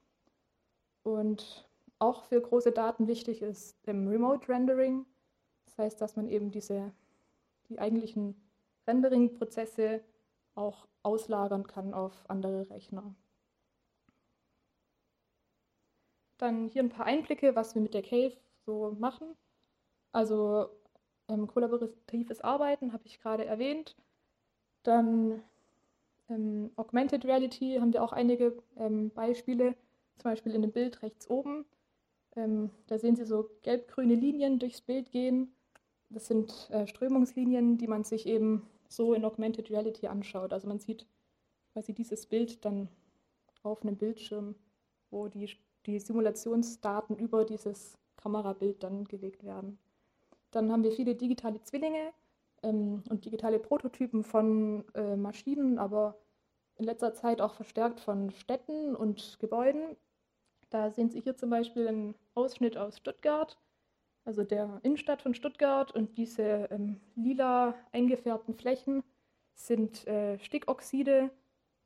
Und 1.03 1.67
auch 1.99 2.23
für 2.23 2.41
große 2.41 2.71
Daten 2.71 3.07
wichtig 3.07 3.41
ist 3.41 3.77
im 3.87 4.07
Remote 4.07 4.47
Rendering. 4.49 5.05
Das 5.65 5.77
heißt, 5.77 6.01
dass 6.01 6.15
man 6.15 6.27
eben 6.27 6.51
diese, 6.51 6.91
die 7.69 7.79
eigentlichen 7.79 8.35
Rendering-Prozesse 8.87 10.03
auch 10.55 10.87
auslagern 11.03 11.65
kann 11.65 11.93
auf 11.93 12.29
andere 12.29 12.69
Rechner. 12.69 13.15
Dann 16.37 16.67
hier 16.67 16.83
ein 16.83 16.89
paar 16.89 17.05
Einblicke, 17.05 17.55
was 17.55 17.75
wir 17.75 17.81
mit 17.81 17.93
der 17.93 18.01
Cave 18.01 18.35
so 18.65 18.95
machen. 18.99 19.35
Also 20.11 20.69
ähm, 21.27 21.47
kollaboratives 21.47 22.41
Arbeiten 22.41 22.93
habe 22.93 23.05
ich 23.05 23.19
gerade 23.19 23.45
erwähnt. 23.45 23.95
Dann 24.83 25.43
ähm, 26.31 26.71
Augmented 26.75 27.25
Reality 27.25 27.77
haben 27.79 27.93
wir 27.93 28.03
auch 28.03 28.13
einige 28.13 28.57
ähm, 28.77 29.11
Beispiele, 29.11 29.75
zum 30.17 30.31
Beispiel 30.31 30.55
in 30.55 30.61
dem 30.61 30.71
Bild 30.71 31.01
rechts 31.03 31.29
oben. 31.29 31.65
Ähm, 32.35 32.69
da 32.87 32.97
sehen 32.97 33.15
Sie 33.15 33.25
so 33.25 33.49
gelb-grüne 33.61 34.15
Linien 34.15 34.57
durchs 34.59 34.81
Bild 34.81 35.11
gehen. 35.11 35.53
Das 36.09 36.27
sind 36.27 36.69
äh, 36.71 36.87
Strömungslinien, 36.87 37.77
die 37.77 37.87
man 37.87 38.03
sich 38.03 38.25
eben 38.25 38.67
so 38.87 39.13
in 39.13 39.25
Augmented 39.25 39.69
Reality 39.69 40.07
anschaut. 40.07 40.53
Also 40.53 40.67
man 40.67 40.79
sieht 40.79 41.05
quasi 41.73 41.93
dieses 41.93 42.25
Bild 42.25 42.63
dann 42.65 42.89
auf 43.63 43.83
einem 43.83 43.97
Bildschirm, 43.97 44.55
wo 45.09 45.27
die 45.27 45.49
die 45.85 45.99
Simulationsdaten 45.99 47.17
über 47.17 47.43
dieses 47.45 47.97
Kamerabild 48.17 48.83
dann 48.83 49.05
gelegt 49.05 49.43
werden. 49.43 49.79
Dann 50.51 50.71
haben 50.71 50.83
wir 50.83 50.91
viele 50.91 51.15
digitale 51.15 51.61
Zwillinge 51.61 52.11
ähm, 52.63 53.03
und 53.09 53.25
digitale 53.25 53.59
Prototypen 53.59 54.23
von 54.23 54.85
äh, 54.93 55.15
Maschinen, 55.15 55.79
aber 55.79 56.17
in 56.81 56.85
letzter 56.85 57.13
Zeit 57.13 57.41
auch 57.41 57.53
verstärkt 57.53 57.99
von 57.99 58.31
Städten 58.31 58.95
und 58.95 59.37
Gebäuden. 59.39 59.95
Da 60.71 60.89
sehen 60.89 61.11
Sie 61.11 61.21
hier 61.21 61.37
zum 61.37 61.51
Beispiel 61.51 61.87
einen 61.87 62.15
Ausschnitt 62.33 62.75
aus 62.75 62.97
Stuttgart, 62.97 63.59
also 64.25 64.43
der 64.43 64.79
Innenstadt 64.81 65.21
von 65.21 65.35
Stuttgart. 65.35 65.91
Und 65.91 66.17
diese 66.17 66.41
ähm, 66.71 66.99
lila 67.15 67.75
eingefärbten 67.91 68.55
Flächen 68.55 69.03
sind 69.53 70.07
äh, 70.07 70.39
Stickoxide, 70.39 71.29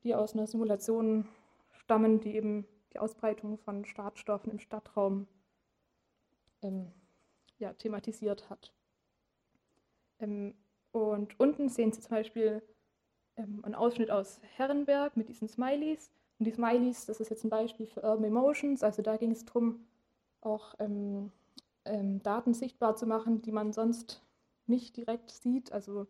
die 0.04 0.16
aus 0.16 0.34
einer 0.34 0.48
Simulation 0.48 1.28
stammen, 1.74 2.22
die 2.22 2.34
eben 2.34 2.66
die 2.94 3.00
Ausbreitung 3.00 3.58
von 3.58 3.84
Schadstoffen 3.84 4.50
im 4.50 4.60
Stadtraum 4.60 5.28
ähm, 6.62 6.94
ja, 7.58 7.74
thematisiert 7.74 8.50
hat. 8.50 8.72
Ähm, 10.20 10.56
und 10.94 11.38
unten 11.38 11.68
sehen 11.68 11.92
Sie 11.92 12.00
zum 12.00 12.12
Beispiel 12.12 12.64
ähm, 13.38 13.64
einen 13.64 13.76
Ausschnitt 13.76 14.12
aus 14.12 14.40
Herrenberg 14.56 15.18
mit 15.18 15.30
diesen 15.30 15.48
Smileys. 15.48 16.12
Und 16.40 16.46
die 16.46 16.52
Smileys, 16.52 17.06
das 17.06 17.20
ist 17.20 17.30
jetzt 17.30 17.44
ein 17.44 17.50
Beispiel 17.50 17.88
für 17.88 18.02
Urban 18.02 18.26
Emotions. 18.26 18.84
Also 18.84 19.02
da 19.02 19.18
ging 19.18 19.32
es 19.32 19.46
darum, 19.46 19.86
auch 20.42 20.76
ähm, 20.80 21.32
ähm, 21.86 22.22
Daten 22.22 22.54
sichtbar 22.54 22.96
zu 22.96 23.08
machen, 23.08 23.42
die 23.42 23.52
man 23.52 23.74
sonst 23.74 24.22
nicht 24.68 24.98
direkt 24.98 25.32
sieht. 25.32 25.72
Also 25.72 26.08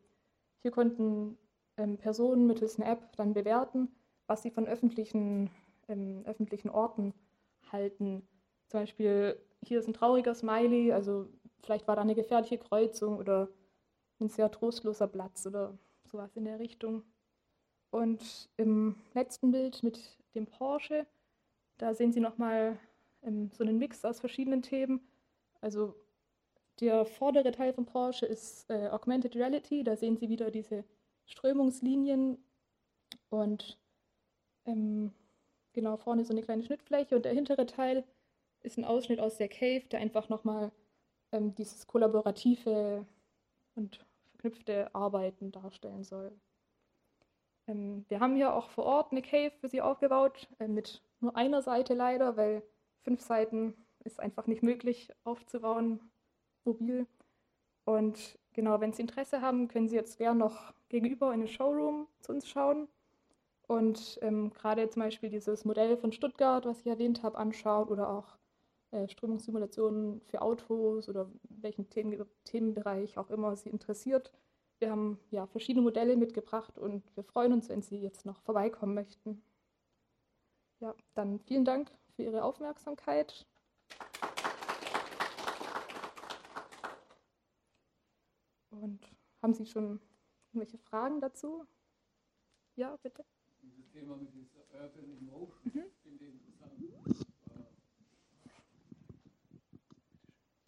hier 0.61 0.71
konnten 0.71 1.38
ähm, 1.78 1.97
Personen 1.97 2.47
mittels 2.47 2.80
einer 2.80 2.91
App 2.91 3.15
dann 3.17 3.34
bewerten, 3.34 3.89
was 4.28 4.41
sie 4.41 4.51
von 4.51 4.67
öffentlichen 4.67 5.51
ähm, 5.88 6.23
öffentlichen 6.26 6.69
Orten 6.69 7.13
halten. 7.71 8.28
Zum 8.67 8.82
Beispiel, 8.82 9.39
hier 9.61 9.80
ist 9.80 9.88
ein 9.88 9.93
trauriger 9.93 10.34
Smiley, 10.34 10.91
also 10.91 11.28
vielleicht 11.61 11.88
war 11.88 11.95
da 11.95 12.01
eine 12.01 12.15
gefährliche 12.15 12.57
Kreuzung 12.57 13.17
oder 13.17 13.49
ein 14.19 14.30
sehr 14.30 14.49
trostloser 14.51 15.07
Platz 15.07 15.45
oder 15.45 15.78
sowas 16.05 16.36
in 16.36 16.45
der 16.45 16.59
Richtung. 16.59 17.03
Und 17.95 18.49
im 18.57 18.97
letzten 19.13 19.51
Bild 19.51 19.81
mit 19.81 20.17
dem 20.33 20.47
Porsche, 20.47 21.07
da 21.77 21.93
sehen 21.93 22.11
Sie 22.11 22.19
nochmal 22.19 22.77
ähm, 23.23 23.51
so 23.53 23.63
einen 23.63 23.77
Mix 23.77 24.03
aus 24.03 24.19
verschiedenen 24.19 24.61
Themen. 24.61 24.99
Also 25.61 25.95
der 26.81 27.05
vordere 27.05 27.53
Teil 27.53 27.71
vom 27.71 27.85
Porsche 27.85 28.25
ist 28.25 28.69
äh, 28.69 28.89
Augmented 28.89 29.37
Reality, 29.37 29.85
da 29.85 29.95
sehen 29.95 30.17
Sie 30.17 30.27
wieder 30.27 30.51
diese 30.51 30.83
Strömungslinien 31.25 32.37
und 33.29 33.79
ähm, 34.65 35.13
genau 35.71 35.95
vorne 35.95 36.25
so 36.25 36.33
eine 36.33 36.43
kleine 36.43 36.63
Schnittfläche 36.63 37.15
und 37.15 37.23
der 37.23 37.31
hintere 37.31 37.65
Teil 37.65 38.03
ist 38.61 38.77
ein 38.77 38.83
Ausschnitt 38.83 39.21
aus 39.21 39.37
der 39.37 39.47
Cave, 39.47 39.85
der 39.89 40.01
einfach 40.01 40.27
nochmal 40.27 40.73
ähm, 41.31 41.55
dieses 41.55 41.87
kollaborative 41.87 43.05
und 43.75 44.05
verknüpfte 44.31 44.93
Arbeiten 44.93 45.53
darstellen 45.53 46.03
soll. 46.03 46.37
Ähm, 47.68 48.05
wir 48.09 48.20
haben 48.20 48.36
hier 48.36 48.53
auch 48.53 48.70
vor 48.70 48.86
Ort 48.86 49.11
eine 49.11 49.22
Cave 49.22 49.51
für 49.59 49.68
Sie 49.68 49.82
aufgebaut, 49.82 50.47
äh, 50.59 50.68
mit 50.68 51.01
nur 51.20 51.36
einer 51.36 51.61
Seite 51.61 51.93
leider, 51.93 52.38
weil 52.38 52.63
fünf 53.03 53.22
Seiten 53.22 53.74
ist 54.03 54.20
einfach 54.20 54.47
nicht 54.47 54.63
möglich 54.63 55.11
aufzubauen, 55.24 55.99
mobil. 56.63 57.07
Und 57.86 58.39
genau, 58.53 58.80
wenn 58.82 58.93
Sie 58.93 59.01
Interesse 59.01 59.41
haben, 59.41 59.68
können 59.68 59.88
Sie 59.88 59.95
jetzt 59.95 60.18
gerne 60.18 60.39
noch 60.39 60.74
gegenüber 60.89 61.34
in 61.34 61.41
den 61.41 61.47
Showroom 61.47 62.07
zu 62.22 62.32
uns 62.34 62.47
schauen 62.47 62.88
und 63.68 64.20
ähm, 64.22 64.51
gerade 64.53 64.89
zum 64.89 65.01
Beispiel 65.01 65.30
dieses 65.30 65.66
Modell 65.66 65.97
von 65.97 66.11
Stuttgart, 66.11 66.66
was 66.66 66.82
ich 66.82 66.88
erwähnt 66.88 67.24
habe, 67.24 67.38
anschaut 67.38 67.89
oder 67.89 68.09
auch 68.09 68.38
äh, 68.91 69.07
Strömungssimulationen 69.07 70.22
für 70.22 70.41
Autos 70.41 71.09
oder 71.09 71.32
welchen 71.49 71.89
Themen, 71.89 72.26
Themenbereich 72.43 73.18
auch 73.18 73.30
immer 73.30 73.55
Sie 73.55 73.70
interessiert. 73.70 74.32
Wir 74.80 74.91
haben 74.91 75.19
ja 75.32 75.47
verschiedene 75.47 75.84
Modelle 75.84 76.17
mitgebracht 76.17 76.78
und 76.78 77.03
wir 77.15 77.23
freuen 77.23 77.53
uns, 77.53 77.69
wenn 77.69 77.82
Sie 77.82 77.97
jetzt 77.97 78.26
noch 78.26 78.41
vorbeikommen 78.41 78.93
möchten. 78.93 79.41
Ja, 80.82 80.93
dann 81.13 81.39
vielen 81.39 81.63
Dank 81.63 81.91
für 82.15 82.23
Ihre 82.23 82.43
Aufmerksamkeit. 82.43 83.45
Und 88.71 88.99
haben 89.41 89.53
Sie 89.53 89.65
schon 89.65 90.01
irgendwelche 90.51 90.78
Fragen 90.78 91.21
dazu? 91.21 91.65
Ja, 92.76 92.97
bitte. 92.97 93.23
Dieses 93.61 93.89
Thema 93.91 94.17
mit 94.17 94.34
dieser 94.34 94.59
Urban 94.73 95.17
Emotion 95.17 95.59
mhm. 95.63 95.84
finde 96.03 96.26
ich 96.26 96.34
interessant. 96.34 97.26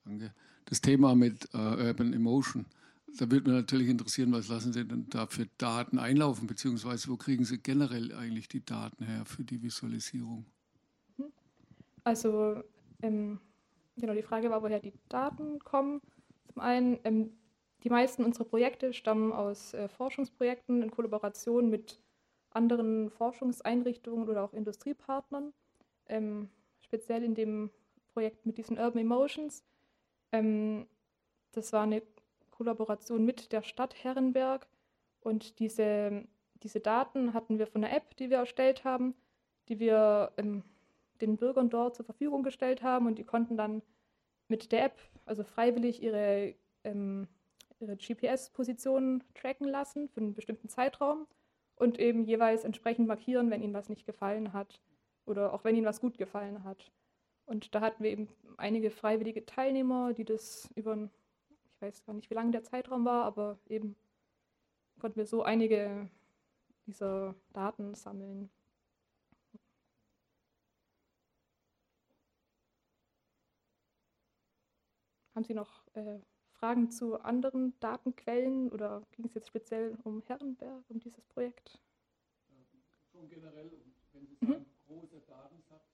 Danke. 0.05 0.33
Das 0.65 0.79
Thema 0.79 1.15
mit 1.15 1.53
uh, 1.53 1.57
Urban 1.57 2.13
Emotion. 2.13 2.65
Da 3.15 3.31
würde 3.31 3.49
mich 3.49 3.59
natürlich 3.59 3.89
interessieren, 3.89 4.31
was 4.33 4.49
lassen 4.49 4.73
Sie 4.73 4.85
denn 4.85 5.07
da 5.09 5.27
für 5.27 5.47
Daten 5.57 5.97
einlaufen, 5.97 6.45
beziehungsweise 6.45 7.09
wo 7.09 7.17
kriegen 7.17 7.45
Sie 7.45 7.57
generell 7.57 8.13
eigentlich 8.13 8.47
die 8.49 8.63
Daten 8.63 9.05
her 9.05 9.25
für 9.25 9.43
die 9.43 9.61
Visualisierung? 9.61 10.45
Also, 12.03 12.63
ähm, 13.01 13.39
genau, 13.95 14.13
die 14.13 14.21
Frage 14.21 14.49
war, 14.49 14.61
woher 14.61 14.79
die 14.79 14.93
Daten 15.09 15.59
kommen. 15.59 16.01
Zum 16.53 16.61
einen, 16.61 16.99
ähm, 17.03 17.31
die 17.83 17.89
meisten 17.89 18.23
unserer 18.23 18.45
Projekte 18.45 18.93
stammen 18.93 19.31
aus 19.31 19.73
äh, 19.73 19.87
Forschungsprojekten 19.87 20.83
in 20.83 20.91
Kollaboration 20.91 21.69
mit 21.69 22.01
anderen 22.49 23.09
Forschungseinrichtungen 23.09 24.27
oder 24.27 24.43
auch 24.43 24.53
Industriepartnern. 24.53 25.53
Ähm, 26.07 26.49
speziell 26.81 27.23
in 27.23 27.35
dem 27.35 27.69
Projekt 28.13 28.45
mit 28.45 28.57
diesen 28.57 28.77
Urban 28.77 29.01
Emotions. 29.01 29.63
Ähm, 30.31 30.87
das 31.51 31.73
war 31.73 31.83
eine 31.83 32.01
Kollaboration 32.57 33.23
mit 33.23 33.51
der 33.51 33.61
Stadt 33.61 34.03
Herrenberg 34.03 34.67
und 35.21 35.59
diese, 35.59 36.25
diese 36.63 36.79
Daten 36.79 37.33
hatten 37.33 37.59
wir 37.59 37.67
von 37.67 37.83
einer 37.83 37.95
App, 37.95 38.17
die 38.17 38.29
wir 38.29 38.37
erstellt 38.37 38.83
haben, 38.83 39.13
die 39.69 39.79
wir 39.79 40.31
ähm, 40.37 40.63
den 41.21 41.37
Bürgern 41.37 41.69
dort 41.69 41.95
zur 41.95 42.05
Verfügung 42.05 42.43
gestellt 42.43 42.81
haben 42.81 43.05
und 43.05 43.19
die 43.19 43.23
konnten 43.23 43.57
dann 43.57 43.81
mit 44.47 44.71
der 44.71 44.85
App, 44.85 44.99
also 45.25 45.43
freiwillig, 45.43 46.01
ihre, 46.01 46.55
ähm, 46.83 47.27
ihre 47.79 47.95
GPS-Positionen 47.95 49.23
tracken 49.35 49.67
lassen 49.67 50.09
für 50.09 50.21
einen 50.21 50.33
bestimmten 50.33 50.69
Zeitraum 50.69 51.27
und 51.75 51.99
eben 51.99 52.23
jeweils 52.23 52.63
entsprechend 52.63 53.07
markieren, 53.07 53.51
wenn 53.51 53.61
ihnen 53.61 53.73
was 53.73 53.89
nicht 53.89 54.05
gefallen 54.05 54.53
hat 54.53 54.81
oder 55.25 55.53
auch 55.53 55.63
wenn 55.63 55.75
ihnen 55.75 55.85
was 55.85 56.01
gut 56.01 56.17
gefallen 56.17 56.63
hat. 56.63 56.91
Und 57.45 57.75
da 57.75 57.81
hatten 57.81 58.03
wir 58.03 58.09
eben 58.09 58.29
einige 58.57 58.89
freiwillige 58.89 59.45
Teilnehmer, 59.45 60.13
die 60.13 60.25
das 60.25 60.69
über, 60.75 61.09
ich 61.77 61.81
weiß 61.81 62.03
gar 62.05 62.13
nicht, 62.13 62.29
wie 62.31 62.33
lange 62.33 62.51
der 62.51 62.63
Zeitraum 62.63 63.05
war, 63.05 63.25
aber 63.25 63.59
eben 63.67 63.95
konnten 64.99 65.17
wir 65.17 65.27
so 65.27 65.43
einige 65.43 66.09
dieser 66.87 67.35
Daten 67.53 67.93
sammeln. 67.93 68.49
Haben 75.35 75.43
Sie 75.43 75.53
noch 75.53 75.85
äh, 75.93 76.19
Fragen 76.49 76.89
zu 76.89 77.19
anderen 77.19 77.79
Datenquellen 77.79 78.71
oder 78.71 79.05
ging 79.11 79.25
es 79.25 79.35
jetzt 79.35 79.47
speziell 79.47 79.95
um 80.03 80.23
Herrenberg, 80.23 80.83
um 80.89 80.97
dieses 80.99 81.27
Projekt? 81.27 81.79
Ja, 82.49 82.55
schon 83.11 83.29
generell, 83.29 83.71
wenn 84.13 84.25
Sie 84.25 84.37
mhm. 84.41 84.47
sagen, 84.47 84.65
mhm. 84.65 84.65
großer 84.87 85.19
Datensatz, 85.27 85.93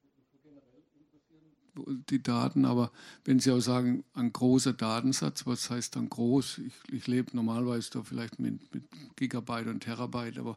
äh, 0.00 0.02
würde 0.02 0.16
mich 0.32 0.42
generell 0.42 0.82
interessieren. 0.92 1.63
Die 2.10 2.22
Daten, 2.22 2.64
aber 2.64 2.92
wenn 3.24 3.40
Sie 3.40 3.50
auch 3.50 3.60
sagen, 3.60 4.04
ein 4.14 4.32
großer 4.32 4.72
Datensatz, 4.72 5.46
was 5.46 5.70
heißt 5.70 5.96
dann 5.96 6.08
groß? 6.08 6.58
Ich, 6.58 6.74
ich 6.92 7.06
lebe 7.06 7.36
normalerweise 7.36 7.90
da 7.90 8.02
vielleicht 8.02 8.38
mit, 8.38 8.72
mit 8.72 8.84
Gigabyte 9.16 9.66
und 9.66 9.80
Terabyte, 9.80 10.38
aber 10.38 10.56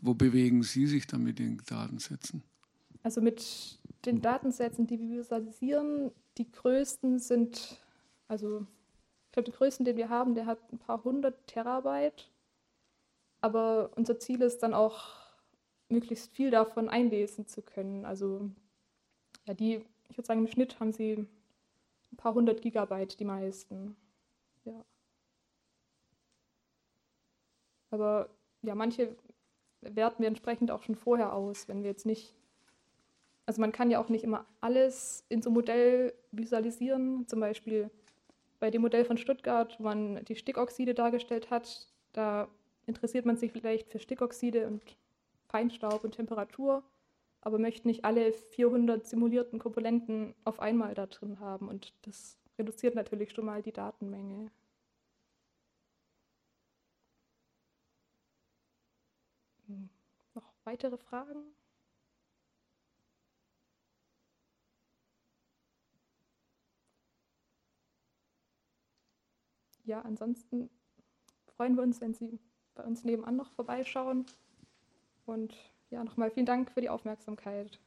wo 0.00 0.14
bewegen 0.14 0.62
Sie 0.62 0.86
sich 0.86 1.06
dann 1.06 1.22
mit 1.22 1.38
den 1.38 1.62
Datensätzen? 1.66 2.42
Also 3.02 3.20
mit 3.20 3.78
den 4.04 4.20
Datensätzen, 4.20 4.88
die 4.88 4.98
wir 4.98 5.20
visualisieren, 5.20 6.10
die 6.36 6.50
größten 6.50 7.20
sind 7.20 7.78
also 8.28 8.66
ich 9.26 9.32
glaube, 9.32 9.50
den 9.50 9.54
größten, 9.54 9.84
den 9.84 9.96
wir 9.96 10.08
haben, 10.08 10.34
der 10.34 10.46
hat 10.46 10.72
ein 10.72 10.78
paar 10.78 11.04
hundert 11.04 11.46
Terabyte. 11.46 12.30
Aber 13.40 13.90
unser 13.96 14.18
Ziel 14.18 14.40
ist 14.42 14.62
dann 14.62 14.74
auch, 14.74 15.14
möglichst 15.88 16.32
viel 16.32 16.50
davon 16.50 16.88
einlesen 16.88 17.46
zu 17.46 17.62
können. 17.62 18.04
Also 18.04 18.50
ja, 19.46 19.54
die, 19.54 19.84
ich 20.08 20.16
würde 20.16 20.26
sagen, 20.26 20.40
im 20.40 20.46
Schnitt 20.50 20.80
haben 20.80 20.92
sie 20.92 21.26
ein 22.12 22.16
paar 22.16 22.34
hundert 22.34 22.62
Gigabyte, 22.62 23.18
die 23.18 23.24
meisten. 23.24 23.96
Ja. 24.64 24.84
Aber 27.90 28.28
ja, 28.62 28.74
manche 28.74 29.16
werten 29.80 30.22
wir 30.22 30.28
entsprechend 30.28 30.70
auch 30.70 30.82
schon 30.82 30.96
vorher 30.96 31.32
aus, 31.32 31.68
wenn 31.68 31.82
wir 31.82 31.90
jetzt 31.90 32.06
nicht 32.06 32.34
also 33.46 33.60
man 33.60 33.72
kann 33.72 33.90
ja 33.90 34.00
auch 34.00 34.08
nicht 34.08 34.24
immer 34.24 34.44
alles 34.60 35.24
in 35.28 35.40
so 35.40 35.48
einem 35.48 35.54
Modell 35.54 36.12
visualisieren. 36.32 37.26
Zum 37.28 37.40
Beispiel 37.40 37.90
bei 38.58 38.70
dem 38.70 38.82
Modell 38.82 39.04
von 39.04 39.16
Stuttgart, 39.16 39.78
wo 39.78 39.84
man 39.84 40.24
die 40.24 40.34
Stickoxide 40.34 40.94
dargestellt 40.94 41.50
hat, 41.50 41.86
da 42.12 42.48
interessiert 42.86 43.24
man 43.24 43.36
sich 43.36 43.52
vielleicht 43.52 43.88
für 43.88 44.00
Stickoxide 44.00 44.66
und 44.66 44.82
Feinstaub 45.48 46.02
und 46.02 46.16
Temperatur, 46.16 46.82
aber 47.46 47.58
möchte 47.58 47.86
nicht 47.88 48.04
alle 48.04 48.32
400 48.32 49.06
simulierten 49.06 49.58
Komponenten 49.60 50.34
auf 50.44 50.60
einmal 50.60 50.94
da 50.94 51.06
drin 51.06 51.40
haben. 51.40 51.68
Und 51.68 51.94
das 52.02 52.38
reduziert 52.58 52.96
natürlich 52.96 53.32
schon 53.32 53.46
mal 53.46 53.62
die 53.62 53.72
Datenmenge. 53.72 54.50
Hm, 59.68 59.88
noch 60.34 60.52
weitere 60.64 60.96
Fragen? 60.98 61.54
ja, 69.86 70.00
ansonsten 70.02 70.68
freuen 71.46 71.76
wir 71.76 71.82
uns, 71.82 72.00
wenn 72.00 72.12
Sie 72.12 72.38
bei 72.74 72.82
uns 72.84 73.04
nebenan 73.04 73.36
noch 73.36 73.50
vorbeischauen. 73.52 74.26
Und 75.24 75.54
ja, 75.90 76.02
nochmal 76.04 76.30
vielen 76.30 76.46
Dank 76.46 76.70
für 76.72 76.80
die 76.80 76.88
Aufmerksamkeit. 76.88 77.78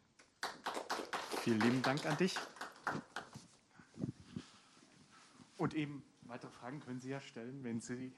Vielen 1.41 1.59
lieben 1.61 1.81
Dank 1.81 2.05
an 2.05 2.17
dich. 2.17 2.35
Und 5.57 5.73
eben 5.73 6.03
weitere 6.21 6.51
Fragen 6.51 6.79
können 6.79 7.01
Sie 7.01 7.09
ja 7.09 7.19
stellen, 7.19 7.63
wenn 7.63 7.81
Sie 7.81 8.11